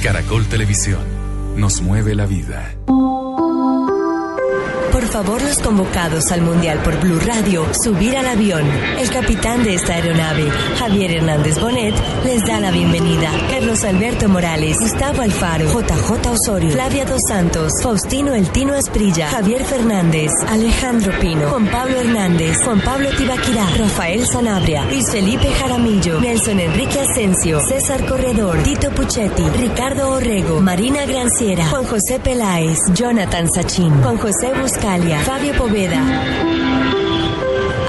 Caracol 0.03 0.47
Televisión 0.47 1.18
nos 1.59 1.83
mueve 1.83 2.15
la 2.15 2.25
vida. 2.25 2.77
Favor, 5.19 5.43
los 5.43 5.59
convocados 5.59 6.31
al 6.31 6.43
Mundial 6.43 6.81
por 6.85 7.01
Blue 7.01 7.19
Radio, 7.19 7.67
subir 7.83 8.17
al 8.17 8.29
avión. 8.29 8.65
El 9.01 9.11
capitán 9.11 9.65
de 9.65 9.75
esta 9.75 9.95
aeronave, 9.95 10.49
Javier 10.79 11.11
Hernández 11.11 11.59
Bonet, 11.59 11.93
les 12.25 12.47
da 12.47 12.61
la 12.61 12.71
bienvenida. 12.71 13.33
Carlos 13.51 13.83
Alberto 13.83 14.29
Morales, 14.29 14.77
Gustavo 14.79 15.23
Alfaro, 15.23 15.65
JJ 15.65 16.31
Osorio, 16.31 16.71
Flavia 16.71 17.05
Dos 17.05 17.21
Santos, 17.27 17.73
Faustino 17.83 18.33
El 18.33 18.49
Tino 18.51 18.77
Esprilla, 18.77 19.29
Javier 19.29 19.65
Fernández, 19.65 20.31
Alejandro 20.49 21.13
Pino, 21.19 21.49
Juan 21.49 21.67
Pablo 21.67 21.97
Hernández, 21.99 22.57
Juan 22.65 22.81
Pablo 22.81 23.09
Tibaquirá, 23.11 23.67
Rafael 23.77 24.25
Sanabria, 24.25 24.85
Luis 24.85 25.11
Felipe 25.11 25.51
Jaramillo, 25.51 26.21
Nelson 26.21 26.61
Enrique 26.61 27.01
Asensio, 27.01 27.59
César 27.67 28.07
Corredor, 28.07 28.63
Tito 28.63 28.93
Puchetti, 28.93 29.43
Ricardo 29.59 30.11
Orrego, 30.11 30.61
Marina 30.61 31.05
Granciera, 31.07 31.67
Juan 31.67 31.87
José 31.87 32.21
Peláez, 32.21 32.79
Jonathan 32.95 33.49
Sachin, 33.53 34.01
Juan 34.01 34.17
José 34.17 34.53
Fabio 35.17 35.55
Poveda. 35.55 36.03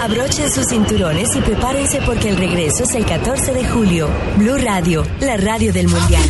Abrochen 0.01 0.49
sus 0.49 0.67
cinturones 0.67 1.35
y 1.35 1.41
prepárense 1.41 2.01
porque 2.05 2.29
el 2.29 2.37
regreso 2.37 2.83
es 2.83 2.95
el 2.95 3.05
14 3.05 3.53
de 3.53 3.67
julio. 3.67 4.09
Blue 4.37 4.57
Radio, 4.57 5.05
la 5.19 5.35
radio 5.35 5.73
del 5.73 5.87
Mundial. 5.89 6.23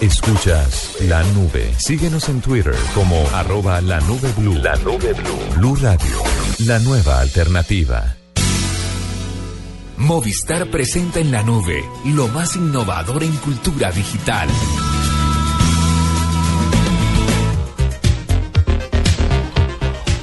Escuchas 0.00 0.96
la 1.02 1.22
nube. 1.34 1.72
Síguenos 1.76 2.28
en 2.28 2.40
Twitter 2.40 2.74
como 2.94 3.26
arroba 3.32 3.80
la 3.80 4.00
nube 4.00 4.32
blue. 4.36 4.54
La 4.54 4.74
nube 4.76 5.12
blue. 5.12 5.56
Blue 5.56 5.76
Radio. 5.76 6.22
La 6.58 6.78
nueva 6.80 7.20
alternativa. 7.20 8.17
Movistar 9.98 10.70
presenta 10.70 11.18
en 11.18 11.32
la 11.32 11.42
nube 11.42 11.84
lo 12.04 12.28
más 12.28 12.54
innovador 12.54 13.24
en 13.24 13.32
cultura 13.38 13.90
digital. 13.90 14.48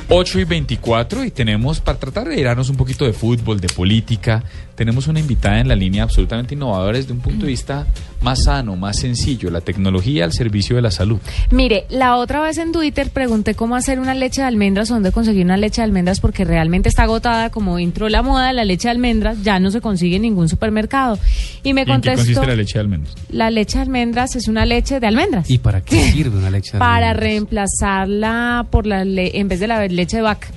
Ocho 0.08 0.40
y 0.40 0.46
24 0.46 1.26
y 1.26 1.32
tenemos, 1.32 1.82
para 1.82 2.00
tratar 2.00 2.30
de 2.30 2.40
irnos 2.40 2.70
un 2.70 2.78
poquito 2.78 3.04
de 3.04 3.12
fútbol, 3.12 3.60
de 3.60 3.68
política, 3.68 4.44
tenemos 4.76 5.08
una 5.08 5.20
invitada 5.20 5.60
en 5.60 5.68
la 5.68 5.76
línea 5.76 6.04
absolutamente 6.04 6.54
innovadora 6.54 6.98
desde 6.98 7.14
un 7.14 7.20
punto 7.20 7.46
de 7.46 7.52
vista 7.52 7.88
más 8.22 8.44
sano, 8.44 8.76
más 8.76 8.98
sencillo, 8.98 9.50
la 9.52 9.62
tecnología 9.62 10.24
al 10.26 10.34
servicio 10.34 10.76
de 10.76 10.82
la 10.82 10.92
salud. 10.92 11.20
Mire, 11.52 11.86
la 11.90 12.16
otra 12.18 12.42
vez 12.42 12.58
en 12.58 12.72
Twitter 12.72 13.10
pregunté 13.10 13.54
cómo 13.56 13.76
hacer 13.76 14.00
una 14.00 14.14
leche 14.14 14.42
de 14.42 14.48
almendras, 14.48 14.90
dónde 14.90 15.12
conseguir 15.12 15.46
una 15.46 15.58
leche 15.58 15.82
de 15.82 15.86
almendras, 15.86 16.20
porque 16.20 16.44
realmente 16.44 16.90
está 16.90 17.04
agotada, 17.04 17.52
como 17.52 17.78
entró 17.80 18.10
la 18.10 18.22
moda 18.24 18.48
de 18.48 18.54
la 18.54 18.66
leche 18.66 18.88
de 18.88 18.92
almendras, 18.94 19.44
ya 19.44 19.60
no 19.60 19.70
se 19.72 19.80
consigue 19.80 20.16
en 20.18 20.24
ningún 20.24 20.50
supermercado. 20.50 21.20
Y 21.64 21.74
me 21.74 21.82
¿Y 21.82 21.84
en 21.84 21.86
qué 21.86 21.92
contestó, 21.92 22.18
consiste 22.18 22.48
la 22.48 22.56
leche 22.56 22.74
de 22.74 22.80
almendras? 22.80 23.16
la 23.30 23.52
leche 23.52 23.78
de 23.78 23.84
almendras 23.84 24.36
es 24.36 24.48
una 24.48 24.66
leche 24.66 25.00
de 25.00 25.08
almendras. 25.08 25.50
¿Y 25.50 25.58
para 25.60 25.82
qué 25.82 26.02
sirve 26.12 26.38
una 26.38 26.50
leche 26.50 26.74
de 26.74 26.80
para 26.80 27.12
almendras? 27.12 27.24
reemplazarla 27.24 28.66
por 28.70 28.88
la 28.88 29.06
le- 29.06 29.40
en 29.40 29.48
vez 29.48 29.60
de 29.60 29.68
la 29.68 29.86
leche 29.88 30.18
de 30.18 30.24
vaca. 30.24 30.48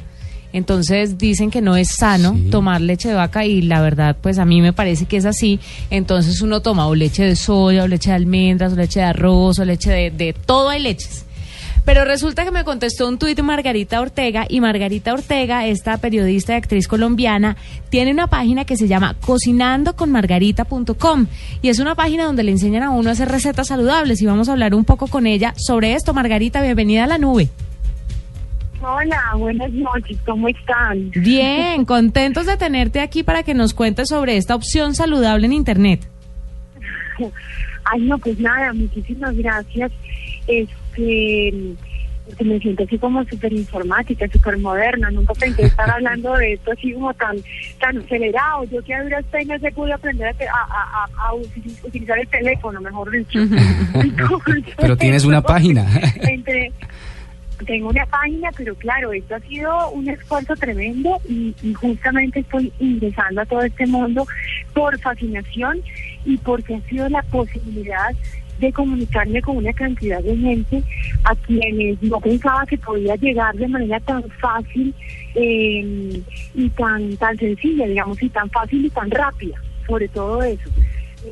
Entonces 0.53 1.19
dicen 1.19 1.51
que 1.51 1.61
no 1.61 1.77
es 1.77 1.91
sano 1.91 2.37
tomar 2.51 2.81
leche 2.81 3.09
de 3.09 3.15
vaca 3.15 3.45
y 3.45 3.63
la 3.63 3.81
verdad 3.81 4.17
pues 4.21 4.39
a 4.39 4.45
mí 4.45 4.61
me 4.61 4.73
parece 4.73 5.07
que 5.07 5.17
es 5.17 5.27
así. 5.27 5.61
Entonces 5.91 6.41
uno 6.41 6.61
toma 6.61 6.87
o 6.87 6.95
leche 6.95 7.25
de 7.25 7.37
soya 7.37 7.85
o 7.85 7.89
leche 7.89 8.11
de 8.11 8.17
almendras 8.17 8.73
o 8.73 8.77
leche 8.77 9.01
de 9.01 9.07
arroz 9.07 9.59
o 9.59 9.65
leche 9.65 9.91
de, 9.91 10.11
de 10.11 10.33
todo 10.33 10.71
hay 10.71 10.83
leches. 10.83 11.25
Pero 11.89 12.05
resulta 12.05 12.45
que 12.45 12.51
me 12.51 12.65
contestó 12.65 13.09
un 13.09 13.19
tuit 13.19 13.41
Margarita 13.41 14.03
Ortega 14.03 14.45
y 14.47 14.61
Margarita 14.61 15.15
Ortega, 15.15 15.67
esta 15.67 15.97
periodista 15.97 16.53
y 16.53 16.57
actriz 16.57 16.87
colombiana, 16.87 17.57
tiene 17.89 18.11
una 18.11 18.27
página 18.27 18.67
que 18.67 18.77
se 18.77 18.89
llama 18.89 19.17
cocinandoconmargarita.com 19.23 21.27
y 21.63 21.71
es 21.71 21.79
una 21.79 21.95
página 21.95 22.25
donde 22.25 22.43
le 22.43 22.51
enseñan 22.51 22.83
a 22.83 22.91
uno 22.91 23.09
a 23.09 23.13
hacer 23.13 23.31
recetas 23.31 23.69
saludables 23.69 24.21
y 24.21 24.27
vamos 24.27 24.51
a 24.51 24.53
hablar 24.53 24.75
un 24.75 24.85
poco 24.85 25.07
con 25.07 25.27
ella 25.27 25.55
sobre 25.57 25.95
esto. 25.95 26.13
Margarita, 26.13 26.61
bienvenida 26.61 27.05
a 27.05 27.07
la 27.07 27.17
nube. 27.17 27.49
Hola, 28.81 29.21
buenas 29.37 29.73
noches, 29.73 30.17
¿cómo 30.25 30.49
están? 30.49 31.11
Bien, 31.11 31.85
contentos 31.85 32.47
de 32.47 32.57
tenerte 32.57 33.01
aquí 33.01 33.23
para 33.25 33.43
que 33.43 33.53
nos 33.55 33.75
cuentes 33.75 34.09
sobre 34.09 34.37
esta 34.37 34.55
opción 34.55 34.95
saludable 34.95 35.47
en 35.47 35.53
Internet. 35.53 36.07
Ay, 37.85 38.03
no, 38.03 38.19
pues 38.19 38.38
nada, 38.38 38.73
muchísimas 38.75 39.35
gracias. 39.37 39.91
Este, 40.47 41.53
porque 42.27 42.45
me 42.45 42.59
siento 42.61 42.85
así 42.85 42.99
como 42.99 43.25
súper 43.25 43.53
informática, 43.53 44.27
súper 44.31 44.59
moderna. 44.59 45.11
Nunca 45.11 45.33
pensé 45.35 45.64
estar 45.64 45.91
hablando 45.91 46.35
de 46.35 46.53
esto 46.53 46.73
así 46.73 46.93
como 46.93 47.12
tan 47.14 47.37
tan 47.81 47.99
acelerado. 47.99 48.64
Yo 48.64 48.83
que 48.85 48.95
a 48.95 49.03
duras 49.03 49.25
penas 49.31 49.62
he 49.64 49.73
podido 49.73 49.97
aprender 49.97 50.37
a, 50.53 51.35
utilizar 51.85 52.19
el 52.19 52.29
teléfono, 52.29 52.81
mejor 52.81 53.11
dicho. 53.11 53.41
Entonces, 53.95 54.75
Pero 54.77 54.97
tienes 54.97 55.25
una 55.25 55.41
página. 55.43 55.87
entre- 56.21 56.71
tengo 57.64 57.88
una 57.88 58.07
página, 58.07 58.51
pero 58.57 58.75
claro, 58.75 59.12
esto 59.12 59.35
ha 59.35 59.40
sido 59.40 59.90
un 59.90 60.09
esfuerzo 60.09 60.55
tremendo 60.57 61.21
y, 61.29 61.55
y 61.62 61.75
justamente 61.75 62.40
estoy 62.40 62.73
ingresando 62.79 63.40
a 63.40 63.47
todo 63.47 63.62
este 63.62 63.87
mundo 63.87 64.27
por 64.75 64.99
fascinación 64.99 65.81
y 66.25 66.37
porque 66.38 66.77
ha 66.77 66.81
sido 66.83 67.09
la 67.09 67.23
posibilidad 67.23 68.14
de 68.59 68.73
comunicarme 68.73 69.40
con 69.40 69.59
una 69.59 69.73
cantidad 69.73 70.23
de 70.23 70.37
gente 70.37 70.83
a 71.25 71.35
quienes 71.37 72.03
no 72.03 72.21
pensaba 72.21 72.66
que 72.66 72.77
podía 72.79 73.14
llegar 73.16 73.55
de 73.55 73.68
manera 73.68 74.01
tan 74.01 74.23
fácil 74.40 74.94
eh, 75.35 76.23
y 76.55 76.71
tan 76.71 77.16
tan 77.16 77.37
sencilla, 77.38 77.87
digamos, 77.87 78.21
y 78.23 78.29
tan 78.29 78.51
fácil 78.51 78.85
y 78.85 78.90
tan 78.90 79.11
rápida, 79.11 79.57
sobre 79.87 80.09
todo 80.09 80.42
eso. 80.42 80.68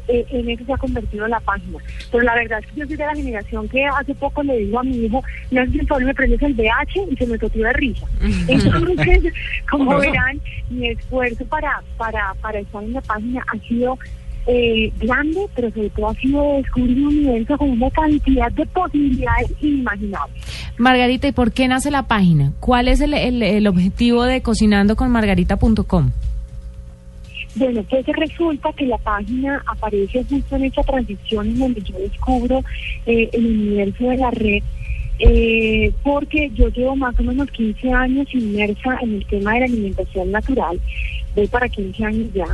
Eh, 0.09 0.27
en 0.31 0.51
eso 0.51 0.65
se 0.65 0.73
ha 0.73 0.77
convertido 0.77 1.27
la 1.29 1.41
página. 1.41 1.79
Pero 2.11 2.25
la 2.25 2.35
verdad 2.35 2.59
es 2.61 2.67
que 2.67 2.81
yo 2.81 2.87
soy 2.87 2.97
de 2.97 3.07
la 3.07 3.15
generación 3.15 3.69
que 3.69 3.85
hace 3.87 4.15
poco 4.15 4.43
le 4.43 4.59
digo 4.59 4.81
a 4.81 4.83
mi 4.83 4.97
hijo, 4.97 5.23
no 5.51 5.63
es 5.63 5.71
que 5.71 6.05
me 6.05 6.15
prendes 6.15 6.43
el 6.43 6.55
VH 6.55 7.01
y 7.11 7.17
se 7.17 7.27
me 7.27 7.39
totió 7.39 7.65
de 7.67 7.73
risa. 7.75 8.07
Entonces, 8.49 9.33
como 9.71 9.99
verán, 9.99 10.41
mi 10.71 10.89
esfuerzo 10.89 11.45
para, 11.47 11.83
para, 11.97 12.35
para 12.41 12.59
estar 12.59 12.83
en 12.83 12.93
la 12.95 13.01
página 13.01 13.45
ha 13.53 13.59
sido 13.69 13.99
eh, 14.49 14.93
grande, 15.01 15.41
pero 15.57 15.71
sobre 15.71 15.91
todo 15.91 16.09
ha 16.11 16.15
sido 16.15 16.57
descubrir 16.59 16.99
un 16.99 17.07
universo 17.09 17.59
con 17.59 17.71
una 17.71 17.91
cantidad 17.91 18.51
de 18.53 18.65
posibilidades 18.67 19.51
inimaginables. 19.61 20.37
Margarita, 20.79 21.27
¿y 21.29 21.33
por 21.33 21.51
qué 21.53 21.67
nace 21.69 21.91
la 21.91 22.05
página? 22.05 22.53
¿Cuál 22.61 22.87
es 22.89 23.01
el, 23.01 23.15
el- 23.15 23.43
el 23.43 23.67
objetivo 23.67 24.23
de 24.25 24.43
cocinandoconmargarita.com? 24.43 26.11
Bueno, 27.57 27.83
pues 27.89 28.05
resulta 28.07 28.71
que 28.75 28.85
la 28.85 28.99
página 28.99 29.63
aparece 29.67 30.23
justo 30.25 30.57
en 30.57 30.65
esa 30.65 30.83
transición 30.83 31.47
en 31.47 31.59
donde 31.59 31.81
yo 31.81 31.99
descubro 31.99 32.63
eh, 33.07 33.31
el 33.33 33.47
universo 33.47 34.11
de 34.11 34.17
la 34.19 34.31
red, 34.31 34.63
eh, 35.19 35.91
porque 36.03 36.51
yo 36.55 36.69
llevo 36.69 36.95
más 36.97 37.19
o 37.19 37.23
menos 37.23 37.51
15 37.51 37.91
años 37.91 38.27
inmersa 38.35 38.99
en 39.01 39.15
el 39.15 39.27
tema 39.27 39.55
de 39.55 39.61
la 39.61 39.67
alimentación 39.67 40.31
natural, 40.31 40.79
voy 41.35 41.47
para 41.47 41.67
15 41.71 42.05
años 42.05 42.27
ya, 42.35 42.47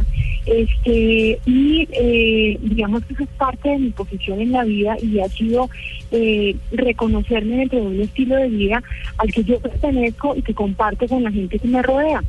este 0.46 1.40
y 1.46 1.88
eh, 1.90 2.58
digamos 2.62 3.04
que 3.04 3.14
eso 3.14 3.24
es 3.24 3.28
parte 3.30 3.70
de 3.70 3.78
mi 3.78 3.90
posición 3.90 4.40
en 4.40 4.52
la 4.52 4.62
vida 4.62 4.96
y 5.02 5.18
ha 5.18 5.28
sido 5.28 5.68
eh, 6.12 6.54
reconocerme 6.70 7.56
dentro 7.56 7.80
de 7.80 7.86
un 7.86 8.00
estilo 8.00 8.36
de 8.36 8.48
vida 8.48 8.80
al 9.18 9.32
que 9.32 9.42
yo 9.42 9.58
pertenezco 9.58 10.36
y 10.36 10.42
que 10.42 10.54
comparto 10.54 11.08
con 11.08 11.24
la 11.24 11.32
gente 11.32 11.58
que 11.58 11.66
me 11.66 11.82
rodea. 11.82 12.22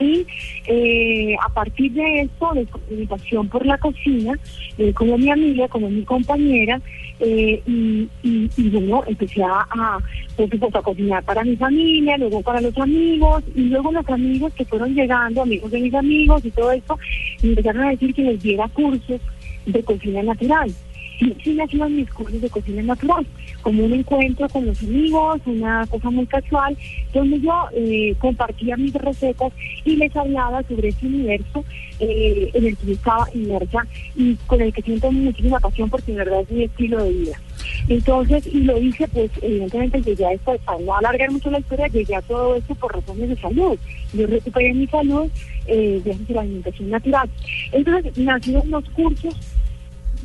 Y 0.00 0.26
eh, 0.66 1.36
a 1.42 1.48
partir 1.48 1.92
de 1.92 2.22
esto, 2.22 2.52
de 2.54 2.66
mi 2.94 3.06
pasión 3.06 3.48
por 3.48 3.64
la 3.64 3.78
cocina, 3.78 4.38
eh, 4.78 4.92
como 4.92 5.16
mi 5.16 5.30
amiga, 5.30 5.68
como 5.68 5.88
mi 5.88 6.02
compañera, 6.02 6.80
eh, 7.18 7.62
y, 7.66 8.08
y, 8.22 8.68
bueno, 8.68 9.02
empecé 9.06 9.42
a, 9.42 9.66
a, 9.70 9.98
por 10.36 10.76
a 10.76 10.82
cocinar 10.82 11.24
para 11.24 11.44
mi 11.44 11.56
familia, 11.56 12.18
luego 12.18 12.42
para 12.42 12.60
los 12.60 12.76
amigos, 12.76 13.42
y 13.54 13.62
luego 13.62 13.90
los 13.92 14.08
amigos 14.08 14.52
que 14.54 14.64
fueron 14.66 14.94
llegando, 14.94 15.42
amigos 15.42 15.70
de 15.70 15.80
mis 15.80 15.94
amigos 15.94 16.44
y 16.44 16.50
todo 16.50 16.72
esto, 16.72 16.98
empezaron 17.42 17.84
a 17.84 17.90
decir 17.90 18.14
que 18.14 18.22
les 18.22 18.42
diera 18.42 18.68
cursos 18.68 19.20
de 19.64 19.82
cocina 19.82 20.22
natural. 20.22 20.70
Y 21.18 21.34
sí 21.42 21.54
nacieron 21.54 21.96
mis 21.96 22.10
cursos 22.10 22.40
de 22.40 22.50
cocina 22.50 22.82
natural, 22.82 23.26
como 23.62 23.84
un 23.84 23.92
encuentro 23.92 24.48
con 24.48 24.66
los 24.66 24.82
amigos, 24.82 25.40
una 25.46 25.86
cosa 25.86 26.10
muy 26.10 26.26
casual, 26.26 26.76
donde 27.12 27.40
yo 27.40 27.52
eh, 27.74 28.14
compartía 28.18 28.76
mis 28.76 28.92
recetas 28.94 29.52
y 29.84 29.96
les 29.96 30.14
hablaba 30.14 30.62
sobre 30.64 30.88
ese 30.88 31.06
universo 31.06 31.64
eh, 32.00 32.50
en 32.52 32.66
el 32.66 32.76
que 32.76 32.86
yo 32.86 32.92
estaba 32.92 33.26
inmersa 33.32 33.86
y 34.14 34.34
con 34.46 34.60
el 34.60 34.72
que 34.72 34.82
siento 34.82 35.10
muchísima 35.10 35.58
pasión 35.60 35.88
porque 35.88 36.12
en 36.12 36.18
verdad 36.18 36.40
es 36.42 36.50
mi 36.50 36.64
estilo 36.64 37.02
de 37.02 37.10
vida. 37.10 37.40
Entonces, 37.88 38.46
y 38.46 38.60
lo 38.60 38.78
hice, 38.78 39.06
pues 39.08 39.30
evidentemente 39.40 40.02
llegué 40.02 40.26
a 40.26 40.32
esto, 40.32 40.56
para 40.64 40.78
no 40.78 40.96
alargar 40.96 41.30
mucho 41.30 41.50
la 41.50 41.60
historia, 41.60 41.88
llegué 41.88 42.14
a 42.16 42.22
todo 42.22 42.56
esto 42.56 42.74
por 42.74 42.94
razones 42.94 43.28
de 43.28 43.36
salud. 43.36 43.78
Yo 44.12 44.26
recuperé 44.26 44.74
mi 44.74 44.86
salud 44.86 45.30
eh, 45.66 46.00
gracias 46.04 46.30
a 46.30 46.32
la 46.34 46.40
alimentación 46.42 46.90
natural. 46.90 47.30
Entonces, 47.72 48.18
nacieron 48.18 48.70
los 48.70 48.84
cursos 48.90 49.34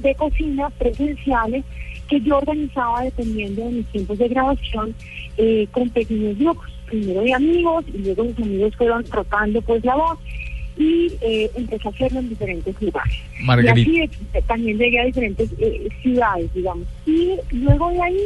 de 0.02 0.16
cocina 0.16 0.70
presenciales 0.72 1.64
que 2.10 2.20
yo 2.22 2.38
organizaba 2.38 3.04
dependiendo 3.04 3.66
de 3.66 3.72
mis 3.72 3.88
tiempos 3.88 4.18
de 4.18 4.28
grabación 4.28 4.94
eh, 5.38 5.68
con 5.72 5.90
pequeños 5.90 6.38
grupos, 6.38 6.70
primero 6.88 7.22
de 7.22 7.34
amigos 7.34 7.86
y 7.94 8.00
luego 8.00 8.24
los 8.24 8.38
amigos 8.38 8.76
fueron 8.76 9.06
rotando 9.12 9.62
pues 9.62 9.84
la 9.86 9.96
voz 9.96 10.20
y 10.78 11.12
eh, 11.22 11.52
empecé 11.56 11.88
a 11.88 11.92
hacerlo 11.92 12.20
en 12.20 12.30
diferentes 12.30 12.82
lugares. 12.82 13.14
Margarita. 13.44 13.90
Y 13.90 14.02
así 14.02 14.12
eh, 14.34 14.42
también 14.48 14.78
llegué 14.78 15.00
a 15.00 15.06
diferentes 15.06 15.50
eh, 15.60 15.88
ciudades, 16.02 16.54
digamos. 16.54 16.88
Y 17.06 17.34
luego 17.52 17.90
de 17.92 18.02
ahí, 18.02 18.20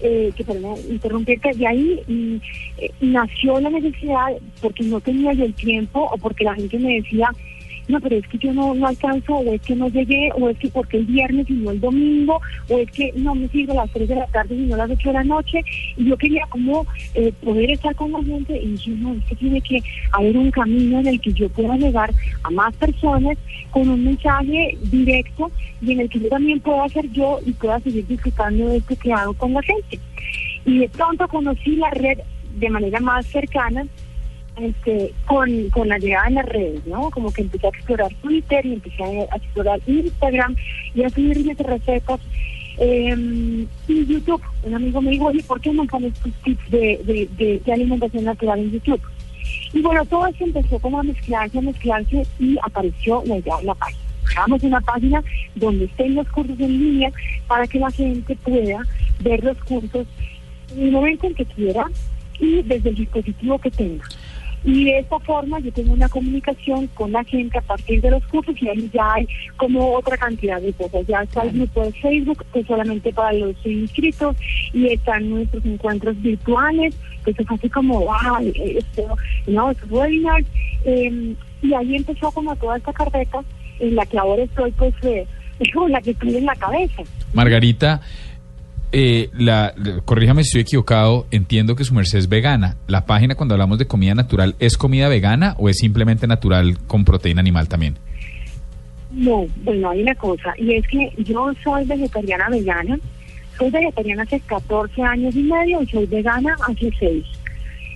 eh, 0.00 0.32
que 0.36 0.44
perdón, 0.44 0.76
interrumpirte, 0.88 1.52
de 1.54 1.66
ahí 1.66 2.00
mm, 2.06 2.36
eh, 2.78 2.90
nació 3.00 3.60
la 3.60 3.70
necesidad, 3.70 4.32
porque 4.60 4.84
no 4.84 5.00
tenía 5.00 5.32
yo 5.32 5.44
el 5.44 5.54
tiempo 5.54 6.08
o 6.12 6.18
porque 6.18 6.44
la 6.44 6.54
gente 6.54 6.78
me 6.78 6.96
decía, 6.96 7.30
no, 7.88 8.00
pero 8.00 8.16
es 8.16 8.26
que 8.28 8.38
yo 8.38 8.52
no, 8.52 8.74
no 8.74 8.86
alcanzo, 8.86 9.34
o 9.34 9.52
es 9.52 9.60
que 9.62 9.74
no 9.74 9.88
llegué, 9.88 10.30
o 10.34 10.48
es 10.48 10.58
que 10.58 10.68
porque 10.68 10.98
el 10.98 11.06
viernes 11.06 11.48
y 11.50 11.54
no 11.54 11.70
el 11.70 11.80
domingo, 11.80 12.40
o 12.68 12.78
es 12.78 12.90
que 12.90 13.12
no 13.16 13.34
me 13.34 13.48
sirve 13.48 13.72
a 13.72 13.76
las 13.76 13.90
3 13.90 14.08
de 14.08 14.14
la 14.14 14.26
tarde 14.26 14.54
y 14.54 14.66
no 14.66 14.74
a 14.74 14.78
las 14.78 14.90
8 14.90 15.08
de 15.08 15.14
la 15.14 15.24
noche, 15.24 15.64
y 15.96 16.04
yo 16.04 16.16
quería 16.16 16.46
como 16.48 16.86
eh, 17.14 17.32
poder 17.42 17.70
estar 17.70 17.94
con 17.94 18.12
la 18.12 18.22
gente, 18.22 18.60
y 18.60 18.68
dije, 18.68 18.90
no, 18.92 19.14
es 19.14 19.24
que 19.24 19.36
tiene 19.36 19.60
que 19.60 19.82
haber 20.12 20.36
un 20.36 20.50
camino 20.50 21.00
en 21.00 21.06
el 21.06 21.20
que 21.20 21.32
yo 21.32 21.48
pueda 21.48 21.76
llegar 21.76 22.12
a 22.42 22.50
más 22.50 22.74
personas 22.76 23.36
con 23.70 23.88
un 23.88 24.04
mensaje 24.04 24.76
directo 24.82 25.50
y 25.80 25.92
en 25.92 26.00
el 26.00 26.08
que 26.08 26.20
yo 26.20 26.28
también 26.28 26.60
pueda 26.60 26.88
ser 26.88 27.10
yo 27.10 27.40
y 27.44 27.52
pueda 27.52 27.80
seguir 27.80 28.06
disfrutando 28.06 28.68
de 28.68 28.76
esto 28.76 28.96
que 28.96 29.12
hago 29.12 29.34
con 29.34 29.52
la 29.52 29.62
gente. 29.62 29.98
Y 30.64 30.78
de 30.78 30.88
pronto 30.88 31.26
conocí 31.28 31.76
la 31.76 31.90
red 31.90 32.18
de 32.58 32.70
manera 32.70 33.00
más 33.00 33.26
cercana 33.26 33.86
este, 34.56 35.12
con, 35.26 35.70
con 35.70 35.88
la 35.88 35.98
llegada 35.98 36.28
de 36.28 36.34
las 36.34 36.46
redes, 36.46 36.86
¿no? 36.86 37.10
Como 37.10 37.32
que 37.32 37.42
empecé 37.42 37.66
a 37.66 37.70
explorar 37.70 38.12
Twitter 38.22 38.64
y 38.66 38.74
empecé 38.74 39.02
a 39.30 39.36
explorar 39.36 39.80
Instagram 39.86 40.56
y 40.94 41.02
a 41.02 41.10
subir 41.10 41.44
mis 41.44 41.58
recetas. 41.58 42.20
Eh, 42.78 43.66
y 43.88 44.06
YouTube, 44.06 44.42
un 44.62 44.74
amigo 44.74 45.00
me 45.00 45.10
dijo, 45.10 45.26
oye, 45.26 45.42
¿por 45.42 45.60
qué 45.60 45.72
no 45.72 45.84
pones 45.84 46.14
tus 46.14 46.32
tips 46.42 46.70
de, 46.70 47.00
de, 47.04 47.28
de, 47.36 47.62
de 47.64 47.72
alimentación 47.72 48.24
natural 48.24 48.58
en 48.58 48.72
YouTube? 48.72 49.00
Y 49.72 49.80
bueno, 49.80 50.04
todo 50.06 50.26
eso 50.26 50.44
empezó 50.44 50.78
como 50.78 51.00
a 51.00 51.02
mezclarse, 51.02 51.58
a 51.58 51.62
mezclarse 51.62 52.26
y 52.38 52.56
apareció 52.62 53.22
la 53.26 53.38
idea 53.38 53.56
de 53.58 53.64
la 53.64 53.74
página. 53.74 54.00
Hagamos 54.36 54.62
una 54.62 54.80
página 54.80 55.22
donde 55.54 55.84
estén 55.84 56.14
los 56.14 56.28
cursos 56.28 56.58
en 56.60 56.78
línea 56.78 57.12
para 57.46 57.66
que 57.66 57.78
la 57.78 57.90
gente 57.90 58.36
pueda 58.36 58.82
ver 59.20 59.44
los 59.44 59.58
cursos 59.64 60.06
en 60.74 60.82
el 60.82 60.92
momento 60.92 61.26
en 61.26 61.34
que 61.34 61.44
quiera 61.44 61.84
y 62.38 62.62
desde 62.62 62.90
el 62.90 62.94
dispositivo 62.96 63.58
que 63.58 63.70
tenga. 63.70 64.04
Y 64.64 64.84
de 64.84 64.98
esta 65.00 65.18
forma 65.20 65.58
yo 65.60 65.72
tengo 65.72 65.92
una 65.92 66.08
comunicación 66.08 66.86
con 66.88 67.12
la 67.12 67.24
gente 67.24 67.58
a 67.58 67.62
partir 67.62 68.00
de 68.00 68.10
los 68.10 68.24
cursos 68.26 68.54
y 68.60 68.68
ahí 68.68 68.90
ya 68.92 69.14
hay 69.14 69.26
como 69.56 69.94
otra 69.94 70.16
cantidad 70.16 70.60
de 70.60 70.72
cosas. 70.72 71.06
Ya 71.06 71.22
está 71.22 71.42
el 71.42 71.52
grupo 71.52 71.84
de 71.84 71.92
Facebook, 71.92 72.44
que 72.52 72.60
es 72.60 72.66
solamente 72.66 73.12
para 73.12 73.32
los 73.32 73.56
inscritos, 73.64 74.36
y 74.72 74.86
están 74.86 75.30
nuestros 75.30 75.64
encuentros 75.64 76.20
virtuales, 76.22 76.94
que 77.24 77.32
es 77.32 77.50
así 77.50 77.68
como, 77.68 78.00
wow, 78.00 78.52
esto, 78.54 79.16
no, 79.46 79.70
estos 79.70 79.90
webinars. 79.90 80.46
eh, 80.84 81.34
y 81.62 81.74
ahí 81.74 81.94
empezó 81.94 82.30
como 82.32 82.54
toda 82.56 82.76
esta 82.76 82.92
carpeta 82.92 83.40
en 83.78 83.94
la 83.94 84.04
que 84.04 84.18
ahora 84.18 84.42
estoy, 84.42 84.72
pues, 84.72 84.94
eh, 85.02 85.26
con 85.74 85.90
la 85.90 86.00
que 86.00 86.10
estoy 86.10 86.36
en 86.36 86.46
la 86.46 86.56
cabeza. 86.56 87.02
Margarita, 87.32 88.00
eh, 88.92 89.30
la, 89.32 89.74
corríjame 90.04 90.42
si 90.42 90.48
estoy 90.48 90.60
equivocado, 90.62 91.26
entiendo 91.30 91.74
que 91.76 91.84
su 91.84 91.94
merced 91.94 92.18
es 92.18 92.28
vegana. 92.28 92.76
¿La 92.86 93.06
página 93.06 93.34
cuando 93.34 93.54
hablamos 93.54 93.78
de 93.78 93.86
comida 93.86 94.14
natural 94.14 94.54
es 94.58 94.76
comida 94.76 95.08
vegana 95.08 95.54
o 95.58 95.68
es 95.68 95.78
simplemente 95.78 96.26
natural 96.26 96.78
con 96.86 97.04
proteína 97.04 97.40
animal 97.40 97.68
también? 97.68 97.96
No, 99.10 99.46
bueno, 99.64 99.90
hay 99.90 100.02
una 100.02 100.14
cosa, 100.14 100.54
y 100.56 100.74
es 100.74 100.86
que 100.88 101.12
yo 101.18 101.52
soy 101.62 101.84
vegetariana 101.84 102.48
vegana, 102.48 102.98
soy 103.58 103.70
vegetariana 103.70 104.22
hace 104.22 104.40
14 104.40 105.02
años 105.02 105.36
y 105.36 105.42
medio 105.42 105.82
y 105.82 105.86
soy 105.86 106.06
vegana 106.06 106.56
hace 106.66 106.90
6. 106.98 107.24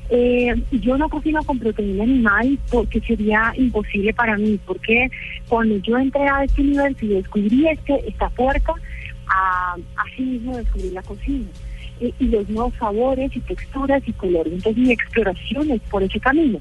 Eh, 0.08 0.54
yo 0.70 0.96
no 0.96 1.08
cocino 1.08 1.42
con 1.42 1.58
proteína 1.58 2.04
animal 2.04 2.58
porque 2.70 3.00
sería 3.00 3.52
imposible 3.56 4.14
para 4.14 4.36
mí, 4.36 4.58
porque 4.66 5.08
cuando 5.48 5.76
yo 5.78 5.98
entré 5.98 6.28
a 6.28 6.44
este 6.44 6.62
universo 6.62 7.04
y 7.04 7.08
descubrí 7.08 7.68
este, 7.68 8.08
esta 8.08 8.28
puerta, 8.30 8.74
a, 9.28 9.76
así 9.96 10.22
mismo 10.22 10.56
descubrí 10.56 10.90
la 10.90 11.02
cocina. 11.02 11.46
Y, 11.98 12.14
y 12.18 12.26
los 12.26 12.46
nuevos 12.50 12.74
sabores 12.78 13.34
y 13.34 13.40
texturas 13.40 14.02
y 14.06 14.12
colores. 14.12 14.52
Entonces 14.52 14.82
mi 14.82 14.92
exploración 14.92 15.70
es 15.70 15.80
por 15.82 16.02
ese 16.02 16.20
camino. 16.20 16.58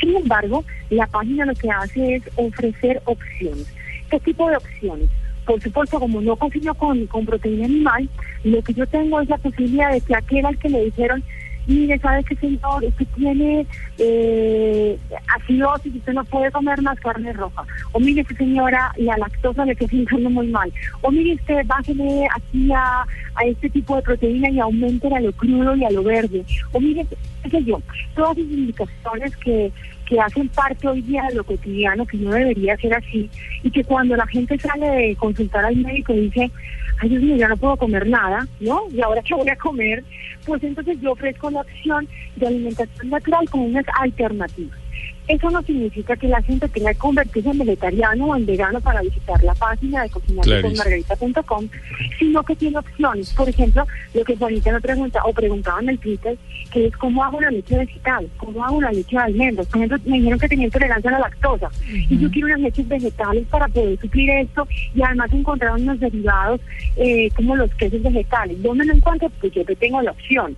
Sin 0.00 0.14
embargo, 0.14 0.64
la 0.90 1.06
página 1.08 1.44
lo 1.44 1.54
que 1.54 1.68
hace 1.70 2.16
es 2.16 2.22
ofrecer 2.36 3.02
opciones. 3.04 3.66
¿Qué 4.08 4.20
tipo 4.20 4.48
de 4.48 4.56
opciones? 4.56 5.10
por 5.46 5.62
supuesto, 5.62 5.98
como 5.98 6.20
no 6.20 6.36
cocino 6.36 6.74
con, 6.74 7.06
con 7.06 7.24
proteína 7.24 7.66
animal, 7.66 8.08
lo 8.44 8.60
que 8.62 8.74
yo 8.74 8.86
tengo 8.86 9.20
es 9.20 9.28
la 9.28 9.38
posibilidad 9.38 9.92
de 9.92 10.00
que 10.00 10.14
aquel 10.14 10.44
al 10.44 10.58
que 10.58 10.68
le 10.68 10.84
dijeron, 10.86 11.22
mire, 11.66 11.98
¿sabe 11.98 12.24
qué, 12.24 12.36
señor? 12.36 12.84
Usted 12.84 13.06
tiene 13.14 13.66
eh, 13.98 14.98
acidosis, 15.34 15.94
usted 15.94 16.12
no 16.12 16.24
puede 16.24 16.50
comer 16.50 16.80
más 16.82 16.98
carne 17.00 17.32
roja. 17.32 17.64
O 17.92 18.00
mire, 18.00 18.22
esta 18.22 18.34
señora, 18.34 18.92
la 18.96 19.16
lactosa 19.18 19.64
le 19.64 19.72
está 19.72 19.86
sintiendo 19.86 20.30
muy 20.30 20.48
mal. 20.48 20.72
O 21.02 21.10
mire, 21.10 21.34
usted 21.34 21.66
bájele 21.66 22.26
aquí 22.34 22.70
a, 22.72 23.02
a 23.34 23.44
este 23.44 23.70
tipo 23.70 23.96
de 23.96 24.02
proteína 24.02 24.50
y 24.50 24.60
aumente 24.60 25.08
a 25.14 25.20
lo 25.20 25.32
crudo 25.32 25.76
y 25.76 25.84
a 25.84 25.90
lo 25.90 26.02
verde. 26.02 26.44
O 26.72 26.80
mire, 26.80 27.06
qué 27.42 27.50
sé 27.50 27.64
yo, 27.64 27.80
todas 28.14 28.38
esas 28.38 28.52
indicaciones 28.52 29.36
que, 29.36 29.72
que 30.06 30.20
hacen 30.20 30.48
parte 30.48 30.88
hoy 30.88 31.02
día 31.02 31.24
de 31.28 31.34
lo 31.34 31.44
cotidiano, 31.44 32.06
que 32.06 32.16
no 32.16 32.30
debería 32.32 32.76
ser 32.76 32.94
así, 32.94 33.28
y 33.62 33.70
que 33.70 33.84
cuando 33.84 34.16
la 34.16 34.26
gente 34.26 34.58
sale 34.58 34.88
de 34.88 35.16
consultar 35.16 35.64
al 35.64 35.76
médico 35.76 36.12
dice, 36.12 36.50
ay 36.98 37.08
Dios 37.08 37.22
mío, 37.22 37.36
ya 37.36 37.48
no 37.48 37.56
puedo 37.56 37.76
comer 37.76 38.06
nada, 38.08 38.46
¿no? 38.60 38.82
¿Y 38.90 39.00
ahora 39.00 39.22
qué 39.22 39.34
voy 39.34 39.48
a 39.48 39.56
comer? 39.56 40.04
Pues 40.44 40.62
entonces 40.62 40.98
yo 41.00 41.12
ofrezco 41.12 41.50
la 41.50 41.60
opción 41.60 42.08
de 42.36 42.46
alimentación 42.46 43.10
natural 43.10 43.48
con 43.50 43.60
unas 43.62 43.84
alternativas. 44.00 44.78
Eso 45.28 45.50
no 45.50 45.60
significa 45.62 46.16
que 46.16 46.28
la 46.28 46.40
gente 46.42 46.68
tenga 46.68 46.92
que 46.92 46.98
convertirse 46.98 47.50
en 47.50 47.58
vegetariano 47.58 48.26
o 48.26 48.36
en 48.36 48.46
vegano 48.46 48.80
para 48.80 49.02
visitar 49.02 49.42
la 49.42 49.54
página 49.54 50.02
de 50.02 50.10
cocinarconmargarita.com, 50.10 51.68
sino 52.18 52.42
que 52.44 52.54
tiene 52.54 52.78
opciones. 52.78 53.32
Por 53.32 53.48
ejemplo, 53.48 53.84
lo 54.14 54.24
que 54.24 54.36
Juanita 54.36 54.72
me 54.72 54.80
pregunta, 54.80 55.20
o 55.24 55.32
preguntaba 55.32 55.80
en 55.80 55.88
el 55.88 55.98
Twitter, 55.98 56.38
que 56.70 56.86
es 56.86 56.96
cómo 56.96 57.24
hago 57.24 57.38
una 57.38 57.50
leche 57.50 57.76
vegetal, 57.76 58.28
cómo 58.36 58.64
hago 58.64 58.76
una 58.76 58.92
leche 58.92 59.16
de 59.16 59.22
almendras. 59.22 59.66
Por 59.66 59.78
ejemplo, 59.78 59.98
me 60.04 60.18
dijeron 60.18 60.38
que 60.38 60.48
tenía 60.48 60.66
intolerancia 60.66 61.10
a 61.10 61.14
la 61.14 61.18
lactosa, 61.20 61.70
y 61.88 62.18
yo 62.18 62.30
quiero 62.30 62.46
unas 62.46 62.60
leches 62.60 62.86
vegetales 62.86 63.46
para 63.48 63.66
poder 63.66 63.98
suplir 63.98 64.30
esto, 64.30 64.68
y 64.94 65.02
además 65.02 65.32
encontrar 65.32 65.72
unos 65.72 65.98
derivados 65.98 66.60
eh, 66.96 67.30
como 67.34 67.56
los 67.56 67.74
quesos 67.74 68.00
vegetales. 68.00 68.62
¿Dónde 68.62 68.84
lo 68.84 68.94
encuentro? 68.94 69.28
Pues 69.40 69.52
yo 69.52 69.64
tengo 69.64 70.00
la 70.02 70.12
opción 70.12 70.56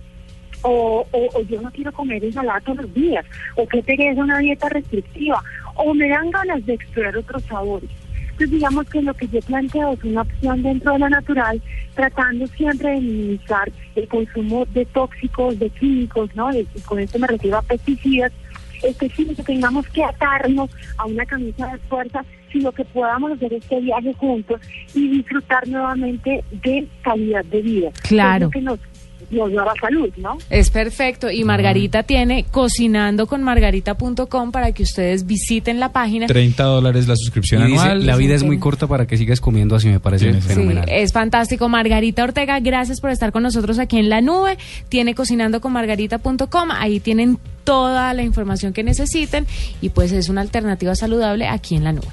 o, 0.61 1.05
o, 1.11 1.29
o 1.33 1.41
yo 1.43 1.61
no 1.61 1.71
quiero 1.71 1.91
comer 1.91 2.23
ensalada 2.23 2.59
todos 2.61 2.79
los 2.79 2.93
días, 2.93 3.25
o 3.55 3.67
que 3.67 3.81
pereza 3.83 4.21
una 4.21 4.39
dieta 4.39 4.69
restrictiva, 4.69 5.41
o 5.75 5.93
me 5.93 6.09
dan 6.09 6.29
ganas 6.31 6.65
de 6.65 6.73
explorar 6.73 7.17
otros 7.17 7.43
sabores. 7.43 7.89
Entonces 8.31 8.51
digamos 8.51 8.89
que 8.89 9.01
lo 9.01 9.13
que 9.13 9.27
yo 9.27 9.41
planteo 9.41 9.93
es 9.93 10.03
una 10.03 10.21
opción 10.21 10.63
dentro 10.63 10.93
de 10.93 10.99
la 10.99 11.09
natural, 11.09 11.61
tratando 11.93 12.47
siempre 12.47 12.91
de 12.91 13.01
minimizar 13.01 13.69
el 13.95 14.07
consumo 14.07 14.65
de 14.67 14.85
tóxicos, 14.85 15.59
de 15.59 15.69
químicos, 15.69 16.33
¿no? 16.35 16.49
y 16.53 16.65
con 16.85 16.99
esto 16.99 17.19
me 17.19 17.27
refiero 17.27 17.57
a 17.57 17.61
pesticidas, 17.61 18.31
es 18.83 18.97
que 18.97 19.09
sí, 19.09 19.25
que 19.25 19.43
tengamos 19.43 19.87
que 19.89 20.03
atarnos 20.03 20.69
a 20.97 21.05
una 21.05 21.25
camisa 21.25 21.67
de 21.67 21.77
fuerza, 21.79 22.23
sino 22.51 22.71
que 22.71 22.85
podamos 22.85 23.31
hacer 23.31 23.53
este 23.53 23.79
viaje 23.81 24.13
juntos 24.13 24.61
y 24.93 25.09
disfrutar 25.09 25.67
nuevamente 25.67 26.43
de 26.51 26.87
calidad 27.01 27.45
de 27.45 27.61
vida. 27.61 27.89
Claro. 28.03 28.35
Es 28.35 28.41
lo 28.41 28.49
que 28.51 28.61
nos, 28.61 28.79
nos 29.31 29.51
da 29.53 29.65
la 29.65 29.73
salud, 29.79 30.09
¿no? 30.17 30.37
Es 30.49 30.69
perfecto. 30.69 31.29
Y 31.31 31.43
Margarita 31.43 32.03
tiene 32.03 32.45
cocinandoconmargarita.com 32.49 34.51
para 34.51 34.71
que 34.71 34.83
ustedes 34.83 35.25
visiten 35.25 35.79
la 35.79 35.91
página. 35.91 36.27
30 36.27 36.63
dólares 36.63 37.07
la 37.07 37.15
suscripción 37.15 37.63
Y 37.63 37.71
dice, 37.73 37.79
anual. 37.81 38.05
la 38.05 38.15
vida 38.15 38.35
es 38.35 38.43
muy 38.43 38.59
corta 38.59 38.87
para 38.87 39.07
que 39.07 39.17
sigas 39.17 39.41
comiendo 39.41 39.75
así, 39.75 39.87
me 39.87 39.99
parece 39.99 40.33
Sí, 40.33 40.41
fenomenal. 40.41 40.85
es 40.89 41.11
fantástico. 41.13 41.69
Margarita 41.69 42.23
Ortega, 42.23 42.59
gracias 42.59 42.99
por 43.01 43.09
estar 43.11 43.31
con 43.31 43.43
nosotros 43.43 43.79
aquí 43.79 43.97
en 43.97 44.09
la 44.09 44.21
nube. 44.21 44.57
Tiene 44.89 45.15
cocinandoconmargarita.com. 45.15 46.69
Ahí 46.71 46.99
tienen 46.99 47.37
toda 47.63 48.13
la 48.13 48.23
información 48.23 48.73
que 48.73 48.83
necesiten 48.83 49.45
y 49.81 49.89
pues 49.89 50.11
es 50.11 50.29
una 50.29 50.41
alternativa 50.41 50.95
saludable 50.95 51.47
aquí 51.47 51.75
en 51.75 51.83
la 51.83 51.93
nube. 51.93 52.07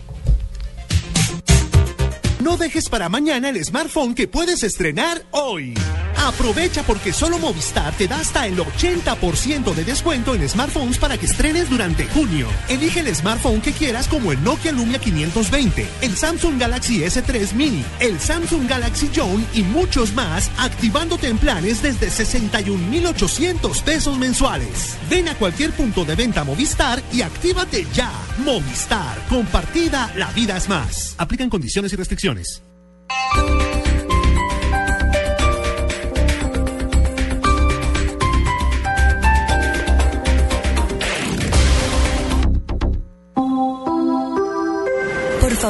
No 2.42 2.56
dejes 2.56 2.88
para 2.88 3.08
mañana 3.08 3.48
el 3.48 3.62
smartphone 3.64 4.14
que 4.14 4.28
puedes 4.28 4.62
estrenar 4.62 5.22
hoy. 5.32 5.74
Aprovecha 6.16 6.82
porque 6.82 7.12
solo 7.12 7.38
Movistar 7.38 7.94
te 7.96 8.08
da 8.08 8.20
hasta 8.20 8.46
el 8.46 8.56
80% 8.58 9.74
de 9.74 9.84
descuento 9.84 10.34
en 10.34 10.48
smartphones 10.48 10.98
para 10.98 11.18
que 11.18 11.26
estrenes 11.26 11.70
durante 11.70 12.06
junio. 12.06 12.48
Elige 12.68 13.00
el 13.00 13.14
smartphone 13.14 13.60
que 13.60 13.72
quieras 13.72 14.08
como 14.08 14.32
el 14.32 14.42
Nokia 14.42 14.72
Lumia 14.72 14.98
520, 14.98 15.86
el 16.02 16.16
Samsung 16.16 16.58
Galaxy 16.58 17.00
S3 17.00 17.52
Mini, 17.52 17.84
el 18.00 18.18
Samsung 18.18 18.68
Galaxy 18.68 19.08
Zone 19.08 19.44
y 19.54 19.62
muchos 19.62 20.14
más, 20.14 20.50
activándote 20.58 21.28
en 21.28 21.38
planes 21.38 21.82
desde 21.82 22.10
61,800 22.10 23.82
pesos 23.82 24.18
mensuales. 24.18 24.96
Ven 25.10 25.28
a 25.28 25.34
cualquier 25.34 25.72
punto 25.72 26.04
de 26.04 26.14
venta 26.14 26.44
Movistar 26.44 27.02
y 27.12 27.22
actívate 27.22 27.86
ya. 27.92 28.12
Movistar, 28.38 29.18
compartida, 29.28 30.12
la 30.16 30.30
vida 30.32 30.56
es 30.56 30.68
más. 30.68 31.14
Aplican 31.18 31.50
condiciones 31.50 31.92
y 31.92 31.96
restricciones. 31.96 32.62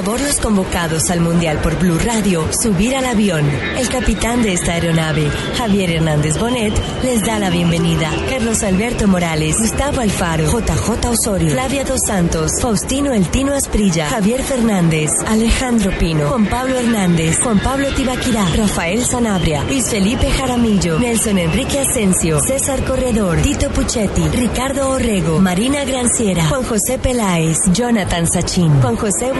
Favor, 0.03 0.21
los 0.21 0.39
convocados 0.41 1.09
al 1.09 1.23
Mundial 1.23 1.59
por 1.63 1.79
Blue 1.79 1.99
Radio, 1.99 2.47
subir 2.53 2.95
al 2.95 3.07
avión. 3.07 3.49
El 3.79 3.89
capitán 3.89 4.43
de 4.43 4.53
esta 4.53 4.73
aeronave, 4.75 5.31
Javier 5.57 5.91
Hernández 5.91 6.39
Bonet, 6.39 6.75
les 7.03 7.25
da 7.25 7.39
la 7.39 7.49
bienvenida. 7.49 8.11
Carlos 8.29 8.63
Alberto 8.63 9.09
Morales, 9.09 9.57
Gustavo 9.59 10.03
Alfaro, 10.03 10.45
JJ 10.45 11.09
Osorio, 11.09 11.51
Flavia 11.51 11.85
Dos 11.85 12.01
Santos, 12.07 12.53
Faustino 12.61 13.15
El 13.15 13.27
Tino 13.31 13.55
Asprilla, 13.55 14.11
Javier 14.11 14.43
Fernández, 14.43 15.11
Alejandro 15.27 15.91
Pino, 15.99 16.29
Juan 16.29 16.45
Pablo 16.45 16.79
Hernández, 16.79 17.41
Juan 17.43 17.59
Pablo 17.61 17.89
Tibaquirá, 17.95 18.45
Rafael 18.55 19.03
Sanabria, 19.03 19.65
Luis 19.65 19.89
Felipe 19.89 20.31
Jaramillo, 20.31 20.99
Nelson 20.99 21.39
Enrique 21.39 21.81
Asensio, 21.81 22.39
César 22.41 22.85
Corredor, 22.85 23.41
Tito 23.41 23.71
Puchetti, 23.71 24.29
Ricardo 24.29 24.91
Orrego, 24.91 25.39
Marina 25.41 25.87
Granciera, 25.87 26.45
Juan 26.51 26.65
José 26.65 26.99
Peláez, 26.99 27.57
Jonathan 27.73 28.27
Sachin, 28.27 28.83
Juan 28.83 28.97
José 28.97 29.33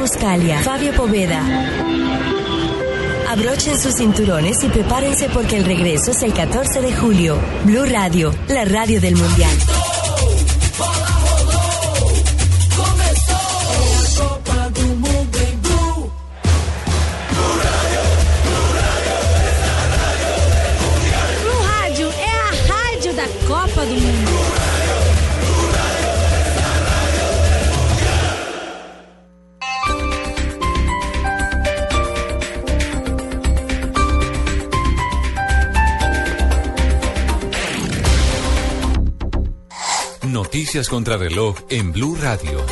Fabio 0.55 0.93
Poveda. 0.93 1.43
Abrochen 3.29 3.79
sus 3.79 3.97
cinturones 3.97 4.63
y 4.63 4.69
prepárense 4.69 5.29
porque 5.29 5.57
el 5.57 5.65
regreso 5.65 6.13
es 6.13 6.23
el 6.23 6.33
14 6.33 6.81
de 6.83 6.93
julio. 6.93 7.37
Blue 7.65 7.85
Radio, 7.85 8.33
la 8.49 8.65
radio 8.65 9.01
del 9.01 9.17
Mundial. 9.17 9.51
Copa 23.47 23.85
do 23.85 23.95
Mundo 23.95 24.16
Noticias 40.77 40.91
contra 40.91 41.17
reloj 41.17 41.57
en 41.71 41.91
Blue 41.91 42.19
Radio. 42.21 42.63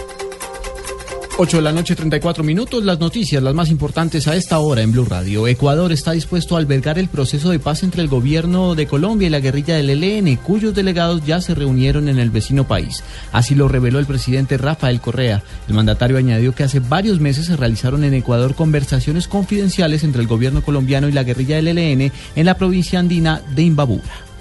8 1.39 1.57
de 1.57 1.63
la 1.63 1.73
noche, 1.73 1.97
34 1.97 2.45
minutos. 2.45 2.85
Las 2.85 3.01
noticias, 3.01 3.43
las 3.43 3.55
más 3.55 3.71
importantes 3.71 4.29
a 4.29 4.37
esta 4.37 4.59
hora 4.59 4.83
en 4.83 4.93
Blue 4.93 5.07
Radio. 5.07 5.49
Ecuador 5.49 5.91
está 5.91 6.13
dispuesto 6.13 6.55
a 6.55 6.59
albergar 6.59 6.99
el 6.99 7.09
proceso 7.09 7.49
de 7.49 7.59
paz 7.59 7.83
entre 7.83 8.03
el 8.03 8.09
gobierno 8.09 8.75
de 8.75 8.87
Colombia 8.87 9.29
y 9.29 9.31
la 9.31 9.41
guerrilla 9.41 9.77
del 9.77 9.89
ELN, 9.89 10.37
cuyos 10.37 10.75
delegados 10.75 11.25
ya 11.25 11.41
se 11.41 11.55
reunieron 11.55 12.11
en 12.11 12.19
el 12.19 12.29
vecino 12.29 12.69
país. 12.69 13.03
Así 13.33 13.55
lo 13.55 13.69
reveló 13.69 13.99
el 13.99 14.07
presidente 14.07 14.59
Rafael 14.59 15.01
Correa. 15.01 15.43
El 15.67 15.73
mandatario 15.73 16.19
añadió 16.19 16.55
que 16.55 16.65
hace 16.65 16.81
varios 16.81 17.21
meses 17.21 17.47
se 17.47 17.57
realizaron 17.57 18.05
en 18.05 18.13
Ecuador 18.13 18.55
conversaciones 18.55 19.29
confidenciales 19.29 20.05
entre 20.05 20.21
el 20.21 20.29
gobierno 20.29 20.63
colombiano 20.63 21.09
y 21.09 21.13
la 21.13 21.23
guerrilla 21.23 21.57
del 21.57 21.69
ELN 21.69 22.13
en 22.37 22.45
la 22.45 22.59
provincia 22.59 22.99
andina 22.99 23.41
de 23.55 23.63
Imbabura. 23.63 24.34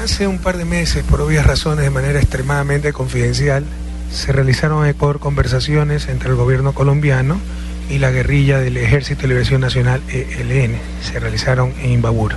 Hace 0.00 0.26
un 0.26 0.38
par 0.38 0.56
de 0.56 0.64
meses, 0.64 1.04
por 1.04 1.20
obvias 1.20 1.46
razones, 1.46 1.84
de 1.84 1.90
manera 1.90 2.18
extremadamente 2.18 2.92
confidencial, 2.92 3.64
se 4.10 4.32
realizaron 4.32 4.84
en 4.84 4.90
Ecuador 4.90 5.20
conversaciones 5.20 6.08
entre 6.08 6.30
el 6.30 6.36
gobierno 6.36 6.72
colombiano 6.72 7.38
y 7.88 7.98
la 7.98 8.10
guerrilla 8.10 8.58
del 8.58 8.76
Ejército 8.76 9.22
de 9.22 9.28
Liberación 9.28 9.60
Nacional 9.60 10.02
ELN. 10.08 10.76
Se 11.02 11.20
realizaron 11.20 11.72
en 11.80 11.90
Imbabura. 11.90 12.36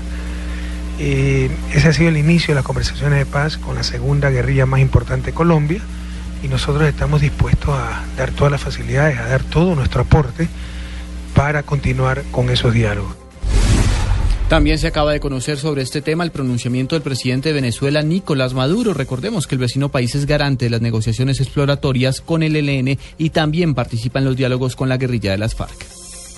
Eh, 0.99 1.49
ese 1.73 1.89
ha 1.89 1.93
sido 1.93 2.09
el 2.09 2.17
inicio 2.17 2.53
de 2.53 2.55
las 2.55 2.63
conversaciones 2.63 3.19
de 3.19 3.25
paz 3.25 3.57
con 3.57 3.75
la 3.75 3.83
segunda 3.83 4.29
guerrilla 4.29 4.65
más 4.65 4.79
importante 4.79 5.27
de 5.27 5.33
Colombia 5.33 5.81
y 6.43 6.47
nosotros 6.47 6.87
estamos 6.87 7.21
dispuestos 7.21 7.69
a 7.69 8.03
dar 8.17 8.31
todas 8.31 8.51
las 8.51 8.61
facilidades, 8.61 9.17
a 9.17 9.27
dar 9.27 9.43
todo 9.43 9.75
nuestro 9.75 10.01
aporte 10.01 10.47
para 11.33 11.63
continuar 11.63 12.23
con 12.31 12.49
esos 12.49 12.73
diálogos. 12.73 13.24
También 14.49 14.77
se 14.77 14.85
acaba 14.85 15.11
de 15.11 15.19
conocer 15.19 15.57
sobre 15.57 15.81
este 15.81 16.03
tema 16.03 16.23
el 16.23 16.29
pronunciamiento 16.29 16.95
del 16.95 17.01
presidente 17.01 17.49
de 17.49 17.55
Venezuela, 17.55 18.03
Nicolás 18.03 18.53
Maduro. 18.53 18.93
Recordemos 18.93 19.47
que 19.47 19.55
el 19.55 19.59
vecino 19.59 19.89
país 19.89 20.13
es 20.13 20.27
garante 20.27 20.65
de 20.65 20.69
las 20.69 20.81
negociaciones 20.81 21.39
exploratorias 21.39 22.21
con 22.21 22.43
el 22.43 22.55
ELN 22.55 22.99
y 23.17 23.31
también 23.31 23.73
participa 23.73 24.19
en 24.19 24.25
los 24.25 24.35
diálogos 24.35 24.75
con 24.75 24.87
la 24.87 24.97
guerrilla 24.97 25.31
de 25.31 25.39
las 25.39 25.55
FARC. 25.55 25.87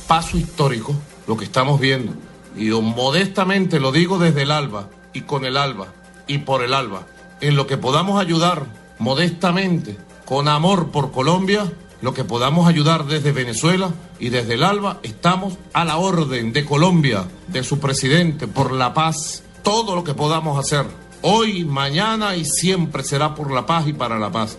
paso 0.08 0.38
histórico 0.38 0.95
lo 1.28 1.36
que 1.36 1.43
estamos 1.43 1.82
viendo. 1.82 2.14
Y 2.58 2.70
modestamente 2.70 3.78
lo 3.78 3.91
digo 3.91 4.18
desde 4.18 4.43
el 4.43 4.51
alba 4.51 4.89
y 5.14 5.22
con 5.22 5.43
el 5.43 5.58
alba 5.58 5.88
y 6.28 6.38
por 6.38 6.64
el 6.64 6.74
alba. 6.74 7.05
En 7.41 7.58
lo 7.58 7.68
que 7.68 7.78
podamos 7.78 8.22
ayudar 8.22 8.68
modestamente, 8.99 9.97
con 10.24 10.47
amor 10.47 10.91
por 10.91 11.12
Colombia, 11.12 11.70
lo 12.02 12.14
que 12.14 12.24
podamos 12.24 12.68
ayudar 12.68 13.06
desde 13.06 13.32
Venezuela 13.32 13.91
y 14.20 14.30
desde 14.30 14.56
el 14.56 14.64
alba, 14.64 15.00
estamos 15.04 15.58
a 15.74 15.86
la 15.86 15.98
orden 15.98 16.54
de 16.54 16.66
Colombia, 16.66 17.26
de 17.48 17.64
su 17.64 17.80
presidente, 17.80 18.48
por 18.48 18.72
la 18.72 18.93
paz. 18.93 19.43
Todo 19.64 19.95
lo 19.95 20.04
que 20.04 20.14
podamos 20.14 20.60
hacer, 20.60 20.86
hoy, 21.22 21.66
mañana 21.66 22.36
y 22.36 22.45
siempre 22.45 23.04
será 23.04 23.36
por 23.36 23.52
la 23.52 23.66
paz 23.66 23.88
y 23.88 23.93
para 23.93 24.20
la 24.20 24.32
paz. 24.32 24.58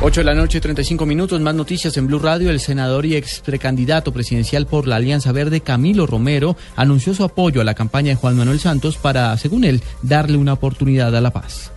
8 0.00 0.20
de 0.20 0.24
la 0.24 0.34
noche, 0.34 0.60
35 0.60 1.06
minutos. 1.06 1.40
Más 1.40 1.56
noticias 1.56 1.96
en 1.96 2.06
Blue 2.06 2.20
Radio. 2.20 2.50
El 2.50 2.60
senador 2.60 3.04
y 3.04 3.16
ex 3.16 3.40
precandidato 3.40 4.12
presidencial 4.12 4.64
por 4.64 4.86
la 4.86 4.94
Alianza 4.94 5.32
Verde, 5.32 5.60
Camilo 5.60 6.06
Romero, 6.06 6.56
anunció 6.76 7.14
su 7.14 7.24
apoyo 7.24 7.60
a 7.60 7.64
la 7.64 7.74
campaña 7.74 8.10
de 8.10 8.14
Juan 8.14 8.36
Manuel 8.36 8.60
Santos 8.60 8.96
para, 8.96 9.36
según 9.36 9.64
él, 9.64 9.82
darle 10.02 10.36
una 10.36 10.52
oportunidad 10.52 11.16
a 11.16 11.20
la 11.20 11.32
paz. 11.32 11.72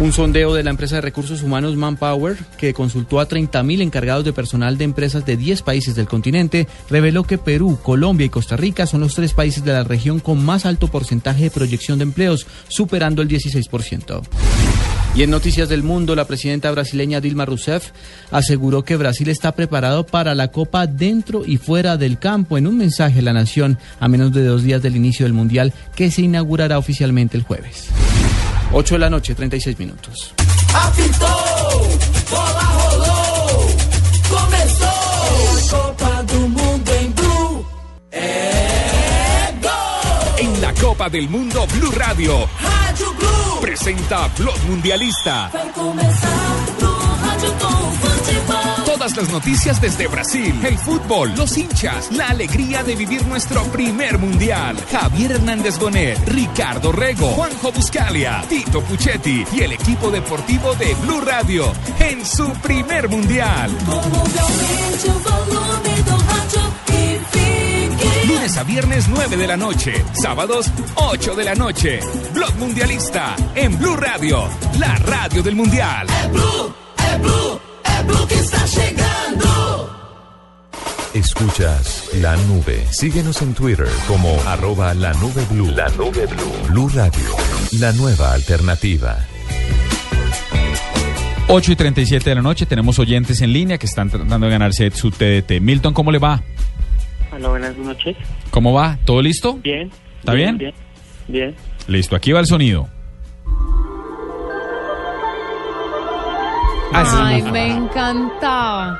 Un 0.00 0.14
sondeo 0.14 0.54
de 0.54 0.62
la 0.62 0.70
empresa 0.70 0.94
de 0.94 1.02
recursos 1.02 1.42
humanos 1.42 1.76
Manpower, 1.76 2.38
que 2.56 2.72
consultó 2.72 3.20
a 3.20 3.28
30.000 3.28 3.82
encargados 3.82 4.24
de 4.24 4.32
personal 4.32 4.78
de 4.78 4.84
empresas 4.84 5.26
de 5.26 5.36
10 5.36 5.60
países 5.60 5.94
del 5.94 6.08
continente, 6.08 6.66
reveló 6.88 7.24
que 7.24 7.36
Perú, 7.36 7.78
Colombia 7.82 8.24
y 8.24 8.30
Costa 8.30 8.56
Rica 8.56 8.86
son 8.86 9.02
los 9.02 9.14
tres 9.14 9.34
países 9.34 9.62
de 9.62 9.74
la 9.74 9.84
región 9.84 10.18
con 10.18 10.42
más 10.42 10.64
alto 10.64 10.88
porcentaje 10.88 11.44
de 11.44 11.50
proyección 11.50 11.98
de 11.98 12.04
empleos, 12.04 12.46
superando 12.68 13.20
el 13.20 13.28
16%. 13.28 14.22
Y 15.14 15.22
en 15.22 15.28
Noticias 15.28 15.68
del 15.68 15.82
Mundo, 15.82 16.16
la 16.16 16.24
presidenta 16.24 16.70
brasileña 16.70 17.20
Dilma 17.20 17.44
Rousseff 17.44 17.90
aseguró 18.30 18.84
que 18.84 18.96
Brasil 18.96 19.28
está 19.28 19.52
preparado 19.52 20.06
para 20.06 20.34
la 20.34 20.48
Copa 20.48 20.86
dentro 20.86 21.44
y 21.44 21.58
fuera 21.58 21.98
del 21.98 22.18
campo 22.18 22.56
en 22.56 22.66
un 22.66 22.78
mensaje 22.78 23.18
a 23.18 23.22
la 23.22 23.34
nación 23.34 23.76
a 23.98 24.08
menos 24.08 24.32
de 24.32 24.44
dos 24.44 24.62
días 24.62 24.80
del 24.80 24.96
inicio 24.96 25.26
del 25.26 25.34
Mundial 25.34 25.74
que 25.94 26.10
se 26.10 26.22
inaugurará 26.22 26.78
oficialmente 26.78 27.36
el 27.36 27.42
jueves. 27.42 27.90
8 28.72 28.94
de 28.94 28.98
la 28.98 29.10
noche, 29.10 29.34
36 29.34 29.78
minutos. 29.78 30.32
Apitou, 30.72 31.98
bola 32.30 32.60
rolou, 32.60 33.76
começou. 34.28 34.88
A 35.60 35.82
Copa 35.82 36.22
do 36.22 36.40
Mundo 36.48 36.90
em 37.00 37.10
Blue 37.10 37.66
é 38.12 39.54
gol. 39.60 40.38
En 40.38 40.60
la 40.60 40.72
Copa 40.74 41.08
del 41.08 41.28
Mundo 41.28 41.66
Blue 41.66 41.92
Radio 41.96 42.48
Rádio 42.58 43.12
Blue 43.14 43.60
presenta 43.60 44.28
Blog 44.36 44.58
Mundialista. 44.68 45.50
vai 45.52 45.68
começar 45.72 46.66
no 46.80 46.92
rádio 47.26 47.52
com 47.52 47.66
o 47.66 47.90
futebol. 47.92 48.09
Todas 49.00 49.16
las 49.16 49.30
noticias 49.30 49.80
desde 49.80 50.08
Brasil, 50.08 50.60
el 50.62 50.76
fútbol, 50.76 51.32
los 51.34 51.56
hinchas, 51.56 52.12
la 52.12 52.28
alegría 52.28 52.82
de 52.82 52.94
vivir 52.94 53.24
nuestro 53.26 53.64
primer 53.72 54.18
mundial. 54.18 54.76
Javier 54.92 55.32
Hernández 55.32 55.78
Bonet, 55.78 56.18
Ricardo 56.28 56.92
Rego, 56.92 57.28
Juanjo 57.28 57.72
Buscalia, 57.72 58.44
Tito 58.46 58.82
Puchetti 58.82 59.42
y 59.54 59.62
el 59.62 59.72
equipo 59.72 60.10
deportivo 60.10 60.74
de 60.74 60.94
Blue 60.96 61.22
Radio 61.22 61.72
en 61.98 62.26
su 62.26 62.52
primer 62.60 63.08
mundial. 63.08 63.70
Lunes 68.28 68.56
a 68.58 68.62
viernes 68.64 69.08
9 69.08 69.36
de 69.38 69.46
la 69.46 69.56
noche, 69.56 70.04
sábados 70.12 70.70
8 70.96 71.34
de 71.36 71.44
la 71.44 71.54
noche. 71.54 72.00
Blog 72.34 72.54
Mundialista 72.56 73.34
en 73.54 73.78
Blue 73.78 73.96
Radio, 73.96 74.44
la 74.78 74.94
radio 74.96 75.42
del 75.42 75.56
mundial. 75.56 76.06
Blue, 76.30 76.74
Blue, 77.22 77.60
está 78.08 78.64
chegando. 78.64 79.90
Escuchas 81.14 82.10
la 82.14 82.36
nube. 82.36 82.84
Síguenos 82.90 83.42
en 83.42 83.54
Twitter 83.54 83.88
como 84.06 84.38
arroba 84.46 84.94
la 84.94 85.12
nube 85.14 85.44
blue. 85.50 85.70
La 85.70 85.88
nube 85.90 86.26
blue. 86.26 86.68
Blue 86.68 86.88
Radio. 86.88 87.36
La 87.78 87.92
nueva 87.92 88.32
alternativa. 88.32 89.18
8 91.48 91.72
y 91.72 91.76
37 91.76 92.30
de 92.30 92.36
la 92.36 92.42
noche, 92.42 92.64
tenemos 92.64 92.98
oyentes 93.00 93.40
en 93.40 93.52
línea 93.52 93.76
que 93.76 93.86
están 93.86 94.08
tratando 94.08 94.46
de 94.46 94.52
ganarse 94.52 94.90
su 94.92 95.10
TDT. 95.10 95.60
Milton, 95.60 95.92
¿cómo 95.92 96.12
le 96.12 96.18
va? 96.18 96.40
Hola, 97.32 97.48
buenas 97.48 97.76
noches. 97.76 98.16
¿Cómo 98.50 98.72
va? 98.72 98.98
¿Todo 99.04 99.20
listo? 99.20 99.54
Bien. 99.54 99.90
¿Está 100.20 100.34
bien? 100.34 100.58
Bien. 100.58 100.74
Bien. 101.26 101.54
Listo, 101.88 102.14
aquí 102.14 102.30
va 102.30 102.40
el 102.40 102.46
sonido. 102.46 102.88
Ay, 106.92 107.42
me 107.42 107.70
encantaba. 107.76 108.98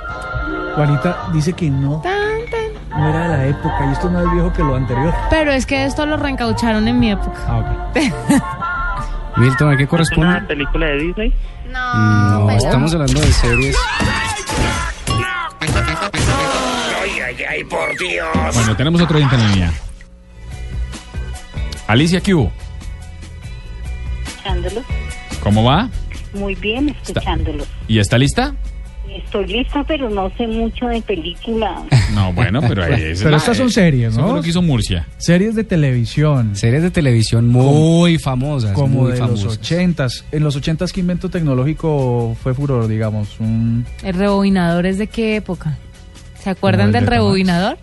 Juanita 0.77 1.27
dice 1.33 1.53
que 1.53 1.69
no, 1.71 2.01
Tan, 2.01 2.13
tan. 2.51 3.01
no 3.01 3.09
era 3.09 3.23
de 3.23 3.29
la 3.37 3.47
época 3.47 3.87
y 3.89 3.93
esto 3.93 4.07
es 4.07 4.13
más 4.13 4.33
viejo 4.33 4.53
que 4.53 4.63
lo 4.63 4.77
anterior. 4.77 5.13
Pero 5.29 5.53
es 5.53 5.67
que 5.67 5.85
esto 5.85 6.07
lo 6.07 6.17
reencaucharon 6.17 6.87
en 6.89 6.99
mi 6.99 7.11
época. 7.11 7.39
Ah, 7.49 7.93
Milton, 9.37 9.73
¿a 9.73 9.77
qué 9.77 9.85
¿Es 9.85 9.89
corresponde? 9.89 10.27
una 10.29 10.47
película 10.47 10.87
de 10.87 10.97
Disney? 10.99 11.35
No, 11.71 12.41
No, 12.41 12.51
estamos 12.51 12.93
hablando 12.95 13.21
de 13.21 13.33
series. 13.33 13.77
Ay, 17.03 17.11
ay, 17.27 17.45
ay, 17.49 17.65
por 17.65 17.97
Dios. 17.99 18.27
Bueno, 18.55 18.77
tenemos 18.77 19.01
otro 19.01 19.17
oyente 19.17 19.35
en 19.37 19.49
línea. 19.51 19.73
Alicia, 21.87 22.21
¿qué 22.21 22.35
hubo? 22.35 22.53
¿Cómo 25.43 25.65
va? 25.65 25.89
Muy 26.35 26.55
bien, 26.55 26.89
escuchándolo. 26.91 27.65
¿Y 27.89 27.99
está 27.99 28.19
lista? 28.19 28.55
Estoy 29.09 29.47
lista, 29.49 29.83
pero 29.89 30.09
no 30.09 30.31
sé 30.37 30.47
mucho 30.47 30.87
de 30.87 31.03
película. 31.03 31.83
No, 32.15 32.33
bueno, 32.33 32.61
pero 32.67 32.83
ahí 32.85 33.03
es 33.03 33.19
Pero 33.21 33.31
la- 33.31 33.37
estas 33.37 33.57
son 33.57 33.71
series, 33.71 34.13
eso 34.13 34.21
¿no? 34.21 34.35
lo 34.35 34.43
que 34.43 34.49
hizo 34.51 34.63
Murcia. 34.63 35.07
Series 35.19 35.55
de 35.55 35.63
televisión. 35.63 36.57
Series 36.57 36.83
de 36.83 36.91
televisión 36.91 37.47
muy 37.49 38.19
famosas. 38.19 38.73
Como 38.73 39.03
muy 39.03 39.13
de 39.13 39.19
famosas. 39.19 39.45
los 39.45 39.55
ochentas. 39.59 40.25
En 40.33 40.43
los 40.43 40.57
ochentas, 40.57 40.93
¿qué 40.93 41.01
invento 41.01 41.29
tecnológico 41.31 42.37
fue 42.43 42.53
furor, 42.53 42.89
digamos? 42.89 43.39
Un 43.39 43.87
¿El 44.03 44.15
rebobinador 44.15 44.87
es 44.87 44.99
de 44.99 45.07
qué 45.07 45.37
época? 45.37 45.79
¿Se 46.43 46.51
acuerdan 46.51 46.87
el 46.89 46.93
del 46.95 47.07
rebobinador? 47.07 47.79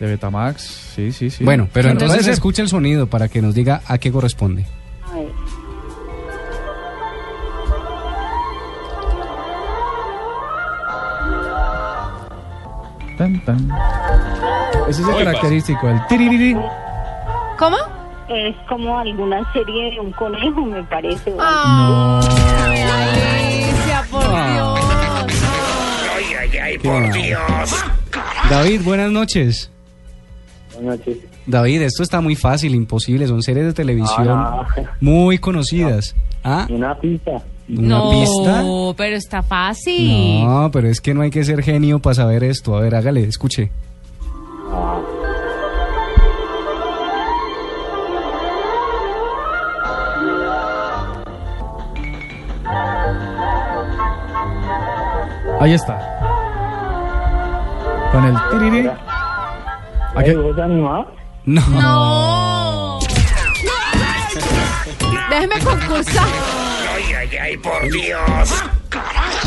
de 0.00 0.06
Betamax. 0.06 0.62
Sí, 0.96 1.12
sí, 1.12 1.30
sí. 1.30 1.44
Bueno, 1.44 1.68
pero 1.72 1.90
entonces 1.90 2.24
ser. 2.24 2.32
escucha 2.34 2.62
el 2.62 2.68
sonido 2.68 3.06
para 3.06 3.28
que 3.28 3.40
nos 3.42 3.54
diga 3.54 3.82
a 3.86 3.98
qué 3.98 4.10
corresponde. 4.10 4.64
A 5.08 5.14
ver. 5.14 5.28
Tan, 13.20 13.38
tan. 13.44 13.68
Ese 14.88 15.02
es 15.02 15.06
el 15.08 15.14
Muy 15.14 15.24
característico, 15.24 15.88
el 15.90 16.06
tiririri. 16.06 16.56
¿Cómo? 17.58 17.76
Es 18.30 18.56
como 18.66 18.98
alguna 18.98 19.42
serie 19.52 19.90
de 19.90 20.00
un 20.00 20.10
conejo, 20.12 20.62
me 20.64 20.82
parece. 20.84 21.30
No. 21.32 22.20
Alicia, 22.20 24.04
por 24.10 24.22
Dios. 24.22 24.80
Ay, 26.16 26.24
ay, 26.40 26.58
ay, 26.62 26.78
por. 26.78 27.12
Dios. 27.12 27.84
David, 28.48 28.80
buenas 28.86 29.10
noches. 29.10 29.70
Buenas 30.72 31.00
noches. 31.00 31.18
David, 31.44 31.82
esto 31.82 32.02
está 32.02 32.22
muy 32.22 32.36
fácil, 32.36 32.74
imposible. 32.74 33.26
Son 33.26 33.42
series 33.42 33.66
de 33.66 33.74
televisión 33.74 34.28
Ah, 34.30 34.66
muy 34.98 35.36
conocidas. 35.36 36.16
¿Ah? 36.42 36.66
Una 36.70 36.94
pista. 36.98 37.32
¿Una 37.78 37.98
no, 37.98 38.10
pista? 38.10 38.64
pero 38.96 39.16
está 39.16 39.42
fácil. 39.42 40.44
No, 40.44 40.70
pero 40.72 40.88
es 40.88 41.00
que 41.00 41.14
no 41.14 41.22
hay 41.22 41.30
que 41.30 41.44
ser 41.44 41.62
genio 41.62 42.00
para 42.00 42.14
saber 42.14 42.44
esto. 42.44 42.76
A 42.76 42.80
ver, 42.80 42.94
hágale, 42.94 43.22
escuche. 43.22 43.70
Ahí 55.60 55.74
está. 55.74 55.98
Con 58.12 58.24
el 58.24 58.36
tiririri. 58.50 58.88
¿A 58.88 60.22
qué? 60.24 60.34
No. 60.34 61.06
No. 61.44 62.98
Déjeme 65.30 65.60
concursar. 65.60 66.59
Por 67.62 67.92
Dios. 67.92 68.64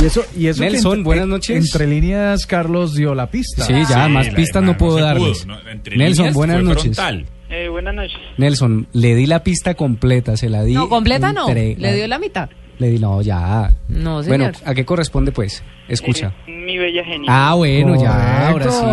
Y 0.02 0.06
eso, 0.06 0.24
y 0.38 0.48
eso 0.48 0.62
Nelson, 0.64 0.92
entre- 0.94 1.04
buenas 1.04 1.28
noches. 1.28 1.58
Entre 1.66 1.88
líneas, 1.88 2.46
Carlos 2.46 2.96
dio 2.96 3.14
la 3.14 3.28
pista. 3.30 3.66
Sí, 3.66 3.74
ya, 3.90 4.08
más 4.08 4.30
pistas 4.30 4.64
no 4.64 4.78
puedo 4.78 4.98
darles. 5.00 5.44
pudo, 5.46 5.56
no, 5.56 5.64
Nelson, 5.96 6.24
líneas 6.26 6.34
buenas 6.34 6.64
noches. 6.64 6.96
frontal. 6.96 7.26
Eh, 7.50 7.68
buenas 7.70 7.94
noches. 7.94 8.18
Nelson, 8.38 8.88
le 8.94 9.16
di 9.16 9.26
la 9.28 9.44
pista 9.44 9.76
completa, 9.76 10.38
se 10.38 10.50
la 10.50 10.64
di. 10.64 10.74
No, 10.74 10.90
completa 10.90 11.32
no. 11.34 11.48
Le 11.54 11.76
dio 11.96 12.08
la 12.08 12.20
mitad. 12.20 12.50
Le 12.80 12.90
di, 12.90 12.98
no, 13.00 13.22
ya. 13.22 13.72
No, 13.90 14.24
Bueno, 14.24 14.46
señor. 14.52 14.56
¿a 14.66 14.74
qué 14.74 14.86
corresponde, 14.86 15.32
pues? 15.32 15.64
Escucha. 15.88 16.34
Mi 16.48 16.78
bella 16.78 17.04
genia. 17.04 17.28
Ah, 17.30 17.54
bueno, 17.54 18.02
ya, 18.02 18.50
ahora 18.50 18.72
sí. 18.72 18.86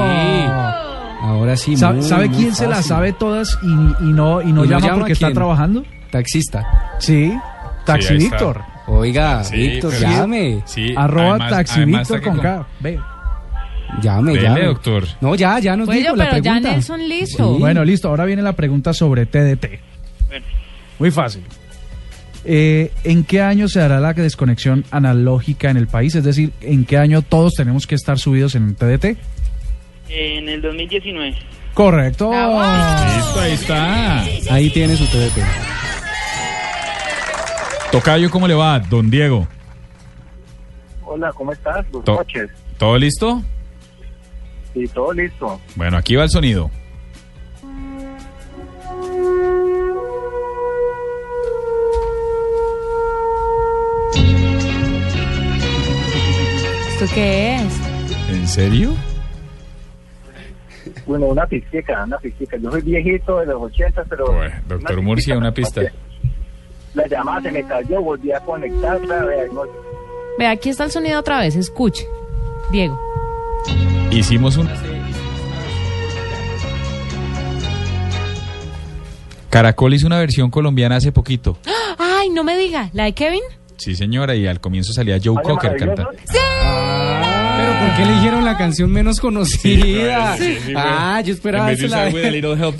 Ahora 1.22 1.56
sí. 1.56 1.70
Muy, 1.76 2.02
¿Sabe 2.02 2.28
muy 2.28 2.36
quién 2.36 2.54
se 2.54 2.66
las 2.66 2.86
sabe 2.86 3.12
todas 3.12 3.58
y, 3.62 3.66
y 4.04 4.12
no, 4.12 4.42
y 4.42 4.46
no 4.46 4.48
¿Y 4.48 4.52
no 4.52 4.64
llama 4.64 4.80
llama 4.86 4.98
porque 4.98 5.12
está 5.12 5.32
trabajando? 5.32 5.84
Taxista. 6.10 6.96
Sí, 6.98 7.32
Taxi 7.86 8.08
Sí, 8.08 8.14
Víctor. 8.18 8.62
Oiga, 8.92 9.44
Sí, 9.44 9.56
Víctor, 9.56 9.92
llame. 10.00 10.62
Sí, 10.66 10.92
Arroba 10.96 11.30
además- 11.30 11.50
Taxi 11.50 11.74
además 11.76 12.00
Víctor 12.08 12.16
está 12.18 12.30
con 12.30 12.40
K. 12.40 12.66
Ve. 12.80 13.00
Llame, 14.02 14.32
Dele, 14.32 14.42
llame. 14.42 14.64
doctor. 14.66 15.04
No, 15.20 15.34
ya, 15.34 15.58
ya 15.58 15.76
nos 15.76 15.88
dijo 15.88 16.14
la 16.16 16.24
pero 16.24 16.36
ya 16.38 16.52
pregunta. 16.52 16.70
Nelson 16.72 17.08
listo. 17.08 17.58
Bueno, 17.58 17.84
listo. 17.84 18.08
Ahora 18.08 18.24
viene 18.24 18.42
la 18.42 18.52
pregunta 18.54 18.92
sobre 18.92 19.26
TDT. 19.26 19.80
Muy 20.98 21.10
fácil. 21.10 21.42
Eh, 22.44 22.90
¿En 23.04 23.24
qué 23.24 23.42
año 23.42 23.68
se 23.68 23.80
dará 23.80 24.00
la 24.00 24.12
desconexión 24.12 24.84
analógica 24.90 25.70
en 25.70 25.76
el 25.76 25.86
país? 25.86 26.14
Es 26.14 26.24
decir, 26.24 26.52
¿en 26.60 26.84
qué 26.84 26.98
año 26.98 27.22
todos 27.22 27.54
tenemos 27.54 27.86
que 27.86 27.94
estar 27.94 28.18
subidos 28.18 28.54
en 28.54 28.74
TDT? 28.74 29.16
En 30.08 30.48
el 30.48 30.62
2019. 30.62 31.34
Correcto. 31.74 32.30
Listo, 32.30 33.40
ahí 33.40 33.52
está. 33.52 34.22
Ahí 34.52 34.70
tiene 34.70 34.96
su 34.96 35.04
TDT. 35.06 35.38
Tocayo, 37.90 38.30
¿cómo 38.30 38.46
le 38.46 38.54
va? 38.54 38.78
Don 38.78 39.10
Diego. 39.10 39.46
Hola, 41.04 41.32
¿cómo 41.32 41.52
estás? 41.52 41.84
Buenas 41.90 42.04
To- 42.04 42.14
noches. 42.14 42.50
¿Todo 42.78 42.96
listo? 42.96 43.42
Sí, 44.72 44.86
todo 44.94 45.12
listo. 45.12 45.60
Bueno, 45.74 45.96
aquí 45.96 46.14
va 46.14 46.22
el 46.24 46.30
sonido. 46.30 46.70
¿Esto 56.88 57.14
qué 57.14 57.56
es? 57.56 57.80
¿En 58.30 58.46
serio? 58.48 58.94
Bueno, 61.06 61.26
una 61.26 61.46
pistica, 61.46 62.04
una 62.04 62.18
pistica. 62.18 62.56
Yo 62.58 62.70
soy 62.70 62.82
viejito 62.82 63.38
de 63.40 63.46
los 63.46 63.62
80, 63.62 64.04
pero... 64.08 64.26
Doctor 64.68 64.92
una 64.98 65.02
Murcia, 65.02 65.36
una 65.36 65.52
pista. 65.52 65.82
La 66.94 67.06
llamada 67.06 67.42
se 67.42 67.52
me 67.52 67.64
cayó, 67.64 68.02
volví 68.02 68.32
a 68.32 68.40
conectarla. 68.40 69.24
Ve, 70.38 70.46
aquí 70.46 70.70
está 70.70 70.84
el 70.84 70.90
sonido 70.90 71.20
otra 71.20 71.40
vez, 71.40 71.56
escuche. 71.56 72.06
Diego. 72.70 72.98
Hicimos 74.10 74.56
una... 74.56 74.74
Caracol 79.50 79.94
hizo 79.94 80.06
una 80.06 80.18
versión 80.18 80.50
colombiana 80.50 80.96
hace 80.96 81.12
poquito. 81.12 81.58
Ay, 81.98 82.30
no 82.30 82.44
me 82.44 82.56
diga, 82.56 82.90
¿la 82.92 83.04
de 83.04 83.12
Kevin? 83.12 83.42
Sí, 83.76 83.96
señora, 83.96 84.34
y 84.36 84.46
al 84.46 84.60
comienzo 84.60 84.92
salía 84.92 85.18
Joe 85.22 85.36
Ay, 85.38 85.44
Cocker 85.44 85.76
cantando. 85.76 86.10
Pero 87.60 87.78
¿por 87.78 87.96
qué 87.96 88.02
eligieron 88.04 88.44
la 88.44 88.56
canción 88.56 88.90
menos 88.90 89.20
conocida? 89.20 90.36
Sí, 90.36 90.54
sí, 90.54 90.58
sí, 90.66 90.72
ah, 90.76 91.20
yo 91.24 91.34
esperaba 91.34 91.70
esa 91.72 91.86
la 91.88 92.10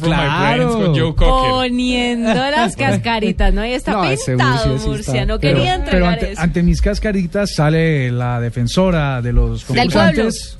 Claro. 0.00 0.92
Joe. 0.94 1.12
Poniendo 1.14 2.32
las 2.50 2.76
cascaritas, 2.76 3.52
¿no? 3.52 3.64
Y 3.66 3.72
está 3.72 3.92
No, 3.92 4.02
pintado, 4.02 4.66
Murcia 4.68 4.78
sí 4.78 4.88
Murcia. 4.88 5.12
está. 5.22 5.26
No 5.26 5.38
Pero- 5.38 5.56
quería 5.56 5.72
pero 5.74 5.84
entregar 5.84 6.12
ante, 6.14 6.32
eso. 6.32 6.40
ante 6.40 6.62
mis 6.62 6.80
cascaritas 6.80 7.54
sale 7.54 8.10
la 8.10 8.40
defensora 8.40 9.20
de 9.22 9.32
los 9.32 9.64
concursantes, 9.64 10.56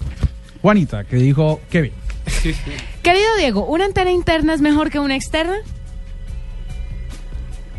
Juanita, 0.61 1.05
que 1.05 1.17
dijo 1.17 1.61
Kevin. 1.71 1.93
Querido 3.03 3.37
Diego, 3.39 3.65
¿una 3.67 3.87
antena 3.87 4.11
interna 4.11 4.53
es 4.55 4.61
mejor 4.61 4.91
que 4.91 4.99
una 4.99 5.17
externa? 5.17 5.57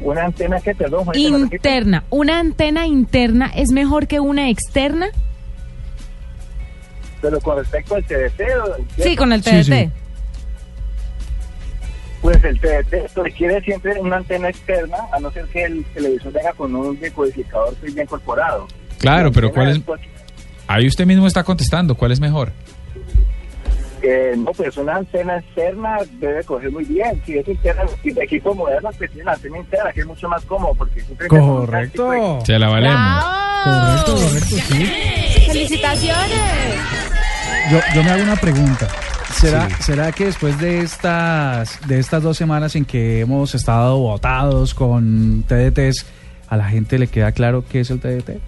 Una 0.02 0.26
antena 0.26 0.60
que, 0.60 0.74
perdón, 0.74 1.06
Juanita. 1.06 1.38
Interna. 1.38 2.04
¿Una 2.10 2.40
antena 2.40 2.88
interna 2.88 3.52
es 3.56 3.72
mejor 3.72 4.08
que 4.08 4.20
una 4.20 4.50
externa? 4.50 5.08
Pero 7.22 7.40
con 7.40 7.58
respecto 7.58 7.96
al 7.96 8.04
TDT... 8.04 8.42
¿o- 8.64 8.78
Sí, 9.04 9.16
con 9.16 9.32
el 9.34 9.42
TDT. 9.44 9.92
Pues 12.22 12.44
el 12.44 12.60
TDT 12.60 13.16
requiere 13.18 13.62
siempre 13.62 14.00
una 14.00 14.18
antena 14.18 14.50
externa, 14.50 14.98
a 15.12 15.20
no 15.20 15.32
ser 15.32 15.46
que 15.48 15.64
el 15.64 15.84
televisor 15.86 16.32
venga 16.32 16.54
con 16.54 16.76
un 16.76 17.00
decodificador 17.00 17.76
que 17.78 17.92
ya 17.92 18.04
incorporado. 18.04 18.68
Claro, 19.00 19.32
pero 19.32 19.52
¿cuál 19.52 19.70
es...? 19.70 19.80
Pues, 19.80 20.02
Ahí 20.68 20.88
usted 20.88 21.06
mismo 21.06 21.28
está 21.28 21.44
contestando. 21.44 21.96
¿Cuál 21.96 22.12
es 22.12 22.20
mejor? 22.22 22.52
eh, 24.04 24.34
no, 24.38 24.52
pues 24.52 24.76
una 24.78 24.96
antena 24.96 25.38
externa 25.38 25.98
debe 26.20 26.44
coger 26.44 26.72
muy 26.72 26.84
bien. 26.86 27.22
Si 27.26 27.38
es 27.38 27.48
interna, 27.48 27.84
si 28.02 28.12
de 28.12 28.24
equipos 28.24 28.56
modernos, 28.56 28.96
pues 28.98 29.12
tiene 29.12 29.26
la 29.26 29.34
antena 29.34 29.58
interna, 29.60 29.92
que 29.92 30.00
es 30.02 30.06
mucho 30.08 30.28
más 30.30 30.44
cómodo, 30.46 30.74
porque 30.76 31.02
siempre... 31.02 31.28
Correcto. 31.28 32.40
Se 32.46 32.58
la 32.58 32.70
valemos. 32.70 33.26
Correcto, 33.64 34.14
correcto, 34.16 34.56
sí. 34.56 34.92
¡Felicitaciones! 35.52 36.80
Yo, 37.72 37.80
yo 37.94 38.04
me 38.04 38.10
hago 38.12 38.24
una 38.24 38.36
pregunta. 38.36 38.88
¿Será, 39.40 39.68
Sí. 39.70 39.76
¿Será 39.84 40.12
que 40.12 40.26
después 40.26 40.60
de 40.60 40.82
estas, 40.82 41.80
de 41.88 42.00
estas 42.00 42.24
dos 42.24 42.38
semanas 42.38 42.76
en 42.76 42.86
que 42.86 43.22
hemos 43.22 43.56
estado 43.56 43.98
votados 43.98 44.74
con 44.74 45.44
TDTs, 45.48 46.06
a 46.48 46.58
la 46.58 46.66
gente 46.70 47.00
le 47.00 47.08
queda 47.08 47.32
claro 47.32 47.64
qué 47.70 47.82
es 47.82 47.90
el 47.90 48.00
TDT? 48.00 48.40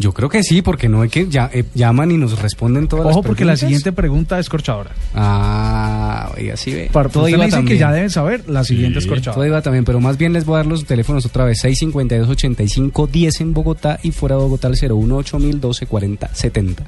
Yo 0.00 0.14
creo 0.14 0.30
que 0.30 0.42
sí, 0.42 0.62
porque 0.62 0.88
no 0.88 1.02
hay 1.02 1.10
que 1.10 1.28
ya, 1.28 1.50
eh, 1.52 1.62
llaman 1.74 2.10
y 2.10 2.16
nos 2.16 2.40
responden 2.40 2.88
todas 2.88 3.04
las 3.04 3.16
Ojo, 3.16 3.22
porque 3.22 3.44
la 3.44 3.52
preguntas. 3.52 3.60
siguiente 3.60 3.92
pregunta 3.92 4.38
es 4.38 4.48
corchadora. 4.48 4.92
Ah, 5.14 6.32
oiga, 6.38 6.56
sí 6.56 6.72
ve. 6.72 6.88
Para, 6.90 7.10
Todo 7.10 7.24
usted 7.24 7.34
iba 7.34 7.40
me 7.40 7.44
dicen 7.44 7.66
que 7.66 7.76
ya 7.76 7.92
deben 7.92 8.08
saber, 8.08 8.48
la 8.48 8.64
siguiente 8.64 8.98
es 9.00 9.06
corchadora. 9.06 9.34
Todo 9.34 9.44
iba 9.44 9.60
también, 9.60 9.84
pero 9.84 10.00
más 10.00 10.16
bien 10.16 10.32
les 10.32 10.46
voy 10.46 10.54
a 10.54 10.56
dar 10.58 10.66
los 10.66 10.86
teléfonos 10.86 11.26
otra 11.26 11.44
vez. 11.44 11.62
652-85-10 11.64 13.42
en 13.42 13.52
Bogotá 13.52 14.00
y 14.02 14.12
fuera 14.12 14.36
de 14.36 14.40
Bogotá 14.42 14.68
el 14.68 14.74
018 14.76 15.38
12 15.38 15.86
40 15.86 16.34
70. 16.34 16.84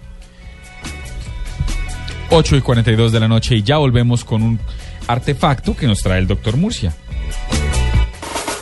8 2.30 2.56
y 2.56 2.60
42 2.62 3.12
de 3.12 3.20
la 3.20 3.28
noche 3.28 3.56
y 3.56 3.62
ya 3.62 3.76
volvemos 3.76 4.24
con 4.24 4.42
un 4.42 4.58
artefacto 5.06 5.76
que 5.76 5.86
nos 5.86 6.02
trae 6.02 6.18
el 6.18 6.26
doctor 6.26 6.56
Murcia. 6.56 6.94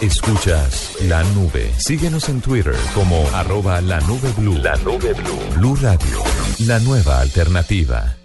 Escuchas 0.01 0.97
la 1.03 1.23
nube. 1.35 1.71
Síguenos 1.77 2.31
en 2.31 2.41
Twitter 2.41 2.75
como 2.95 3.23
arroba 3.35 3.83
la 3.83 4.01
nube 4.01 4.33
blue. 4.35 4.57
La 4.57 4.75
nube 4.77 5.13
blue. 5.13 5.39
Blue 5.57 5.77
Radio. 5.77 6.25
La 6.61 6.79
nueva 6.79 7.21
alternativa. 7.21 8.17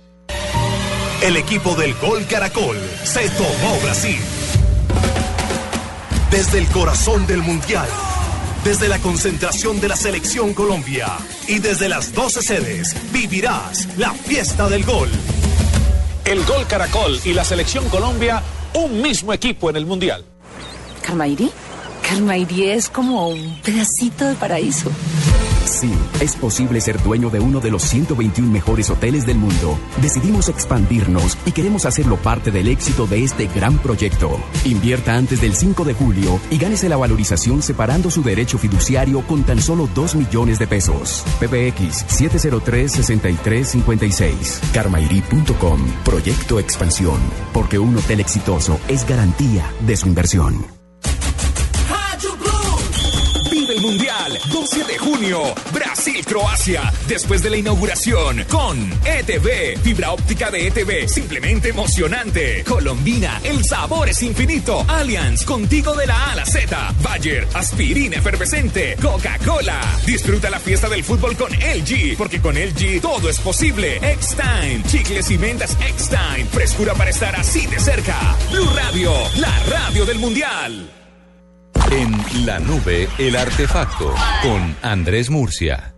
El 1.21 1.35
equipo 1.35 1.75
del 1.75 1.93
Gol 1.95 2.25
Caracol 2.27 2.77
se 3.03 3.29
tomó 3.31 3.77
Brasil. 3.83 4.17
Desde 6.31 6.59
el 6.59 6.67
corazón 6.67 7.27
del 7.27 7.41
Mundial, 7.41 7.89
desde 8.63 8.87
la 8.87 8.99
concentración 8.99 9.81
de 9.81 9.89
la 9.89 9.97
Selección 9.97 10.53
Colombia 10.53 11.07
y 11.49 11.59
desde 11.59 11.89
las 11.89 12.13
12 12.13 12.41
sedes 12.41 12.95
vivirás 13.11 13.97
la 13.97 14.13
fiesta 14.13 14.69
del 14.69 14.85
gol. 14.85 15.09
El 16.23 16.45
Gol 16.45 16.65
Caracol 16.67 17.19
y 17.25 17.33
la 17.33 17.43
Selección 17.43 17.89
Colombia, 17.89 18.41
un 18.75 19.01
mismo 19.01 19.33
equipo 19.33 19.69
en 19.69 19.75
el 19.75 19.85
Mundial. 19.85 20.23
¿Carmairi? 21.05 21.51
Carmairi 22.01 22.69
es 22.69 22.89
como 22.89 23.27
un 23.27 23.59
pedacito 23.63 24.25
de 24.25 24.33
paraíso. 24.35 24.89
Sí, 25.65 25.91
es 26.21 26.35
posible 26.35 26.79
ser 26.81 27.01
dueño 27.03 27.29
de 27.29 27.39
uno 27.39 27.59
de 27.59 27.69
los 27.71 27.83
121 27.83 28.51
mejores 28.51 28.89
hoteles 28.89 29.25
del 29.25 29.37
mundo. 29.37 29.77
Decidimos 30.01 30.49
expandirnos 30.49 31.37
y 31.45 31.51
queremos 31.51 31.85
hacerlo 31.85 32.17
parte 32.17 32.51
del 32.51 32.67
éxito 32.67 33.07
de 33.07 33.23
este 33.23 33.47
gran 33.47 33.77
proyecto. 33.79 34.39
Invierta 34.63 35.15
antes 35.15 35.41
del 35.41 35.55
5 35.55 35.83
de 35.83 35.93
julio 35.93 36.39
y 36.51 36.57
gánese 36.57 36.87
la 36.87 36.97
valorización 36.97 37.61
separando 37.61 38.11
su 38.11 38.23
derecho 38.23 38.57
fiduciario 38.57 39.25
con 39.27 39.43
tan 39.43 39.61
solo 39.61 39.89
2 39.93 40.15
millones 40.15 40.59
de 40.59 40.67
pesos. 40.67 41.25
PBX 41.39 42.05
703-6356. 42.07 44.71
Carmairi.com. 44.71 45.81
Proyecto 46.03 46.59
Expansión. 46.59 47.19
Porque 47.53 47.79
un 47.79 47.97
hotel 47.97 48.19
exitoso 48.19 48.79
es 48.87 49.07
garantía 49.07 49.71
de 49.85 49.97
su 49.97 50.07
inversión. 50.07 50.74
Mundial, 53.85 54.39
12 54.51 54.83
de 54.83 54.97
junio, 54.97 55.53
Brasil-Croacia, 55.71 56.91
después 57.07 57.43
de 57.43 57.51
la 57.51 57.57
inauguración, 57.57 58.43
con 58.49 58.91
ETV, 59.05 59.79
fibra 59.83 60.11
óptica 60.11 60.49
de 60.49 60.65
ETV, 60.65 61.07
simplemente 61.07 61.69
emocionante. 61.69 62.63
Colombina, 62.63 63.39
el 63.43 63.63
sabor 63.63 64.09
es 64.09 64.23
infinito. 64.23 64.83
Allianz, 64.87 65.45
contigo 65.45 65.93
de 65.93 66.07
la 66.07 66.15
A 66.15 66.31
a 66.31 66.35
la 66.37 66.45
Z. 66.47 66.95
Bayer, 67.03 67.47
aspirina 67.53 68.17
efervescente. 68.17 68.97
Coca-Cola. 68.99 69.79
Disfruta 70.03 70.49
la 70.49 70.59
fiesta 70.59 70.89
del 70.89 71.03
fútbol 71.03 71.37
con 71.37 71.51
LG, 71.51 72.17
porque 72.17 72.41
con 72.41 72.55
LG 72.55 73.01
todo 73.01 73.29
es 73.29 73.39
posible. 73.39 73.97
X-Time, 73.97 74.81
chicles 74.87 75.29
y 75.29 75.37
mentas 75.37 75.77
X-Time, 75.79 76.45
frescura 76.51 76.95
para 76.95 77.11
estar 77.11 77.35
así 77.35 77.67
de 77.67 77.79
cerca. 77.79 78.35
Blue 78.51 78.67
Radio, 78.75 79.13
la 79.35 79.59
radio 79.69 80.07
del 80.07 80.17
Mundial. 80.17 80.94
En 81.91 82.45
la 82.45 82.59
nube, 82.59 83.07
el 83.19 83.35
artefacto 83.35 84.13
con 84.41 84.75
Andrés 84.81 85.29
Murcia. 85.29 85.93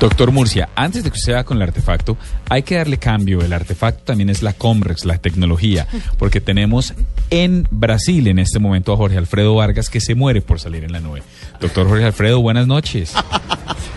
Doctor 0.00 0.32
Murcia, 0.32 0.70
antes 0.74 1.04
de 1.04 1.10
que 1.10 1.16
usted 1.16 1.34
va 1.34 1.44
con 1.44 1.58
el 1.58 1.62
artefacto, 1.62 2.16
hay 2.48 2.62
que 2.62 2.76
darle 2.76 2.96
cambio. 2.96 3.42
El 3.42 3.52
artefacto 3.52 4.02
también 4.02 4.30
es 4.30 4.42
la 4.42 4.54
Comrex, 4.54 5.04
la 5.04 5.18
tecnología, 5.18 5.86
porque 6.18 6.40
tenemos 6.40 6.94
en 7.30 7.68
Brasil 7.70 8.26
en 8.28 8.38
este 8.38 8.58
momento 8.58 8.92
a 8.92 8.96
Jorge 8.96 9.18
Alfredo 9.18 9.54
Vargas 9.54 9.90
que 9.90 10.00
se 10.00 10.14
muere 10.14 10.40
por 10.40 10.58
salir 10.58 10.84
en 10.84 10.92
la 10.92 11.00
nube. 11.00 11.22
Doctor 11.60 11.86
Jorge 11.86 12.06
Alfredo, 12.06 12.40
buenas 12.40 12.66
noches. 12.66 13.12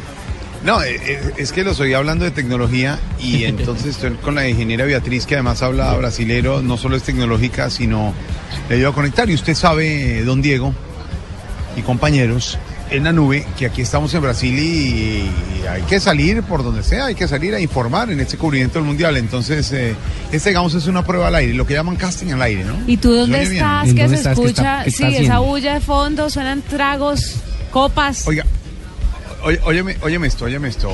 No, 0.66 0.82
eh, 0.82 0.99
eh, 1.05 1.34
es 1.38 1.51
que 1.51 1.63
lo 1.63 1.72
estoy 1.72 1.93
hablando 1.93 2.26
de 2.26 2.32
tecnología 2.32 2.99
y 3.20 3.43
entonces 3.45 3.88
estoy 3.95 4.11
con 4.16 4.34
la 4.34 4.49
ingeniera 4.49 4.84
Beatriz 4.86 5.28
que 5.28 5.36
además 5.36 5.61
habla 5.61 5.93
brasilero, 5.93 6.63
no 6.63 6.76
solo 6.76 6.95
es 6.95 7.03
tecnológica, 7.03 7.70
sino 7.70 8.13
le 8.68 8.76
ayuda 8.76 8.89
a 8.89 8.93
conectar. 8.93 9.30
Y 9.30 9.36
usted 9.36 9.53
sabe, 9.53 10.24
don 10.24 10.41
Diego 10.41 10.74
y 11.78 11.82
compañeros, 11.82 12.57
en 12.89 13.03
la 13.03 13.11
nube 13.11 13.45
que 13.57 13.68
aquí 13.68 13.82
estamos 13.82 14.13
en 14.16 14.22
Brasil 14.22 14.57
y, 14.57 15.30
hay 15.70 15.82
que 15.84 15.99
salir 15.99 16.43
por 16.43 16.63
donde 16.63 16.84
sea, 16.84 17.05
hay 17.07 17.16
que 17.16 17.28
salir 17.28 17.53
a 17.55 17.59
informar 17.59 18.11
en 18.11 18.20
este 18.20 18.38
cubrimiento 18.38 18.80
del 18.80 18.88
mundial. 18.88 19.18
Entonces, 19.18 19.72
eh, 19.72 19.95
este, 20.32 20.49
digamos, 20.49 20.74
es 20.74 20.88
una 20.88 21.03
prueba 21.03 21.28
al 21.28 21.36
aire, 21.36 21.53
lo 21.53 21.66
que 21.66 21.74
llaman 21.74 21.95
casting 21.95 22.32
al 22.34 22.41
aire, 22.41 22.63
¿no? 22.63 22.76
¿Y 22.88 22.97
tú 22.97 23.13
dónde 23.13 23.41
estás? 23.43 23.89
¿En 23.89 23.95
Que 23.95 24.01
dónde 24.03 24.18
se 24.18 24.22
estás? 24.30 24.39
¿Qué 24.39 24.47
está- 24.47 24.86
escucha, 24.86 25.09
sí, 25.09 25.16
esa 25.26 25.39
bulla 25.39 25.74
de 25.76 25.82
fondo, 25.82 26.30
suenan 26.30 26.61
tragos, 26.61 27.36
copas. 27.72 28.28
Oiga, 28.28 28.45
oye, 29.45 29.59
óyeme, 29.63 29.97
óyeme 30.01 30.27
esto, 30.27 30.45
óyeme 30.45 30.67
esto. 30.67 30.89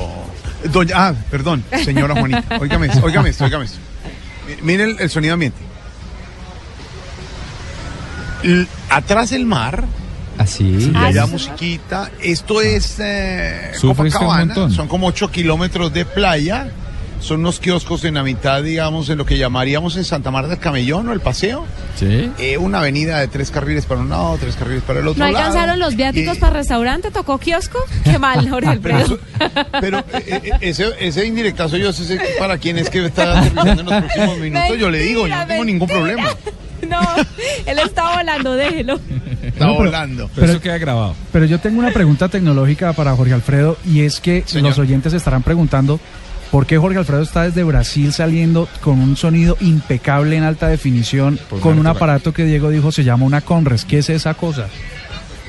Doña, 0.72 0.94
ah, 1.08 1.14
perdón, 1.30 1.64
señora 1.84 2.14
Juanita, 2.14 2.56
óigame 2.60 2.86
esto, 2.86 3.04
óigame 3.04 3.30
esto, 3.30 3.44
óigame 3.44 3.64
esto. 3.64 3.78
Mi- 4.46 4.62
Mire 4.72 4.84
el, 4.84 4.96
el 5.00 5.10
sonido 5.10 5.34
ambiente. 5.34 5.58
L- 8.44 8.66
atrás 8.90 9.32
el 9.32 9.46
mar. 9.46 9.84
Así. 10.38 10.64
Y 10.64 10.92
Ah, 10.94 11.06
allá 11.06 11.26
sí. 11.26 11.30
musiquita. 11.32 12.10
Esto 12.20 12.60
es 12.62 12.96
eh, 12.98 13.72
Copacabana. 13.80 14.46
montón. 14.46 14.72
Son 14.72 14.88
como 14.88 15.06
8 15.08 15.30
kilómetros 15.30 15.92
de 15.92 16.04
playa. 16.04 16.68
Son 17.22 17.40
unos 17.40 17.60
kioscos 17.60 18.04
en 18.04 18.14
la 18.14 18.22
mitad, 18.24 18.62
digamos, 18.62 19.08
en 19.08 19.16
lo 19.18 19.24
que 19.24 19.38
llamaríamos 19.38 19.96
en 19.96 20.04
Santa 20.04 20.30
Marta 20.30 20.54
el 20.54 20.58
Camellón 20.58 21.08
o 21.08 21.12
el 21.12 21.20
Paseo. 21.20 21.64
Sí. 21.96 22.30
Eh, 22.38 22.58
una 22.58 22.80
avenida 22.80 23.20
de 23.20 23.28
tres 23.28 23.50
carriles 23.50 23.86
para 23.86 24.00
un 24.00 24.10
lado, 24.10 24.36
tres 24.40 24.56
carriles 24.56 24.82
para 24.82 24.98
el 25.00 25.06
otro 25.08 25.24
¿No 25.24 25.30
lado. 25.30 25.46
alcanzaron 25.46 25.78
los 25.78 25.94
viáticos 25.94 26.36
Y- 26.36 26.40
para 26.40 26.54
restaurante? 26.54 27.10
¿Tocó 27.12 27.38
kiosco? 27.38 27.78
Qué 28.04 28.18
mal, 28.18 28.48
Jorge 28.50 28.78
Pero, 28.82 28.96
Alfredo. 28.96 29.18
eso- 29.38 29.58
pero, 29.80 29.98
eh, 29.98 30.40
eh, 30.44 30.50
ese, 30.60 30.86
ese 31.00 31.24
indirectazo 31.26 31.76
yo 31.76 31.92
sé 31.92 32.20
para 32.38 32.58
quién 32.58 32.76
es 32.78 32.90
que 32.90 33.06
está 33.06 33.38
aterrizando 33.38 33.80
en 33.82 33.86
los 33.86 33.94
próximos 34.02 34.38
minutos. 34.38 34.78
yo 34.78 34.90
le 34.90 34.98
digo, 34.98 35.26
yo 35.28 35.36
no 35.36 35.46
tengo 35.46 35.64
ningún 35.64 35.88
problema. 35.88 36.28
No, 36.82 36.98
él 37.64 37.78
está 37.78 38.16
volando, 38.16 38.54
déjelo. 38.54 38.98
Está 39.40 39.66
No, 39.66 39.72
pero- 39.72 39.84
volando. 39.84 40.28
Pero 40.34 40.46
eso 40.48 40.60
queda 40.60 40.78
grabado. 40.78 41.14
Pero 41.32 41.44
yo 41.44 41.60
tengo 41.60 41.78
una 41.78 41.92
pregunta 41.92 42.28
tecnológica 42.28 42.92
para 42.92 43.14
Jorge 43.14 43.32
Alfredo 43.32 43.78
y 43.86 44.00
es 44.00 44.18
que 44.18 44.42
Señor. 44.44 44.70
los 44.70 44.78
oyentes 44.80 45.12
estarán 45.12 45.44
preguntando 45.44 46.00
por 46.52 46.66
qué 46.66 46.78
Jorge 46.78 46.98
Alfredo 46.98 47.22
está 47.22 47.42
desde 47.42 47.64
Brasil 47.64 48.12
saliendo 48.12 48.68
con 48.82 49.00
un 49.00 49.16
sonido 49.16 49.56
impecable 49.60 50.36
en 50.36 50.44
alta 50.44 50.68
definición 50.68 51.40
Pues 51.48 51.62
con 51.62 51.78
un 51.78 51.84
Marta, 51.84 51.96
aparato 51.96 52.32
que 52.32 52.44
Diego 52.44 52.68
dijo 52.70 52.92
se 52.92 53.02
llama 53.02 53.24
una 53.24 53.40
Conres. 53.40 53.84
¿Qué 53.86 53.98
es 53.98 54.10
esa 54.10 54.34
cosa? 54.34 54.68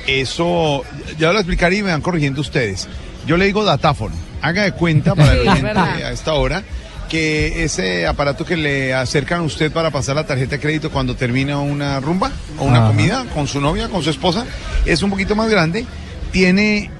Eso, 0.06 0.82
ya 1.18 1.32
lo 1.32 1.38
explicaré 1.38 1.76
y 1.76 1.82
me 1.82 1.90
van 1.90 2.00
corrigiendo 2.00 2.40
ustedes. 2.40 2.88
Yo 3.26 3.36
le 3.36 3.44
digo 3.46 3.64
datáfono. 3.64 4.14
Haga 4.42 4.62
de 4.64 4.72
cuenta 4.72 5.14
para 5.14 5.32
el 5.40 5.46
oyente 5.48 5.78
a 5.78 6.10
esta 6.10 6.34
hora 6.34 6.62
que 7.08 7.64
ese 7.64 8.06
aparato 8.06 8.44
que 8.46 8.56
le 8.56 8.94
acercan 8.94 9.40
a 9.40 9.42
usted 9.42 9.70
para 9.70 9.90
pasar 9.90 10.16
la 10.16 10.26
tarjeta 10.26 10.52
de 10.56 10.60
crédito 10.60 10.90
cuando 10.90 11.14
termina 11.14 11.58
una 11.58 12.00
rumba 12.00 12.30
o 12.58 12.64
una 12.64 12.78
Ajá. 12.78 12.86
comida 12.88 13.26
con 13.34 13.46
su 13.46 13.60
novia, 13.60 13.88
con 13.88 14.02
su 14.02 14.08
esposa, 14.10 14.46
es 14.86 15.02
un 15.02 15.10
poquito 15.10 15.36
más 15.36 15.50
grande. 15.50 15.84
Tiene 16.32 16.90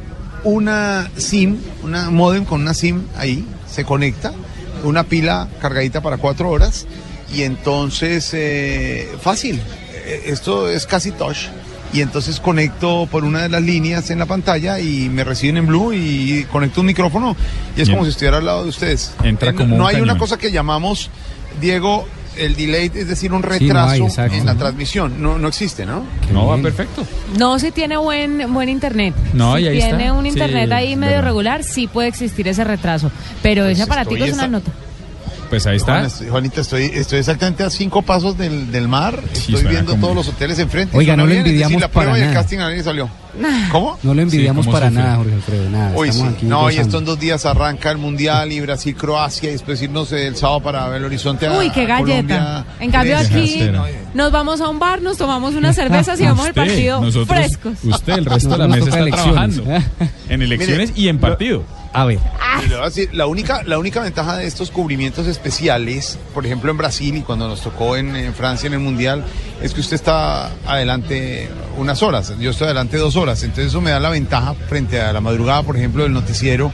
una 0.45 1.11
SIM, 1.17 1.59
una 1.83 2.11
modem 2.11 2.45
con 2.45 2.61
una 2.63 2.75
SIM 2.75 3.03
ahí, 3.17 3.45
se 3.71 3.85
conecta, 3.85 4.33
una 4.85 5.05
pila 5.05 5.49
cargadita 5.61 6.01
para 6.03 6.19
cuatro 6.19 6.51
horas 6.51 6.87
y 7.35 7.43
entonces 7.43 8.31
eh, 8.35 9.09
fácil. 9.21 9.61
Eh, 10.05 10.25
Esto 10.27 10.69
es 10.69 10.87
casi 10.87 11.11
touch 11.13 11.49
y 11.93 12.01
entonces 12.03 12.41
conecto 12.41 13.09
por 13.11 13.25
una 13.25 13.43
de 13.43 13.49
las 13.49 13.63
líneas 13.63 14.11
en 14.11 14.19
la 14.19 14.27
pantalla 14.27 14.81
y 14.81 15.09
me 15.09 15.25
reciben 15.25 15.57
en 15.59 15.67
blue 15.67 15.93
y 15.93 16.45
conecto 16.51 16.81
un 16.81 16.89
micrófono 16.89 17.37
y 17.77 17.81
es 17.83 17.89
Bien. 17.89 17.99
como 17.99 18.05
si 18.05 18.11
estuviera 18.11 18.39
al 18.39 18.45
lado 18.47 18.65
de 18.65 18.69
ustedes. 18.69 19.13
Entra 19.23 19.51
Eh, 19.51 19.53
no- 19.53 19.59
como 19.59 19.77
no 19.77 19.87
hay 19.87 20.01
una 20.01 20.19
cosa 20.19 20.37
que 20.37 20.51
llamamos, 20.53 21.09
Diego, 21.61 22.07
el 22.39 22.57
delay, 22.57 22.91
es 22.95 23.09
decir, 23.09 23.33
un 23.33 23.43
Sí, 23.43 23.67
no 23.69 23.81
hay, 23.85 24.01
retraso 24.01 24.35
en 24.35 24.47
la 24.47 24.55
transmisión. 24.55 25.23
No, 25.23 25.39
no 25.39 25.49
existe, 25.49 25.85
¿no? 25.87 26.03
No, 26.33 26.47
va 26.47 26.57
perfecto. 26.59 27.07
No, 27.39 27.59
si 27.59 27.71
tiene 27.71 27.97
buen 27.97 28.53
buen 28.53 28.69
internet. 28.69 29.15
No, 29.33 29.57
si 29.57 29.63
y 29.63 29.69
ahí 29.69 29.77
tiene 29.79 30.03
está. 30.05 30.13
un 30.15 30.27
internet 30.27 30.69
Sí, 30.69 30.73
ahí 30.75 30.97
medio 30.97 31.13
verdad. 31.17 31.25
regular, 31.29 31.65
sí 31.65 31.87
puede 31.87 32.09
existir 32.09 32.47
ese 32.49 32.65
retraso. 32.65 33.11
Pero 33.43 33.67
ese 33.67 33.83
aparatico 33.83 34.15
estoy 34.17 34.29
es 34.31 34.35
una 34.35 34.43
esa- 34.45 34.51
nota. 34.51 34.71
Pues 35.55 35.67
ahí 35.69 35.77
está. 35.77 36.09
Juanita, 36.31 36.63
estoy, 36.63 36.87
estoy 36.95 37.21
exactamente 37.21 37.63
a 37.63 37.71
cinco 37.71 38.03
pasos 38.03 38.37
del, 38.37 38.73
del 38.73 38.89
mar. 38.89 39.21
Estoy 39.33 39.63
viendo 39.65 39.93
como- 39.93 40.01
todos 40.03 40.17
los 40.17 40.29
hoteles 40.29 40.59
enfrente. 40.59 40.97
Oiga, 40.97 41.17
no 41.17 41.23
lo 41.25 41.29
decir, 41.29 41.47
envidiamos 41.47 41.81
la 41.81 41.89
prueba 41.89 42.11
para 42.11 42.25
el 42.25 42.31
nada. 42.31 42.41
casting 42.43 42.59
a 42.59 42.63
nadie 42.71 42.83
salió. 42.83 43.09
¿Cómo? 43.71 43.99
No 44.03 44.15
lo 44.15 44.23
envidiamos 44.23 44.65
Sí, 44.65 44.71
¿cómo 44.71 44.79
para 44.81 44.89
sufre? 44.91 45.03
nada, 45.05 45.17
Jorge 45.17 45.35
Alfredo, 45.35 45.71
nada. 45.71 45.93
Hoy 45.97 46.13
sí. 46.13 46.23
Aquí 46.23 46.47
No, 46.47 46.71
y 46.71 46.77
estos 46.77 47.05
dos 47.05 47.19
días 47.21 47.47
arranca 47.47 47.91
el 47.93 47.99
Mundial 47.99 48.51
y 48.53 48.61
Brasil, 48.61 48.95
Croacia 48.97 49.49
y 49.49 49.53
después 49.53 49.81
irnos 49.83 50.11
el 50.13 50.35
sábado 50.37 50.61
para 50.61 50.97
el 50.97 51.05
horizonte 51.05 51.47
a 51.47 51.53
Uy, 51.59 51.71
qué 51.71 51.87
galleta. 51.87 52.37
Colombia. 52.37 52.67
En 52.81 52.91
cambio 52.91 53.17
aquí 53.19 53.61
nos 54.15 54.33
vamos 54.33 54.61
a 54.61 54.69
un 54.69 54.79
bar, 54.81 55.03
nos 55.03 55.17
tomamos 55.19 55.55
unas 55.55 55.75
cervezas 55.77 56.21
y 56.21 56.25
vamos 56.25 56.47
al 56.47 56.55
partido 56.55 57.01
nosotros, 57.01 57.29
frescos. 57.29 57.79
Usted, 57.85 58.13
el 58.19 58.25
resto 58.27 58.51
de 58.51 58.59
la 58.59 58.67
mesa 58.69 58.85
está 58.87 58.99
elecciones. 59.01 59.55
trabajando. 59.63 59.65
En 60.29 60.43
elecciones 60.43 60.91
Mire, 60.95 61.01
y 61.01 61.09
en 61.09 61.17
lo- 61.17 61.21
partido. 61.23 61.65
A 61.95 62.05
ver, 62.07 62.19
Y 62.65 62.69
le 62.69 62.75
voy 62.75 62.83
a 62.83 62.87
decir, 62.87 63.09
la 63.13 63.27
única, 63.27 63.63
la 63.63 63.79
única 63.79 64.01
ventaja 64.01 64.37
de 64.37 64.49
estos 64.49 64.73
cubrimientos 64.73 65.29
especiales, 65.29 66.19
por 66.35 66.45
ejemplo 66.45 66.73
en 66.73 66.77
Brasil 66.77 67.17
y 67.17 67.21
cuando 67.21 67.47
nos 67.47 67.61
tocó 67.61 67.97
en, 67.97 68.17
en 68.17 68.35
Francia 68.35 68.67
en 68.67 68.73
el 68.73 68.81
Mundial, 68.81 69.25
es 69.63 69.73
que 69.73 69.81
usted 69.81 69.95
está 69.95 70.51
adelante 70.67 71.49
unas 71.79 72.03
horas, 72.03 72.33
yo 72.41 72.51
estoy 72.51 72.67
adelante 72.67 72.97
dos 72.97 73.15
horas, 73.15 73.41
entonces 73.45 73.67
eso 73.67 73.81
me 73.81 73.91
da 73.91 74.01
la 74.01 74.11
ventaja 74.11 74.55
frente 74.69 75.01
a 75.01 75.13
la 75.13 75.21
madrugada, 75.21 75.63
por 75.63 75.77
ejemplo, 75.77 76.03
del 76.03 76.13
noticiero, 76.13 76.73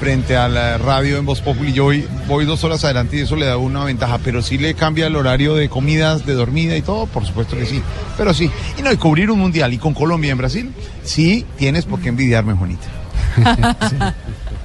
frente 0.00 0.34
a 0.34 0.48
la 0.48 0.78
radio 0.78 1.18
en 1.18 1.26
Voz 1.26 1.42
Populi, 1.42 1.74
yo 1.74 1.84
voy, 1.84 2.08
voy 2.26 2.46
dos 2.46 2.64
horas 2.64 2.84
adelante 2.84 3.18
y 3.18 3.20
eso 3.20 3.36
le 3.36 3.44
da 3.44 3.58
una 3.58 3.84
ventaja, 3.84 4.18
pero 4.24 4.40
sí 4.40 4.56
le 4.56 4.72
cambia 4.72 5.08
el 5.08 5.16
horario 5.16 5.54
de 5.56 5.68
comidas, 5.68 6.24
de 6.24 6.32
dormida 6.32 6.74
y 6.74 6.80
todo, 6.80 7.06
por 7.06 7.26
supuesto 7.26 7.54
que 7.54 7.66
sí, 7.66 7.82
pero 8.16 8.32
sí, 8.32 8.50
y 8.78 8.82
no, 8.82 8.90
y 8.90 8.96
cubrir 8.96 9.30
un 9.30 9.40
Mundial 9.40 9.74
y 9.74 9.78
con 9.78 9.92
Colombia 9.92 10.32
en 10.32 10.38
Brasil, 10.38 10.72
sí 11.02 11.44
tienes 11.58 11.84
por 11.84 12.00
qué 12.00 12.08
envidiarme, 12.08 12.54
Juanita. 12.54 12.86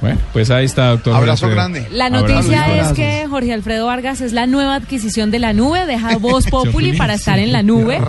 Bueno, 0.02 0.20
pues 0.32 0.50
ahí 0.50 0.66
está, 0.66 0.88
doctor. 0.89 1.16
Abrazo 1.16 1.45
Alfredo. 1.45 1.56
grande. 1.56 1.88
La 1.91 2.10
noticia 2.10 2.66
Abrazo. 2.66 2.89
es 2.89 2.95
que 2.95 3.28
Jorge 3.28 3.54
Alfredo 3.54 3.86
Vargas 3.86 4.22
es 4.22 4.32
la 4.32 4.47
nueva 4.47 4.76
adquisición 4.76 5.30
de 5.32 5.39
la 5.39 5.54
nube, 5.54 5.86
deja 5.86 6.18
Voz 6.20 6.45
Populi 6.47 6.93
para 6.93 7.16
estar 7.16 7.38
en 7.39 7.52
la 7.52 7.64
nube, 7.64 8.00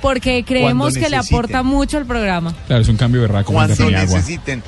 porque 0.00 0.44
creemos 0.44 0.94
que 0.94 1.08
le 1.08 1.16
aporta 1.16 1.62
mucho 1.62 1.98
al 1.98 2.06
programa. 2.06 2.54
Claro, 2.66 2.82
es 2.82 2.88
un 2.88 2.96
cambio 2.96 3.22
de 3.22 3.28
como 3.44 3.62
el 3.62 3.68
de 3.68 3.76
cuando 3.76 3.90
necesiten. 3.90 4.62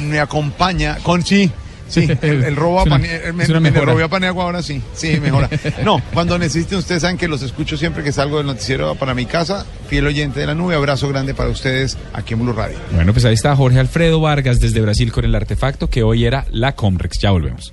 Me 0.00 0.20
acompaña 0.20 0.96
con 1.02 1.24
sí. 1.24 1.50
Sí, 1.90 2.08
el, 2.22 2.44
el 2.44 2.56
robo 2.56 2.80
a 2.80 4.08
Paniagua 4.08 4.44
ahora 4.44 4.62
sí. 4.62 4.80
Sí, 4.94 5.20
mejora. 5.20 5.50
No, 5.84 6.00
cuando 6.14 6.38
necesiten, 6.38 6.78
ustedes 6.78 7.02
saben 7.02 7.18
que 7.18 7.28
los 7.28 7.42
escucho 7.42 7.76
siempre 7.76 8.02
que 8.02 8.12
salgo 8.12 8.38
del 8.38 8.46
noticiero 8.46 8.94
para 8.94 9.12
mi 9.14 9.26
casa. 9.26 9.66
Fiel 9.88 10.06
oyente 10.06 10.40
de 10.40 10.46
la 10.46 10.54
nube, 10.54 10.74
abrazo 10.74 11.08
grande 11.08 11.34
para 11.34 11.50
ustedes 11.50 11.98
aquí 12.12 12.34
en 12.34 12.40
Blue 12.40 12.52
Radio. 12.52 12.78
Bueno, 12.92 13.12
pues 13.12 13.24
ahí 13.24 13.34
está 13.34 13.54
Jorge 13.56 13.78
Alfredo 13.80 14.20
Vargas 14.20 14.60
desde 14.60 14.80
Brasil 14.80 15.12
con 15.12 15.24
el 15.24 15.34
artefacto 15.34 15.90
que 15.90 16.02
hoy 16.02 16.24
era 16.24 16.46
la 16.50 16.72
Comrex. 16.72 17.18
Ya 17.18 17.32
volvemos. 17.32 17.72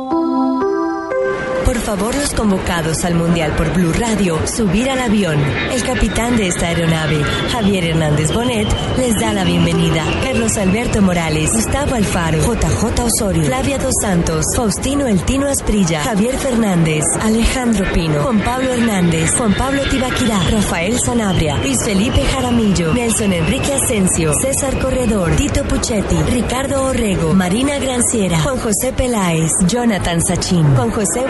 Favor, 1.91 2.15
los 2.15 2.33
convocados 2.33 3.03
al 3.03 3.15
Mundial 3.15 3.53
por 3.57 3.73
Blue 3.73 3.91
Radio, 3.91 4.39
subir 4.47 4.89
al 4.89 4.99
avión. 4.99 5.37
El 5.73 5.83
capitán 5.83 6.37
de 6.37 6.47
esta 6.47 6.67
aeronave, 6.67 7.21
Javier 7.51 7.83
Hernández 7.83 8.31
Bonet, 8.31 8.69
les 8.97 9.19
da 9.19 9.33
la 9.33 9.43
bienvenida. 9.43 10.05
Carlos 10.23 10.55
Alberto 10.55 11.01
Morales, 11.01 11.51
Gustavo 11.51 11.95
Alfaro, 11.95 12.37
JJ 12.37 13.01
Osorio, 13.03 13.43
Flavia 13.43 13.77
Dos 13.77 13.93
Santos, 14.01 14.45
Faustino 14.55 15.05
El 15.05 15.21
Tino 15.25 15.47
Asprilla, 15.47 16.01
Javier 16.01 16.37
Fernández, 16.37 17.03
Alejandro 17.21 17.85
Pino, 17.91 18.21
Juan 18.21 18.39
Pablo 18.39 18.71
Hernández, 18.71 19.35
Juan 19.35 19.53
Pablo 19.53 19.81
Tibaquirá, 19.91 20.39
Rafael 20.49 20.97
Sanabria, 20.97 21.57
Luis 21.57 21.83
Felipe 21.83 22.23
Jaramillo, 22.23 22.93
Nelson 22.93 23.33
Enrique 23.33 23.73
Asensio, 23.73 24.33
César 24.41 24.79
Corredor, 24.79 25.35
Tito 25.35 25.65
Puchetti, 25.65 26.15
Ricardo 26.31 26.85
Orrego, 26.85 27.33
Marina 27.33 27.79
Granciera, 27.79 28.39
Juan 28.39 28.59
José 28.59 28.93
Peláez, 28.93 29.51
Jonathan 29.67 30.21
Sachin, 30.21 30.73
Juan 30.73 30.91
José 30.91 31.25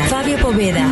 Fabio 0.00 0.38
Poveda. 0.38 0.86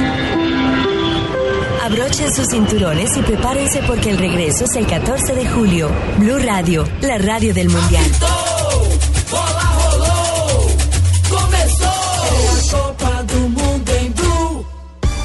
Abrochen 1.83 2.33
sus 2.33 2.49
cinturones 2.49 3.17
y 3.17 3.23
prepárense 3.23 3.83
porque 3.87 4.11
el 4.11 4.19
regreso 4.19 4.65
es 4.65 4.77
el 4.77 4.87
14 4.87 5.35
de 5.35 5.49
julio. 5.49 5.91
Blue 6.19 6.39
Radio, 6.39 6.87
la 7.01 7.19
radio 7.19 7.55
del 7.55 7.69
Mundial. 7.71 8.05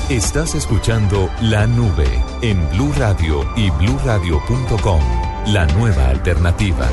Estás 0.09 0.55
escuchando 0.55 1.29
La 1.41 1.67
Nube 1.67 2.07
en 2.41 2.69
Blue 2.69 2.93
Radio 2.97 3.45
y 3.55 3.69
bluradio.com. 3.71 5.01
La 5.47 5.65
nueva 5.65 6.09
alternativa. 6.09 6.87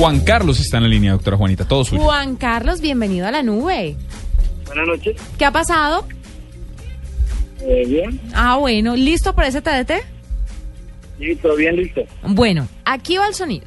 Juan 0.00 0.20
Carlos 0.20 0.58
está 0.60 0.78
en 0.78 0.84
la 0.84 0.88
línea, 0.88 1.12
doctora 1.12 1.36
Juanita. 1.36 1.68
Todo 1.68 1.84
suyo. 1.84 2.00
Juan 2.02 2.36
Carlos, 2.36 2.80
bienvenido 2.80 3.26
a 3.26 3.30
la 3.30 3.42
nube. 3.42 3.96
Buenas 4.64 4.86
noches. 4.86 5.14
¿Qué 5.36 5.44
ha 5.44 5.50
pasado? 5.52 6.06
Eh, 7.60 7.84
bien, 7.86 8.18
Ah, 8.32 8.56
bueno, 8.56 8.96
¿listo 8.96 9.34
para 9.34 9.48
ese 9.48 9.60
TDT? 9.60 9.92
listo, 11.18 11.54
bien 11.54 11.76
listo. 11.76 12.00
Bueno, 12.22 12.66
aquí 12.86 13.18
va 13.18 13.28
el 13.28 13.34
sonido. 13.34 13.66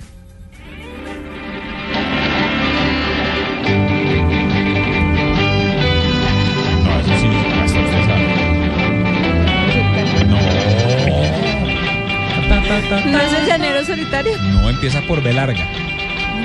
No, 6.84 7.00
eso 7.00 7.14
sí, 7.20 7.28
hasta 7.64 7.80
usted 7.80 8.06
sabe. 8.08 8.28
¿No 13.12 13.20
es 13.20 13.34
el 13.34 13.46
llanero 13.46 13.86
solitario? 13.86 14.38
No, 14.38 14.62
no 14.64 14.70
empieza 14.70 15.02
por 15.02 15.22
B 15.22 15.34
larga. 15.34 15.68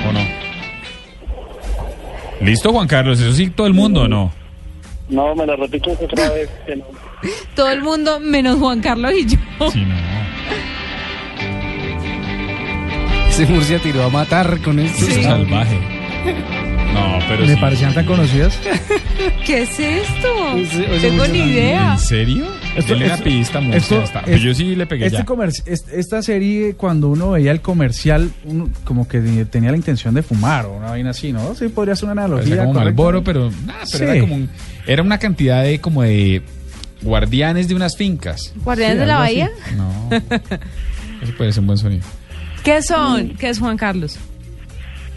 ¿O 0.09 0.13
no? 0.13 0.19
¿Listo, 2.41 2.71
Juan 2.71 2.87
Carlos? 2.87 3.19
¿Eso 3.19 3.33
sí 3.33 3.49
todo 3.49 3.67
el 3.67 3.73
mundo 3.73 4.01
o 4.03 4.07
no? 4.07 4.31
No, 5.09 5.35
me 5.35 5.45
lo 5.45 5.55
repito 5.55 5.91
otra 5.91 6.29
vez. 6.31 6.49
que 6.65 6.75
no. 6.75 6.85
Todo 7.55 7.69
el 7.71 7.81
mundo 7.81 8.19
menos 8.19 8.57
Juan 8.59 8.79
Carlos 8.79 9.11
y 9.13 9.25
yo. 9.25 9.37
Ese 13.29 13.45
Murcia 13.47 13.79
tiró 13.79 14.03
a 14.03 14.09
matar 14.09 14.61
con 14.61 14.79
esto. 14.79 15.05
Salvaje. 15.21 15.77
No, 16.93 17.19
pero 17.27 17.45
¿Me 17.45 17.55
sí. 17.55 17.59
parecían 17.59 17.93
tan 17.93 18.05
conocidas? 18.05 18.57
¿Qué 19.45 19.63
es 19.63 19.79
esto? 19.79 20.57
Ese 20.57 20.83
Tengo 21.01 21.25
ni 21.27 21.39
idea. 21.39 21.93
¿En 21.93 21.99
serio? 21.99 22.45
Esto- 22.75 22.93
Él 22.93 23.01
era 23.01 23.13
esto- 23.15 23.23
pista, 23.25 23.59
Murcia, 23.61 23.77
esto- 23.79 24.03
está. 24.03 24.19
es- 24.31 24.41
yo 24.41 24.53
sí 24.53 24.75
le 24.75 24.85
pegué 24.85 25.05
este 25.07 25.17
ya. 25.19 25.25
comerci- 25.25 25.63
est- 25.65 25.89
esta 25.91 26.21
serie, 26.21 26.75
cuando 26.75 27.09
uno 27.09 27.31
veía 27.31 27.51
el 27.51 27.61
comercial, 27.61 28.31
uno 28.45 28.69
como 28.83 29.07
que 29.07 29.19
tenía 29.49 29.71
la 29.71 29.77
intención 29.77 30.13
de 30.13 30.21
fumar 30.21 30.65
o 30.65 30.73
una 30.77 30.91
vaina 30.91 31.09
así, 31.09 31.33
¿no? 31.33 31.55
Sí, 31.55 31.67
podría 31.69 31.95
ser 31.95 32.05
una 32.05 32.23
analogía. 32.23 32.43
Parecía 32.57 32.65
como. 32.65 32.79
Malboro, 32.79 33.23
pero, 33.23 33.49
nah, 33.65 33.73
pero 33.91 33.97
Sí. 33.97 34.03
era 34.03 34.19
como 34.21 34.35
un- 34.35 34.49
era 34.87 35.01
una 35.03 35.17
cantidad 35.17 35.63
de 35.63 35.81
como 35.81 36.03
de 36.03 36.41
guardianes 37.01 37.67
de 37.67 37.75
unas 37.75 37.97
fincas. 37.97 38.53
¿Guardianes 38.63 38.95
Sí, 38.95 38.99
de 39.01 39.05
la 39.07 39.23
así. 39.23 39.33
Bahía? 39.33 39.49
No. 39.75 40.09
Eso 41.21 41.33
puede 41.37 41.51
ser 41.51 41.61
un 41.61 41.67
buen 41.67 41.77
sonido. 41.79 42.03
¿Qué 42.63 42.81
son? 42.83 43.29
¿Qué 43.37 43.49
es 43.49 43.59
Juan 43.59 43.77
Carlos? 43.77 44.17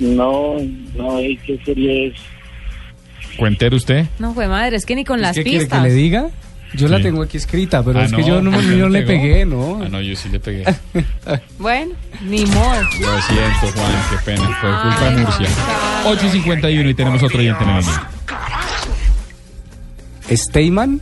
No, 0.00 0.54
no, 0.96 1.20
¿y 1.20 1.36
¿qué 1.38 1.60
serie 1.64 2.08
es? 2.08 2.14
Cuentero 3.36 3.76
usted. 3.76 4.06
No 4.18 4.34
fue 4.34 4.46
madre, 4.48 4.76
es 4.76 4.84
que 4.86 4.94
ni 4.96 5.04
con 5.04 5.20
las 5.20 5.36
¿Qué 5.36 5.42
quiere 5.42 5.60
pistas. 5.60 5.82
que 5.82 5.88
le 5.88 5.94
diga? 5.94 6.28
Yo 6.74 6.88
la 6.88 7.00
tengo 7.00 7.22
aquí 7.22 7.36
escrita, 7.36 7.82
pero 7.84 8.00
Ah, 8.00 8.04
es 8.04 8.12
que 8.12 8.22
yo 8.24 8.40
no, 8.40 8.50
¿usted 8.50 8.76
no 8.78 8.88
le 8.88 9.02
pegó? 9.02 9.22
pegué, 9.22 9.44
¿no? 9.44 9.80
Ah, 9.82 9.88
no, 9.88 10.00
yo 10.00 10.16
sí 10.16 10.28
le 10.28 10.40
pegué. 10.40 10.64
Bueno, 11.58 11.92
ni 12.24 12.44
modo. 12.46 12.82
Lo 13.00 13.20
siento, 13.22 13.66
Juan, 13.74 13.92
qué 14.10 14.16
pena. 14.24 14.58
Fue 14.60 14.70
culpa 14.82 15.10
de 15.10 15.20
Murcia. 15.22 15.48
8 16.06 16.26
y 16.26 16.30
51 16.30 16.90
y 16.90 16.94
tenemos 16.94 17.22
otro 17.22 17.38
oyente 17.38 17.62
en 17.62 17.70
la 17.70 17.80
línea. 17.80 18.10
Steyman, 20.30 21.00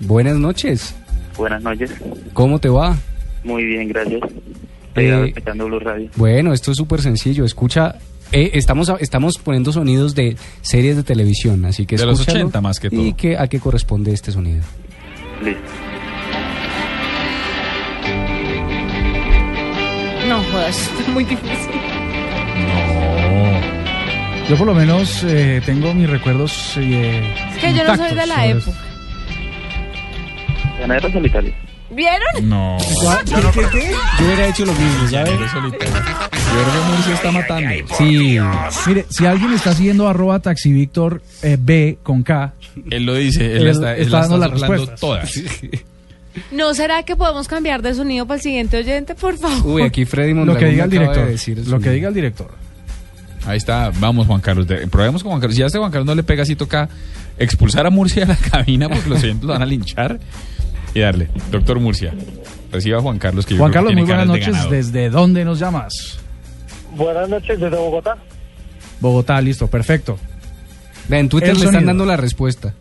buenas 0.00 0.36
noches. 0.36 0.94
Buenas 1.36 1.62
noches. 1.62 1.90
¿Cómo 2.32 2.58
te 2.58 2.68
va? 2.68 2.96
Muy 3.44 3.64
bien, 3.64 3.88
gracias. 3.88 4.20
Eh, 4.96 5.34
Blue 5.54 5.78
Radio. 5.78 6.08
Bueno, 6.16 6.52
esto 6.52 6.70
es 6.70 6.76
súper 6.76 7.00
sencillo. 7.02 7.44
Escucha, 7.44 7.96
eh, 8.32 8.50
estamos, 8.54 8.90
estamos 9.00 9.38
poniendo 9.38 9.72
sonidos 9.72 10.14
de 10.14 10.36
series 10.62 10.96
de 10.96 11.02
televisión, 11.02 11.64
así 11.64 11.84
que 11.86 11.96
De 11.96 12.06
los 12.06 12.20
escúchalo 12.20 12.44
80 12.46 12.60
más 12.60 12.80
que 12.80 12.90
todo. 12.90 13.04
¿Y 13.04 13.12
qué, 13.14 13.36
a 13.36 13.46
qué 13.48 13.60
corresponde 13.60 14.12
este 14.12 14.32
sonido? 14.32 14.62
Listo. 15.42 15.62
No 20.28 20.42
jodas, 20.44 20.90
es 21.00 21.08
muy 21.08 21.24
difícil. 21.24 21.80
Yo 24.48 24.56
por 24.56 24.66
lo 24.68 24.74
menos 24.74 25.24
eh, 25.24 25.60
tengo 25.66 25.92
mis 25.92 26.08
recuerdos 26.08 26.74
eh, 26.76 27.34
Es 27.52 27.58
que 27.58 27.74
yo 27.74 27.82
no 27.84 27.96
soy 27.96 28.14
de 28.14 28.26
la 28.26 28.46
época. 28.46 28.76
Llanero 30.78 31.10
solitario. 31.10 31.52
¿Vieron? 31.90 32.48
No. 32.48 32.76
Yo 33.26 33.40
no 33.40 33.50
creo 33.50 33.70
que- 33.70 33.90
Yo 34.18 34.24
hubiera 34.26 34.46
hecho 34.46 34.64
lo 34.66 34.72
mismo, 34.72 35.08
¿sabes? 35.08 35.30
Yo 35.30 35.36
creo 35.78 36.25
Murcia 36.64 37.14
está 37.14 37.30
matando. 37.32 37.70
Sí. 37.98 38.38
Mire, 38.86 39.06
si 39.08 39.26
alguien 39.26 39.52
está 39.52 39.74
siguiendo 39.74 40.08
arroba 40.08 40.38
taxivictor 40.40 41.22
eh, 41.42 41.56
B 41.60 41.98
con 42.02 42.22
K. 42.22 42.52
Él 42.90 43.04
lo 43.04 43.14
dice, 43.14 43.44
él, 43.56 43.62
Él 43.62 43.66
está, 43.68 43.94
él 43.96 44.02
está 44.04 44.16
la 44.16 44.22
dando 44.28 44.38
las 44.38 44.50
soplando 44.50 44.86
respuestas. 44.86 45.00
todas. 45.00 45.42
¿No 46.52 46.74
será 46.74 47.02
que 47.02 47.16
podemos 47.16 47.48
cambiar 47.48 47.80
de 47.82 47.94
sonido 47.94 48.26
para 48.26 48.36
el 48.36 48.42
siguiente 48.42 48.76
oyente, 48.78 49.14
por 49.14 49.38
favor? 49.38 49.66
Uy, 49.66 49.82
aquí 49.82 50.04
Freddy 50.04 50.30
Lo 50.30 50.36
Mondragón 50.36 50.60
que 50.64 50.70
diga 50.70 50.84
el 50.84 50.90
de 50.90 50.98
director. 50.98 51.26
decir 51.26 51.58
el 51.58 51.70
Lo 51.70 51.80
que 51.80 51.90
diga 51.90 52.08
el 52.08 52.14
director. 52.14 52.50
Ahí 53.46 53.56
está, 53.56 53.90
vamos 54.00 54.26
Juan 54.26 54.40
Carlos. 54.40 54.66
de- 54.66 54.86
probemos 54.88 55.22
con 55.22 55.30
Juan 55.30 55.40
Carlos. 55.40 55.56
Si 55.56 55.62
a 55.62 55.66
este 55.66 55.78
Juan 55.78 55.90
Carlos 55.90 56.06
no 56.06 56.14
le 56.14 56.22
pega, 56.22 56.44
si 56.44 56.56
toca 56.56 56.88
expulsar 57.38 57.86
a 57.86 57.90
Murcia 57.90 58.26
de 58.26 58.32
la 58.34 58.36
cabina 58.50 58.88
porque 58.88 59.08
los 59.08 59.22
oyentes 59.22 59.44
lo 59.44 59.52
van 59.52 59.62
a 59.62 59.66
linchar. 59.66 60.18
Y 60.94 61.00
darle, 61.00 61.28
doctor 61.50 61.78
Murcia, 61.80 62.14
reciba 62.72 62.98
a 62.98 63.02
Juan 63.02 63.18
Carlos 63.18 63.44
que 63.46 63.54
yo 63.54 63.58
Juan 63.58 63.70
creo 63.70 63.84
que 63.84 63.88
Carlos, 63.94 64.06
muy 64.06 64.14
buenas 64.16 64.32
de 64.46 64.50
noches. 64.52 64.70
¿Desde 64.70 65.10
dónde 65.10 65.44
nos 65.44 65.58
llamas? 65.58 66.18
Buenas 66.96 67.28
noches 67.28 67.60
desde 67.60 67.76
Bogotá. 67.76 68.16
Bogotá, 69.00 69.40
listo, 69.40 69.68
perfecto. 69.68 70.18
Ve, 71.08 71.18
En 71.18 71.28
Twitter 71.28 71.56
le 71.56 71.64
están 71.66 71.84
dando 71.84 72.06
la 72.06 72.16
respuesta. 72.16 72.74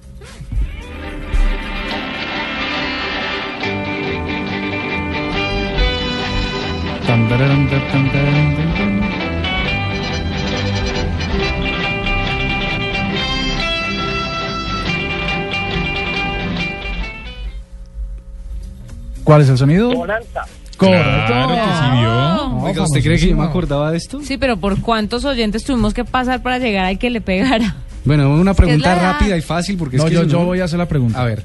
¿Cuál 19.24 19.42
es 19.42 19.50
el 19.50 19.58
sonido? 19.58 19.92
Bonanza. 19.92 20.46
Correcto. 20.78 21.06
Claro 21.28 21.56
que 21.56 21.62
sí 21.74 22.00
vio. 22.00 22.10
No, 22.10 22.64
Oiga, 22.66 22.84
¿usted 22.84 23.02
cree 23.04 23.18
que 23.18 23.30
yo 23.30 23.36
me 23.38 23.44
acordaba 23.46 23.92
de 23.92 23.98
esto? 23.98 24.22
Sí, 24.22 24.38
pero 24.38 24.58
¿por 24.58 24.82
cuántos 24.82 25.24
oyentes 25.26 25.64
tuvimos 25.64 25.94
que 25.94 26.04
pasar 26.06 26.42
para 26.42 26.60
llegar 26.60 26.86
al 26.86 26.98
que 27.00 27.10
le 27.10 27.22
pegara? 27.22 27.76
Bueno, 28.04 28.30
una 28.34 28.54
pregunta 28.54 28.92
Es 28.92 28.98
la 28.98 29.02
edad. 29.04 29.14
rápida 29.14 29.38
y 29.38 29.42
fácil 29.42 29.78
porque 29.78 29.98
No, 29.98 30.04
es 30.04 30.10
que 30.10 30.16
yo, 30.16 30.24
si 30.24 30.30
yo 30.30 30.40
no- 30.40 30.46
voy 30.46 30.60
a 30.60 30.66
hacer 30.66 30.78
la 30.80 30.88
pregunta. 30.88 31.22
A 31.22 31.26
ver. 31.26 31.44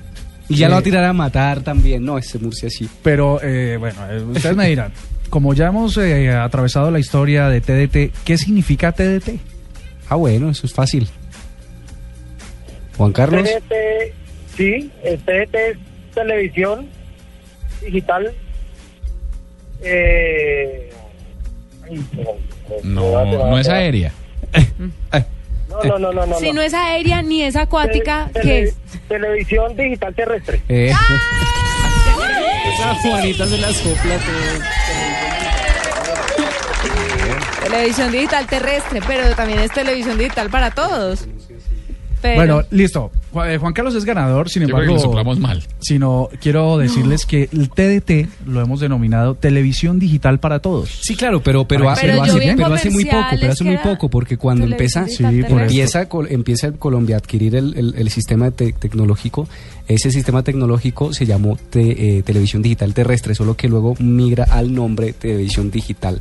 Y 0.49 0.57
ya 0.57 0.67
lo 0.69 0.73
va 0.73 0.79
a 0.79 0.81
Eh, 0.81 0.85
tirar 0.85 1.05
a 1.05 1.13
matar 1.13 1.61
también. 1.61 2.05
No, 2.05 2.19
ese 2.19 2.39
Murcia 2.39 2.69
sí. 2.71 2.89
Pero 3.03 3.41
eh, 3.43 3.77
bueno, 3.79 3.97
eh, 4.11 4.21
ustedes 4.23 4.57
me 4.57 4.69
dirán, 4.69 4.93
como 5.31 5.55
ya 5.55 5.69
hemos 5.69 5.97
eh, 5.97 6.31
atravesado 6.33 6.91
la 6.91 6.99
historia 6.99 7.49
de 7.49 7.61
TDT, 7.61 8.13
¿qué 8.25 8.37
significa 8.37 8.91
TDT? 8.93 9.39
Ah, 10.09 10.17
bueno, 10.17 10.51
eso 10.51 10.67
es 10.67 10.75
fácil. 10.75 11.07
Juan 12.97 13.13
Carlos. 13.13 13.45
TDT, 13.45 14.15
sí, 14.57 14.91
el 15.05 15.19
TDT 15.21 15.55
es 15.55 15.79
televisión 16.15 16.87
digital. 17.85 18.31
Eh, 19.83 20.91
ay, 21.85 22.05
No, 22.85 23.25
no 23.25 23.59
es 23.59 23.69
aérea. 23.69 24.13
No, 25.71 25.85
no, 25.85 25.99
no, 26.01 26.13
no. 26.13 26.27
no, 26.27 26.39
Si 26.41 26.51
no 26.53 26.61
es 26.63 26.75
aérea 26.75 27.23
ni 27.23 27.45
es 27.45 27.55
acuática, 27.55 28.29
Tele- 28.33 28.43
¿qué 28.43 28.63
es? 28.65 28.77
Televisión 29.09 29.77
digital 29.77 30.13
terrestre. 30.17 30.61
Eh, 30.69 30.91
¡Ah! 30.93 31.01
Esa 32.75 32.95
Juanita 32.97 33.47
se 33.47 33.57
la 33.59 33.73
sopla 33.73 34.19
Televisión 37.63 38.11
digital 38.11 38.47
terrestre, 38.47 39.01
pero 39.07 39.35
también 39.37 39.61
es 39.61 39.71
televisión 39.71 40.19
digital 40.19 40.51
para 40.51 40.73
todos. 40.73 41.27
Pero- 42.23 42.37
Bueno, 42.37 42.63
listo. 42.71 43.11
Eh, 43.47 43.57
Juan 43.59 43.73
Carlos 43.73 43.95
es 43.95 44.05
ganador, 44.05 44.51
sin 44.51 44.63
Yo 44.63 44.67
creo 44.69 44.79
que 44.79 44.83
embargo. 44.85 44.95
lo 45.03 45.09
soplamos 45.09 45.39
mal. 45.39 45.63
Sino 45.79 46.29
quiero 46.41 46.77
decirles 46.79 47.25
que 47.27 47.49
el 47.53 47.71
TDT 47.71 48.29
lo 48.47 48.61
hemos 48.61 48.81
denominado 48.81 49.35
televisión 49.37 49.99
digital 49.99 50.41
para 50.41 50.59
todos. 50.59 50.91
Sí, 51.03 51.15
claro, 51.17 51.43
pero 51.43 51.67
pero, 51.67 51.89
hace, 51.89 52.03
pero 52.09 52.19
muy 52.91 53.05
poco, 53.05 53.25
pero 53.41 53.53
hace 53.53 53.65
muy 53.65 53.79
poco 53.79 54.09
porque 54.11 54.37
cuando 54.37 54.67
empieza 54.67 55.07
Sí, 55.07 55.25
empieza 55.25 56.09
Col- 56.09 56.29
empieza 56.31 56.67
el 56.67 56.75
Colombia 56.79 57.17
a 57.17 57.19
adquirir 57.19 57.55
el, 57.55 57.75
el- 57.77 57.95
el 57.97 58.11
sistema 58.11 58.51
te- 58.51 58.73
tecnológico, 58.73 59.49
ese 59.89 60.11
sistema 60.11 60.43
tecnológico 60.43 61.13
se 61.15 61.25
llamó 61.27 61.57
te- 61.71 62.19
eh, 62.19 62.23
televisión 62.23 62.63
digital 62.63 62.93
terrestre, 62.95 63.35
solo 63.35 63.57
que 63.57 63.69
luego 63.69 63.95
migra 63.99 64.45
al 64.51 64.75
nombre 64.75 65.13
televisión 65.13 65.71
digital 65.71 66.21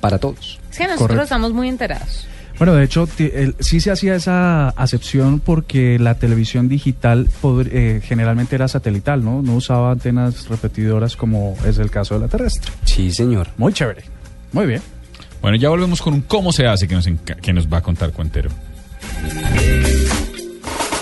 para 0.00 0.18
todos. 0.18 0.60
Es 0.70 0.78
que 0.78 0.84
nosotros 0.84 0.98
Correcto. 0.98 1.22
estamos 1.24 1.52
muy 1.52 1.68
enterados. 1.68 2.26
Bueno, 2.58 2.74
de 2.74 2.84
hecho, 2.84 3.08
el- 3.18 3.56
sí 3.58 3.80
se 3.80 3.90
hacía 3.90 4.14
esa 4.14 4.68
acepción 4.70 5.40
porque 5.40 5.98
la 5.98 6.14
televisión 6.18 6.68
digital 6.68 7.28
eh, 7.72 8.00
generalmente 8.04 8.54
era 8.54 8.68
satelital, 8.68 9.24
¿no? 9.24 9.42
No 9.42 9.54
usaba 9.56 9.90
antenas 9.90 10.48
repetidoras 10.48 11.16
como 11.16 11.56
es 11.66 11.78
el 11.78 11.90
caso 11.90 12.14
de 12.14 12.20
la 12.20 12.28
terrestre. 12.28 12.70
Sí, 12.84 13.10
señor. 13.10 13.48
Muy 13.56 13.72
chévere. 13.72 14.04
Muy 14.52 14.66
bien. 14.66 14.82
Bueno, 15.40 15.56
ya 15.56 15.70
volvemos 15.70 16.00
con 16.00 16.14
un 16.14 16.20
cómo 16.20 16.52
se 16.52 16.66
hace 16.66 16.86
que 16.86 16.94
nos, 16.94 17.06
enca- 17.08 17.36
que 17.40 17.52
nos 17.52 17.66
va 17.66 17.78
a 17.78 17.82
contar 17.82 18.12
Cuentero. 18.12 18.50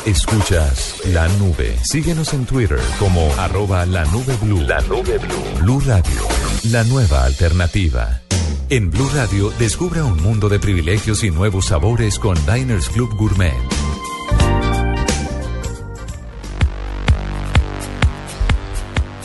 Escuchas 0.07 0.97
la 1.13 1.29
nube. 1.29 1.77
Síguenos 1.83 2.33
en 2.33 2.47
Twitter 2.47 2.79
como 2.99 3.31
arroba 3.39 3.85
la 3.85 4.05
nube 4.07 4.35
blue. 4.41 4.61
La 4.63 4.81
nube 4.83 5.19
blue. 5.19 5.61
Blue 5.63 5.81
Radio, 5.81 6.23
la 6.71 6.85
nueva 6.85 7.25
alternativa. 7.25 8.21
En 8.69 8.91
Blue 8.91 9.09
Radio, 9.15 9.51
descubra 9.59 10.05
un 10.05 10.23
mundo 10.23 10.49
de 10.49 10.59
privilegios 10.59 11.25
y 11.25 11.31
nuevos 11.31 11.67
sabores 11.67 12.19
con 12.19 12.37
Diners 12.47 12.89
Club 12.89 13.15
Gourmet. 13.17 13.80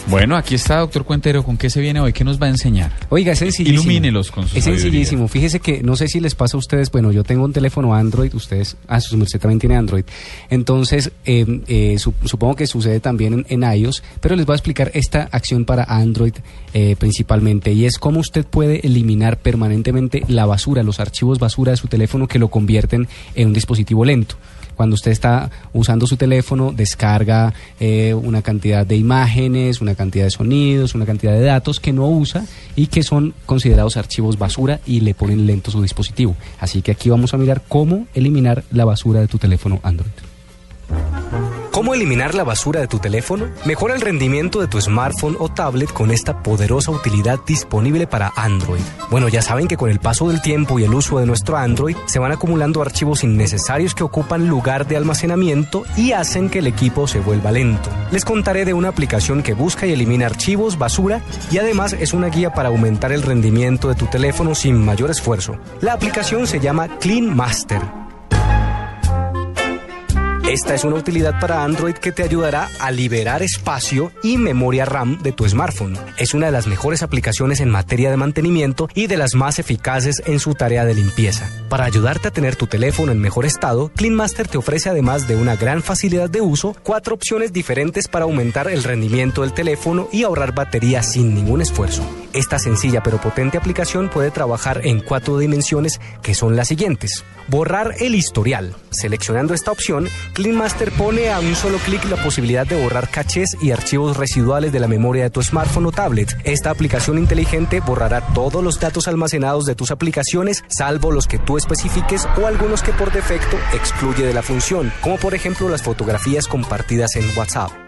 Bueno, 0.07 0.35
aquí 0.37 0.53
está, 0.53 0.77
doctor 0.79 1.03
Cuentero. 1.03 1.43
¿Con 1.43 1.57
qué 1.57 1.67
se 1.71 1.81
viene 1.81 1.99
hoy? 1.99 2.13
¿Qué 2.13 2.23
nos 2.23 2.39
va 2.39 2.45
a 2.45 2.49
enseñar? 2.49 2.91
Oiga, 3.09 3.31
es 3.33 3.39
sencillísimo. 3.39 3.81
Ilumínelos 3.81 4.29
con 4.29 4.47
su 4.47 4.55
Es 4.55 4.63
sabiduría. 4.65 4.83
sencillísimo. 4.91 5.27
Fíjese 5.27 5.59
que 5.59 5.81
no 5.81 5.95
sé 5.95 6.07
si 6.07 6.19
les 6.19 6.35
pasa 6.35 6.57
a 6.57 6.59
ustedes. 6.59 6.91
Bueno, 6.91 7.11
yo 7.11 7.23
tengo 7.23 7.43
un 7.43 7.51
teléfono 7.53 7.95
Android. 7.95 8.31
Ustedes, 8.35 8.77
ah, 8.87 9.01
su 9.01 9.17
merced 9.17 9.39
también 9.39 9.59
tiene 9.59 9.75
Android. 9.77 10.03
Entonces, 10.51 11.11
eh, 11.25 11.61
eh, 11.67 11.95
su- 11.97 12.13
supongo 12.23 12.55
que 12.55 12.67
sucede 12.67 12.99
también 12.99 13.45
en, 13.49 13.63
en 13.63 13.77
iOS. 13.77 14.03
Pero 14.21 14.35
les 14.35 14.45
voy 14.45 14.53
a 14.53 14.57
explicar 14.57 14.91
esta 14.93 15.23
acción 15.31 15.65
para 15.65 15.85
Android 15.85 16.35
eh, 16.75 16.95
principalmente. 16.99 17.71
Y 17.73 17.85
es 17.85 17.97
cómo 17.97 18.19
usted 18.19 18.45
puede 18.45 18.85
eliminar 18.85 19.39
permanentemente 19.39 20.21
la 20.27 20.45
basura, 20.45 20.83
los 20.83 20.99
archivos 20.99 21.39
basura 21.39 21.71
de 21.71 21.77
su 21.77 21.87
teléfono 21.87 22.27
que 22.27 22.37
lo 22.37 22.49
convierten 22.49 23.07
en 23.33 23.47
un 23.47 23.53
dispositivo 23.53 24.05
lento. 24.05 24.35
Cuando 24.75 24.95
usted 24.95 25.11
está 25.11 25.49
usando 25.73 26.07
su 26.07 26.17
teléfono, 26.17 26.73
descarga 26.75 27.53
eh, 27.79 28.13
una 28.13 28.41
cantidad 28.41 28.85
de 28.85 28.95
imágenes, 28.95 29.81
una 29.81 29.95
cantidad 29.95 30.25
de 30.25 30.31
sonidos, 30.31 30.95
una 30.95 31.05
cantidad 31.05 31.33
de 31.33 31.41
datos 31.41 31.79
que 31.79 31.93
no 31.93 32.07
usa 32.07 32.45
y 32.75 32.87
que 32.87 33.03
son 33.03 33.33
considerados 33.45 33.97
archivos 33.97 34.37
basura 34.37 34.79
y 34.85 35.01
le 35.01 35.13
ponen 35.13 35.45
lento 35.45 35.71
su 35.71 35.81
dispositivo. 35.81 36.35
Así 36.59 36.81
que 36.81 36.91
aquí 36.91 37.09
vamos 37.09 37.33
a 37.33 37.37
mirar 37.37 37.63
cómo 37.67 38.07
eliminar 38.13 38.63
la 38.71 38.85
basura 38.85 39.21
de 39.21 39.27
tu 39.27 39.37
teléfono 39.37 39.79
Android. 39.83 40.24
¿Cómo 41.75 41.93
eliminar 41.93 42.35
la 42.35 42.45
basura 42.45 42.79
de 42.79 42.87
tu 42.87 42.99
teléfono? 42.99 43.49
Mejora 43.65 43.95
el 43.95 43.99
rendimiento 43.99 44.61
de 44.61 44.67
tu 44.67 44.79
smartphone 44.79 45.35
o 45.37 45.49
tablet 45.49 45.91
con 45.91 46.09
esta 46.09 46.41
poderosa 46.41 46.89
utilidad 46.89 47.37
disponible 47.45 48.07
para 48.07 48.31
Android. 48.37 48.79
Bueno, 49.11 49.27
ya 49.27 49.41
saben 49.41 49.67
que 49.67 49.75
con 49.75 49.89
el 49.89 49.99
paso 49.99 50.29
del 50.29 50.41
tiempo 50.41 50.79
y 50.79 50.85
el 50.85 50.93
uso 50.93 51.19
de 51.19 51.25
nuestro 51.25 51.57
Android 51.57 51.97
se 52.05 52.17
van 52.17 52.31
acumulando 52.31 52.81
archivos 52.81 53.25
innecesarios 53.25 53.93
que 53.93 54.05
ocupan 54.05 54.47
lugar 54.47 54.87
de 54.87 54.95
almacenamiento 54.95 55.83
y 55.97 56.13
hacen 56.13 56.49
que 56.49 56.59
el 56.59 56.67
equipo 56.67 57.09
se 57.09 57.19
vuelva 57.19 57.51
lento. 57.51 57.89
Les 58.09 58.23
contaré 58.23 58.63
de 58.63 58.73
una 58.73 58.87
aplicación 58.87 59.43
que 59.43 59.53
busca 59.53 59.85
y 59.85 59.91
elimina 59.91 60.27
archivos, 60.27 60.77
basura 60.77 61.19
y 61.51 61.57
además 61.57 61.91
es 61.91 62.13
una 62.13 62.27
guía 62.27 62.53
para 62.53 62.69
aumentar 62.69 63.11
el 63.11 63.21
rendimiento 63.21 63.89
de 63.89 63.95
tu 63.95 64.05
teléfono 64.05 64.55
sin 64.55 64.77
mayor 64.77 65.11
esfuerzo. 65.11 65.57
La 65.81 65.91
aplicación 65.91 66.47
se 66.47 66.61
llama 66.61 66.87
Clean 66.99 67.35
Master. 67.35 68.04
Esta 70.47 70.75
es 70.75 70.83
una 70.83 70.97
utilidad 70.97 71.39
para 71.39 71.63
Android 71.63 71.95
que 71.95 72.11
te 72.11 72.21
ayudará 72.21 72.69
a 72.79 72.91
liberar 72.91 73.41
espacio 73.41 74.11
y 74.21 74.37
memoria 74.37 74.85
RAM 74.85 75.17
de 75.23 75.31
tu 75.31 75.49
smartphone. 75.49 75.97
Es 76.17 76.35
una 76.35 76.45
de 76.45 76.51
las 76.51 76.67
mejores 76.67 77.01
aplicaciones 77.01 77.61
en 77.61 77.71
materia 77.71 78.11
de 78.11 78.17
mantenimiento 78.17 78.87
y 78.93 79.07
de 79.07 79.17
las 79.17 79.33
más 79.33 79.57
eficaces 79.57 80.21
en 80.27 80.39
su 80.39 80.53
tarea 80.53 80.85
de 80.85 80.93
limpieza. 80.93 81.49
Para 81.67 81.85
ayudarte 81.85 82.27
a 82.27 82.31
tener 82.31 82.55
tu 82.55 82.67
teléfono 82.67 83.11
en 83.11 83.19
mejor 83.19 83.47
estado, 83.47 83.91
CleanMaster 83.95 84.47
te 84.47 84.59
ofrece 84.59 84.87
además 84.87 85.27
de 85.27 85.35
una 85.35 85.55
gran 85.55 85.81
facilidad 85.81 86.29
de 86.29 86.41
uso, 86.41 86.75
cuatro 86.83 87.15
opciones 87.15 87.51
diferentes 87.51 88.07
para 88.07 88.25
aumentar 88.25 88.67
el 88.67 88.83
rendimiento 88.83 89.41
del 89.41 89.51
teléfono 89.51 90.07
y 90.11 90.23
ahorrar 90.23 90.53
batería 90.53 91.01
sin 91.01 91.33
ningún 91.33 91.63
esfuerzo. 91.63 92.07
Esta 92.33 92.59
sencilla 92.59 93.01
pero 93.01 93.19
potente 93.19 93.57
aplicación 93.57 94.09
puede 94.09 94.29
trabajar 94.29 94.81
en 94.83 94.99
cuatro 94.99 95.39
dimensiones 95.39 95.99
que 96.21 96.35
son 96.35 96.55
las 96.55 96.67
siguientes. 96.67 97.25
Borrar 97.47 97.93
el 97.99 98.15
historial. 98.15 98.75
Seleccionando 98.89 99.53
esta 99.53 99.71
opción, 99.71 100.07
CleanMaster 100.33 100.91
pone 100.91 101.29
a 101.29 101.39
un 101.39 101.55
solo 101.55 101.77
clic 101.77 102.03
la 102.05 102.17
posibilidad 102.17 102.65
de 102.65 102.81
borrar 102.81 103.09
cachés 103.09 103.55
y 103.61 103.69
archivos 103.69 104.17
residuales 104.17 104.71
de 104.71 104.79
la 104.79 104.87
memoria 104.87 105.23
de 105.23 105.29
tu 105.29 105.43
smartphone 105.43 105.85
o 105.85 105.91
tablet. 105.91 106.35
Esta 106.43 106.71
aplicación 106.71 107.19
inteligente 107.19 107.81
borrará 107.81 108.21
todos 108.33 108.63
los 108.63 108.79
datos 108.79 109.07
almacenados 109.07 109.65
de 109.65 109.75
tus 109.75 109.91
aplicaciones, 109.91 110.63
salvo 110.69 111.11
los 111.11 111.27
que 111.27 111.37
tú 111.37 111.57
especifiques 111.57 112.27
o 112.41 112.47
algunos 112.47 112.81
que 112.81 112.93
por 112.93 113.11
defecto 113.11 113.57
excluye 113.73 114.25
de 114.25 114.33
la 114.33 114.41
función, 114.41 114.91
como 115.01 115.17
por 115.17 115.35
ejemplo 115.35 115.69
las 115.69 115.83
fotografías 115.83 116.47
compartidas 116.47 117.15
en 117.15 117.25
WhatsApp. 117.37 117.84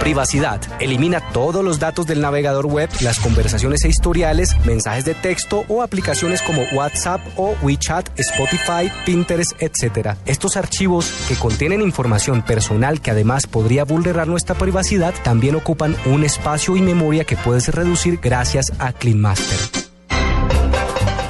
Privacidad. 0.00 0.60
Elimina 0.80 1.20
todos 1.32 1.62
los 1.62 1.78
datos 1.78 2.06
del 2.06 2.22
navegador 2.22 2.66
web, 2.66 2.88
las 3.02 3.20
conversaciones 3.20 3.84
e 3.84 3.88
historiales, 3.88 4.56
mensajes 4.64 5.04
de 5.04 5.14
texto 5.14 5.64
o 5.68 5.82
aplicaciones 5.82 6.40
como 6.40 6.62
WhatsApp 6.72 7.20
o 7.36 7.54
WeChat, 7.62 8.08
Spotify, 8.18 8.90
Pinterest, 9.04 9.52
etc. 9.60 10.16
Estos 10.24 10.56
archivos 10.56 11.12
que 11.28 11.36
contienen 11.36 11.82
información 11.82 12.42
personal 12.42 13.00
que 13.02 13.10
además 13.10 13.46
podría 13.46 13.84
vulnerar 13.84 14.26
nuestra 14.26 14.54
privacidad 14.54 15.14
también 15.22 15.54
ocupan 15.54 15.94
un 16.06 16.24
espacio 16.24 16.76
y 16.76 16.80
memoria 16.80 17.24
que 17.24 17.36
puedes 17.36 17.68
reducir 17.68 18.18
gracias 18.22 18.72
a 18.78 18.92
CleanMaster. 18.92 19.58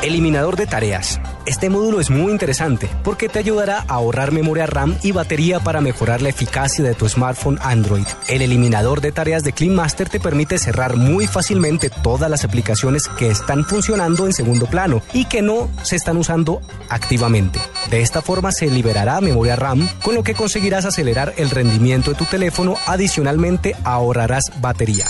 Eliminador 0.02 0.56
de 0.56 0.66
tareas. 0.66 1.20
Este 1.46 1.70
módulo 1.70 2.00
es 2.00 2.10
muy 2.10 2.30
interesante 2.30 2.88
porque 3.02 3.28
te 3.28 3.38
ayudará 3.38 3.78
a 3.88 3.94
ahorrar 3.94 4.30
memoria 4.30 4.66
RAM 4.66 4.96
y 5.02 5.12
batería 5.12 5.58
para 5.60 5.80
mejorar 5.80 6.20
la 6.20 6.28
eficacia 6.28 6.84
de 6.84 6.94
tu 6.94 7.08
smartphone 7.08 7.58
Android. 7.62 8.06
El 8.28 8.42
eliminador 8.42 9.00
de 9.00 9.10
tareas 9.10 9.42
de 9.42 9.52
CleanMaster 9.52 10.08
te 10.08 10.20
permite 10.20 10.58
cerrar 10.58 10.96
muy 10.96 11.26
fácilmente 11.26 11.90
todas 11.90 12.30
las 12.30 12.44
aplicaciones 12.44 13.08
que 13.08 13.28
están 13.28 13.64
funcionando 13.64 14.26
en 14.26 14.32
segundo 14.32 14.66
plano 14.66 15.02
y 15.12 15.24
que 15.24 15.40
no 15.40 15.70
se 15.82 15.96
están 15.96 16.18
usando 16.18 16.60
activamente. 16.88 17.58
De 17.90 18.02
esta 18.02 18.20
forma 18.20 18.52
se 18.52 18.66
liberará 18.66 19.20
memoria 19.20 19.56
RAM, 19.56 19.88
con 20.02 20.14
lo 20.14 20.22
que 20.22 20.34
conseguirás 20.34 20.84
acelerar 20.84 21.32
el 21.38 21.50
rendimiento 21.50 22.10
de 22.10 22.16
tu 22.16 22.26
teléfono, 22.26 22.76
adicionalmente 22.86 23.74
ahorrarás 23.84 24.52
batería. 24.60 25.06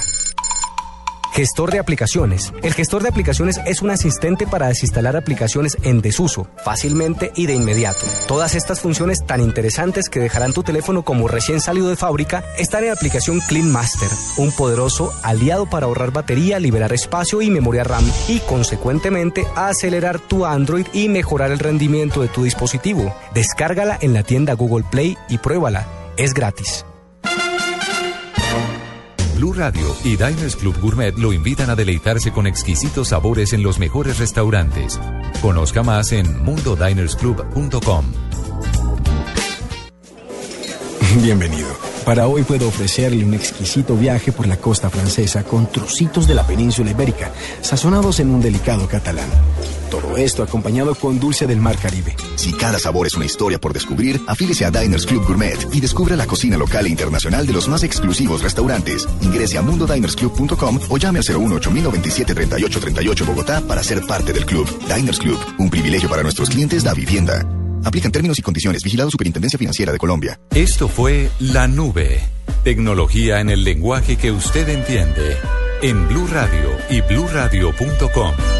Gestor 1.32 1.70
de 1.70 1.78
aplicaciones. 1.78 2.52
El 2.62 2.74
gestor 2.74 3.02
de 3.02 3.08
aplicaciones 3.08 3.60
es 3.64 3.82
un 3.82 3.90
asistente 3.90 4.46
para 4.48 4.66
desinstalar 4.66 5.16
aplicaciones 5.16 5.76
en 5.84 6.02
desuso, 6.02 6.48
fácilmente 6.64 7.30
y 7.36 7.46
de 7.46 7.54
inmediato. 7.54 8.00
Todas 8.26 8.56
estas 8.56 8.80
funciones 8.80 9.24
tan 9.24 9.40
interesantes 9.40 10.08
que 10.08 10.18
dejarán 10.18 10.52
tu 10.52 10.64
teléfono 10.64 11.04
como 11.04 11.28
recién 11.28 11.60
salido 11.60 11.88
de 11.88 11.96
fábrica 11.96 12.44
están 12.58 12.82
en 12.82 12.88
la 12.88 12.94
aplicación 12.94 13.40
Clean 13.48 13.70
Master, 13.70 14.08
un 14.38 14.50
poderoso 14.50 15.12
aliado 15.22 15.70
para 15.70 15.86
ahorrar 15.86 16.12
batería, 16.12 16.58
liberar 16.58 16.92
espacio 16.92 17.42
y 17.42 17.50
memoria 17.50 17.84
RAM 17.84 18.04
y 18.28 18.40
consecuentemente 18.40 19.46
acelerar 19.54 20.18
tu 20.18 20.46
Android 20.46 20.86
y 20.92 21.08
mejorar 21.08 21.52
el 21.52 21.60
rendimiento 21.60 22.22
de 22.22 22.28
tu 22.28 22.42
dispositivo. 22.42 23.14
Descárgala 23.34 23.98
en 24.00 24.14
la 24.14 24.24
tienda 24.24 24.54
Google 24.54 24.84
Play 24.90 25.16
y 25.28 25.38
pruébala. 25.38 25.86
Es 26.16 26.34
gratis. 26.34 26.84
Blue 29.40 29.54
Radio 29.54 29.96
y 30.04 30.18
Diners 30.18 30.54
Club 30.54 30.78
Gourmet 30.82 31.16
lo 31.16 31.32
invitan 31.32 31.70
a 31.70 31.74
deleitarse 31.74 32.30
con 32.30 32.46
exquisitos 32.46 33.08
sabores 33.08 33.54
en 33.54 33.62
los 33.62 33.78
mejores 33.78 34.18
restaurantes. 34.18 35.00
Conozca 35.40 35.82
más 35.82 36.12
en 36.12 36.44
mundodinersclub.com. 36.44 38.04
Bienvenido. 41.22 41.68
Para 42.04 42.28
hoy 42.28 42.42
puedo 42.42 42.68
ofrecerle 42.68 43.24
un 43.24 43.32
exquisito 43.32 43.96
viaje 43.96 44.30
por 44.30 44.46
la 44.46 44.58
costa 44.58 44.90
francesa 44.90 45.42
con 45.42 45.72
trocitos 45.72 46.28
de 46.28 46.34
la 46.34 46.46
península 46.46 46.90
ibérica, 46.90 47.32
sazonados 47.62 48.20
en 48.20 48.28
un 48.28 48.42
delicado 48.42 48.88
catalán. 48.88 49.30
Todo 49.90 50.16
esto 50.16 50.44
acompañado 50.44 50.94
con 50.94 51.18
dulce 51.18 51.46
del 51.48 51.60
mar 51.60 51.76
Caribe. 51.76 52.14
Si 52.36 52.52
cada 52.52 52.78
sabor 52.78 53.08
es 53.08 53.14
una 53.14 53.24
historia 53.24 53.60
por 53.60 53.72
descubrir, 53.72 54.20
afílese 54.28 54.64
a 54.64 54.70
Diners 54.70 55.04
Club 55.04 55.26
Gourmet 55.26 55.58
y 55.72 55.80
descubra 55.80 56.14
la 56.14 56.26
cocina 56.26 56.56
local 56.56 56.86
e 56.86 56.90
internacional 56.90 57.44
de 57.44 57.52
los 57.52 57.68
más 57.68 57.82
exclusivos 57.82 58.42
restaurantes. 58.42 59.08
Ingrese 59.20 59.58
a 59.58 59.62
mundodinersclub.com 59.62 60.80
o 60.88 60.96
llame 60.96 61.18
al 61.18 61.24
018 61.24 61.70
097 61.70 62.34
3838 62.34 63.24
Bogotá 63.26 63.60
para 63.62 63.82
ser 63.82 64.06
parte 64.06 64.32
del 64.32 64.46
club. 64.46 64.68
Diners 64.94 65.18
Club, 65.18 65.38
un 65.58 65.68
privilegio 65.68 66.08
para 66.08 66.22
nuestros 66.22 66.50
clientes 66.50 66.84
da 66.84 66.94
vivienda. 66.94 67.44
Aplican 67.84 68.12
términos 68.12 68.38
y 68.38 68.42
condiciones. 68.42 68.84
Vigilado 68.84 69.10
Superintendencia 69.10 69.58
Financiera 69.58 69.90
de 69.90 69.98
Colombia. 69.98 70.38
Esto 70.54 70.86
fue 70.86 71.30
La 71.40 71.66
Nube. 71.66 72.20
Tecnología 72.62 73.40
en 73.40 73.50
el 73.50 73.64
lenguaje 73.64 74.16
que 74.16 74.30
usted 74.30 74.68
entiende. 74.68 75.36
En 75.82 76.06
Blue 76.08 76.28
Radio 76.28 76.70
y 76.90 77.00
bluradio.com. 77.00 78.59